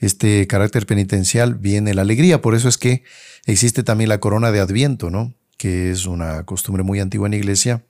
este 0.06 0.48
carácter 0.48 0.86
penitencial 0.86 1.56
viene 1.56 1.94
la 1.94 2.02
alegría. 2.02 2.42
Por 2.42 2.56
eso 2.56 2.68
es 2.68 2.78
que 2.78 3.04
existe 3.46 3.84
también 3.84 4.10
la 4.10 4.20
corona 4.20 4.52
de 4.52 4.60
Adviento, 4.60 5.10
¿no? 5.10 5.34
que 5.58 5.92
es 5.92 6.06
una 6.06 6.44
costumbre 6.44 6.84
muy 6.84 7.00
antigua 7.00 7.28
en 7.28 7.32
la 7.32 7.38
iglesia 7.38 7.86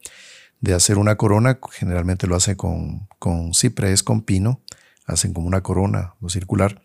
de 0.59 0.74
hacer 0.74 0.97
una 0.97 1.16
corona. 1.16 1.59
Generalmente 1.72 2.28
lo 2.28 2.36
hace 2.36 2.55
con, 2.55 3.07
con 3.20 3.53
ciprés, 3.53 4.03
con 4.03 4.22
pino. 4.22 4.61
Hacen 5.05 5.34
como 5.34 5.47
una 5.47 5.61
corona 5.61 6.14
no 6.22 6.30
circular 6.30 6.82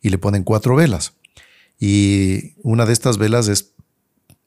y 0.00 0.10
le 0.10 0.18
ponen 0.18 0.44
cuatro 0.44 0.76
velas. 0.76 1.14
Y 1.80 2.54
una 2.62 2.86
de 2.86 2.92
estas 2.92 3.18
velas 3.18 3.48
es 3.48 3.72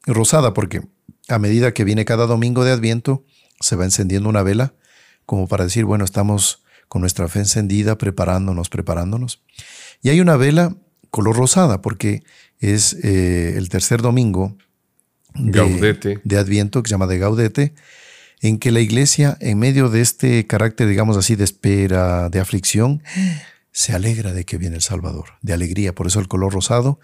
rosada 0.06 0.54
porque 0.54 0.82
a 1.28 1.38
medida 1.38 1.74
que 1.74 1.84
viene 1.84 2.04
cada 2.04 2.26
domingo 2.26 2.64
de 2.64 2.72
Adviento 2.72 3.24
se 3.60 3.76
va 3.76 3.84
encendiendo 3.84 4.28
una 4.28 4.42
vela 4.42 4.74
como 5.26 5.46
para 5.46 5.64
decir, 5.64 5.84
bueno, 5.84 6.04
estamos 6.04 6.62
con 6.90 7.02
nuestra 7.02 7.28
fe 7.28 7.38
encendida, 7.38 7.96
preparándonos, 7.96 8.68
preparándonos. 8.68 9.40
Y 10.02 10.08
hay 10.08 10.20
una 10.20 10.36
vela 10.36 10.74
color 11.10 11.36
rosada 11.36 11.80
porque 11.82 12.24
es 12.58 12.94
eh, 13.04 13.54
el 13.56 13.68
tercer 13.68 14.02
domingo 14.02 14.56
de, 15.34 16.18
de, 16.24 16.36
Adviento, 16.36 16.82
que 16.82 16.88
se 16.88 16.94
llama 16.94 17.06
de 17.06 17.18
Gaudete, 17.18 17.74
en 18.40 18.58
que 18.58 18.72
la 18.72 18.80
iglesia, 18.80 19.38
en 19.40 19.60
medio 19.60 19.88
de 19.88 20.00
este 20.00 20.48
carácter, 20.48 20.88
digamos 20.88 21.16
así, 21.16 21.36
de 21.36 21.44
espera, 21.44 22.28
de 22.28 22.40
aflicción, 22.40 23.04
se 23.70 23.92
alegra 23.92 24.32
de 24.32 24.44
que 24.44 24.58
viene 24.58 24.74
el 24.74 24.82
Salvador, 24.82 25.26
de 25.42 25.52
alegría. 25.52 25.94
Por 25.94 26.08
eso 26.08 26.18
el 26.18 26.26
color 26.26 26.52
rosado, 26.52 26.98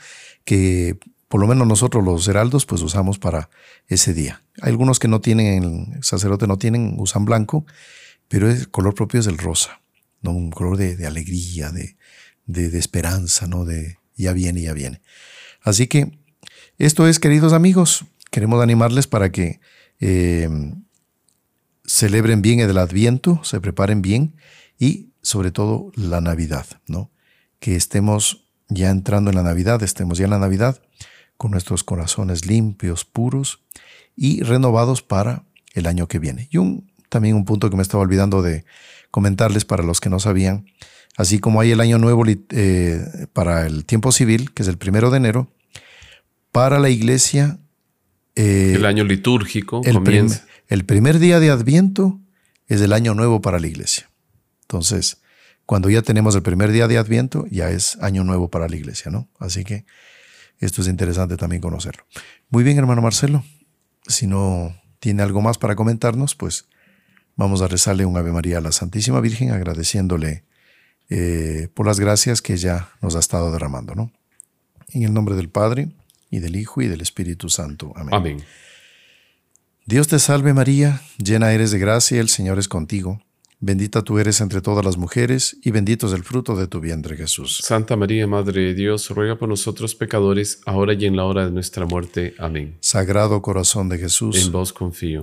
que 0.45 0.99
por 1.29 1.41
lo 1.41 1.47
menos 1.47 1.65
nosotros 1.69 2.03
los 2.03 2.27
heraldos, 2.27 2.67
pues 2.67 2.83
usamos 2.83 3.21
para 3.21 3.51
ese 3.87 4.15
día. 4.15 4.43
Hay 4.63 4.71
algunos 4.71 4.99
que 4.99 5.07
no 5.07 5.21
tienen, 5.21 5.93
el 5.95 6.03
sacerdote 6.03 6.49
no 6.49 6.59
tienen, 6.59 6.97
usan 6.99 7.25
blanco, 7.25 7.65
pero 8.29 8.51
el 8.51 8.71
color 8.71 8.95
propio 8.95 9.21
es 9.21 9.27
el 9.27 9.39
rosa, 9.39 9.81
¿no? 10.23 10.33
un 10.33 10.51
color 10.51 10.77
de 10.77 11.07
alegría, 11.07 11.71
de, 11.71 11.97
de, 12.47 12.79
esperanza, 12.79 13.47
¿no? 13.47 13.65
De 13.65 13.99
ya 14.17 14.33
viene, 14.33 14.63
ya 14.63 14.73
viene. 14.73 15.03
Así 15.63 15.87
que 15.87 16.19
esto 16.79 17.07
es, 17.07 17.19
queridos 17.19 17.53
amigos, 17.53 18.05
queremos 18.31 18.63
animarles 18.63 19.07
para 19.07 19.31
que 19.31 19.61
eh, 20.01 20.49
celebren 21.85 22.43
bien 22.43 22.61
el 22.61 22.79
Adviento, 22.79 23.41
se 23.45 23.61
preparen 23.61 24.03
bien 24.03 24.37
y 24.79 25.11
sobre 25.23 25.51
todo 25.51 25.91
la 25.95 26.21
Navidad, 26.21 26.67
¿no? 26.87 27.11
Que 27.59 27.77
estemos 27.77 28.49
ya 28.69 28.91
entrando 28.91 29.31
en 29.31 29.37
la 29.37 29.43
Navidad, 29.43 29.83
estemos 29.83 30.19
ya 30.19 30.25
en 30.25 30.31
la 30.31 30.39
Navidad 30.39 30.81
con 31.37 31.51
nuestros 31.51 31.85
corazones 31.85 32.47
limpios, 32.47 33.05
puros 33.05 33.61
y 34.17 34.43
renovados 34.43 35.03
para 35.03 35.45
el 35.75 35.87
año 35.87 36.09
que 36.09 36.19
viene. 36.19 36.49
Y 36.51 36.59
un, 36.59 36.91
también 37.09 37.37
un 37.37 37.45
punto 37.45 37.71
que 37.71 37.77
me 37.77 37.83
estaba 37.83 38.03
olvidando 38.03 38.43
de 38.43 38.65
comentarles 39.11 39.65
para 39.65 39.83
los 39.83 40.01
que 40.01 40.11
no 40.11 40.19
sabían, 40.21 40.67
Así 41.17 41.39
como 41.39 41.61
hay 41.61 41.71
el 41.71 41.81
año 41.81 41.99
nuevo 41.99 42.25
eh, 42.27 43.27
para 43.33 43.67
el 43.67 43.87
tiempo 43.87 44.13
civil, 44.13 44.53
que 44.53 44.63
es 44.63 44.69
el 44.69 44.77
primero 44.77 45.11
de 45.11 45.17
enero, 45.17 45.51
para 46.53 46.79
la 46.79 46.91
iglesia. 46.91 47.59
Eh, 48.35 48.75
el 48.77 48.85
año 48.85 49.03
litúrgico 49.03 49.81
el 49.85 49.95
comienza. 49.95 50.45
el 50.69 50.85
primer 50.85 51.19
día 51.19 51.41
de 51.41 51.51
Adviento 51.51 52.21
es 52.67 52.83
el 52.83 52.93
año 52.93 53.15
nuevo 53.15 53.41
para 53.41 53.59
la 53.59 53.67
iglesia. 53.67 54.11
Entonces, 54.63 55.23
cuando 55.65 55.89
ya 55.89 56.03
tenemos 56.03 56.35
el 56.35 56.43
primer 56.43 56.71
día 56.71 56.87
de 56.87 56.99
Adviento, 56.99 57.47
ya 57.51 57.71
es 57.71 57.97
año 58.03 58.23
nuevo 58.23 58.51
para 58.51 58.69
la 58.69 58.77
iglesia, 58.77 59.11
¿no? 59.11 59.31
Así 59.39 59.65
que 59.65 59.87
esto 60.59 60.83
es 60.83 60.89
interesante 60.89 61.39
también 61.39 61.63
conocerlo. 61.63 62.05
Muy 62.51 62.63
bien, 62.63 62.77
hermano 62.77 63.01
Marcelo. 63.01 63.43
Si 64.07 64.27
no 64.27 64.77
tiene 64.99 65.23
algo 65.23 65.41
más 65.41 65.57
para 65.57 65.77
comentarnos, 65.77 66.35
pues 66.35 66.69
vamos 67.37 67.63
a 67.63 67.69
rezarle 67.69 68.05
un 68.05 68.17
Ave 68.17 68.33
María 68.33 68.59
a 68.59 68.61
la 68.61 68.73
Santísima 68.73 69.21
Virgen, 69.21 69.51
agradeciéndole 69.51 70.45
eh, 71.09 71.69
por 71.75 71.87
las 71.87 72.01
gracias 72.01 72.43
que 72.43 72.57
ya 72.57 72.91
nos 73.01 73.15
ha 73.15 73.21
estado 73.21 73.53
derramando, 73.53 73.95
¿no? 73.95 74.11
En 74.89 75.03
el 75.05 75.13
nombre 75.13 75.37
del 75.37 75.49
Padre, 75.49 75.91
y 76.31 76.41
del 76.41 76.57
Hijo, 76.57 76.83
y 76.83 76.89
del 76.89 77.01
Espíritu 77.01 77.49
Santo. 77.49 77.93
Amén. 77.97 78.15
Amén. 78.15 78.45
Dios 79.85 80.09
te 80.09 80.19
salve 80.19 80.53
María, 80.53 81.01
llena 81.19 81.53
eres 81.53 81.71
de 81.71 81.79
gracia, 81.79 82.21
el 82.21 82.29
Señor 82.29 82.59
es 82.59 82.67
contigo. 82.67 83.23
Bendita 83.59 84.03
tú 84.03 84.19
eres 84.19 84.41
entre 84.41 84.61
todas 84.61 84.85
las 84.85 84.97
mujeres, 84.97 85.57
y 85.63 85.71
bendito 85.71 86.09
es 86.09 86.13
el 86.13 86.25
fruto 86.25 86.57
de 86.57 86.67
tu 86.67 86.81
vientre 86.81 87.17
Jesús. 87.17 87.61
Santa 87.63 87.97
María, 87.97 88.27
Madre 88.27 88.63
de 88.63 88.75
Dios, 88.75 89.09
ruega 89.11 89.39
por 89.39 89.49
nosotros 89.49 89.95
pecadores, 89.95 90.61
ahora 90.67 90.93
y 90.93 91.07
en 91.07 91.17
la 91.17 91.25
hora 91.25 91.47
de 91.47 91.53
nuestra 91.53 91.87
muerte. 91.87 92.35
Amén. 92.39 92.77
Sagrado 92.81 93.41
corazón 93.41 93.89
de 93.89 93.99
Jesús. 93.99 94.45
En 94.45 94.53
vos 94.53 94.73
confío. 94.73 95.23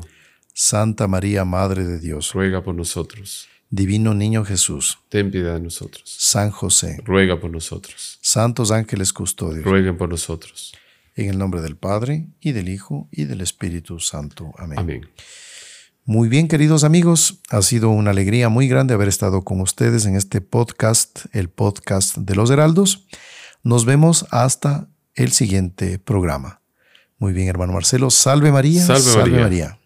Santa 0.54 1.08
María, 1.08 1.46
Madre 1.46 1.84
de 1.84 2.00
Dios. 2.00 2.34
Ruega 2.34 2.64
por 2.64 2.76
nosotros. 2.76 3.48
Divino 3.70 4.14
Niño 4.14 4.46
Jesús, 4.46 5.00
ten 5.10 5.32
piedad 5.32 5.56
de 5.56 5.62
nosotros. 5.62 6.04
San 6.06 6.52
José, 6.52 7.02
ruega 7.04 7.40
por 7.40 7.50
nosotros. 7.50 8.20
Santos 8.22 8.70
ángeles 8.70 9.12
custodios, 9.14 9.66
rueguen 9.66 9.98
por 9.98 10.10
nosotros. 10.10 10.74
En 11.16 11.30
el 11.30 11.40
nombre 11.40 11.62
del 11.62 11.76
Padre, 11.76 12.28
y 12.40 12.52
del 12.52 12.70
Hijo, 12.70 13.08
y 13.12 13.24
del 13.24 13.42
Espíritu 13.42 14.00
Santo. 14.00 14.52
Amén. 14.60 14.78
Amén. 14.78 15.10
Muy 16.06 16.30
bien, 16.30 16.48
queridos 16.48 16.84
amigos, 16.84 17.40
ha 17.50 17.62
sido 17.62 17.90
una 17.90 18.12
alegría 18.12 18.50
muy 18.50 18.68
grande 18.68 18.94
haber 18.94 19.08
estado 19.08 19.44
con 19.44 19.62
ustedes 19.62 20.06
en 20.06 20.16
este 20.16 20.42
podcast, 20.42 21.26
el 21.32 21.50
podcast 21.50 22.18
de 22.18 22.36
los 22.36 22.52
Heraldos. 22.52 23.08
Nos 23.64 23.86
vemos 23.86 24.28
hasta 24.30 24.88
el 25.16 25.32
siguiente 25.32 25.98
programa. 25.98 26.62
Muy 27.18 27.32
bien, 27.34 27.48
hermano 27.48 27.74
Marcelo. 27.74 28.10
Salve 28.10 28.52
María. 28.52 28.86
Salve, 28.86 29.16
María. 29.16 29.40
María. 29.42 29.80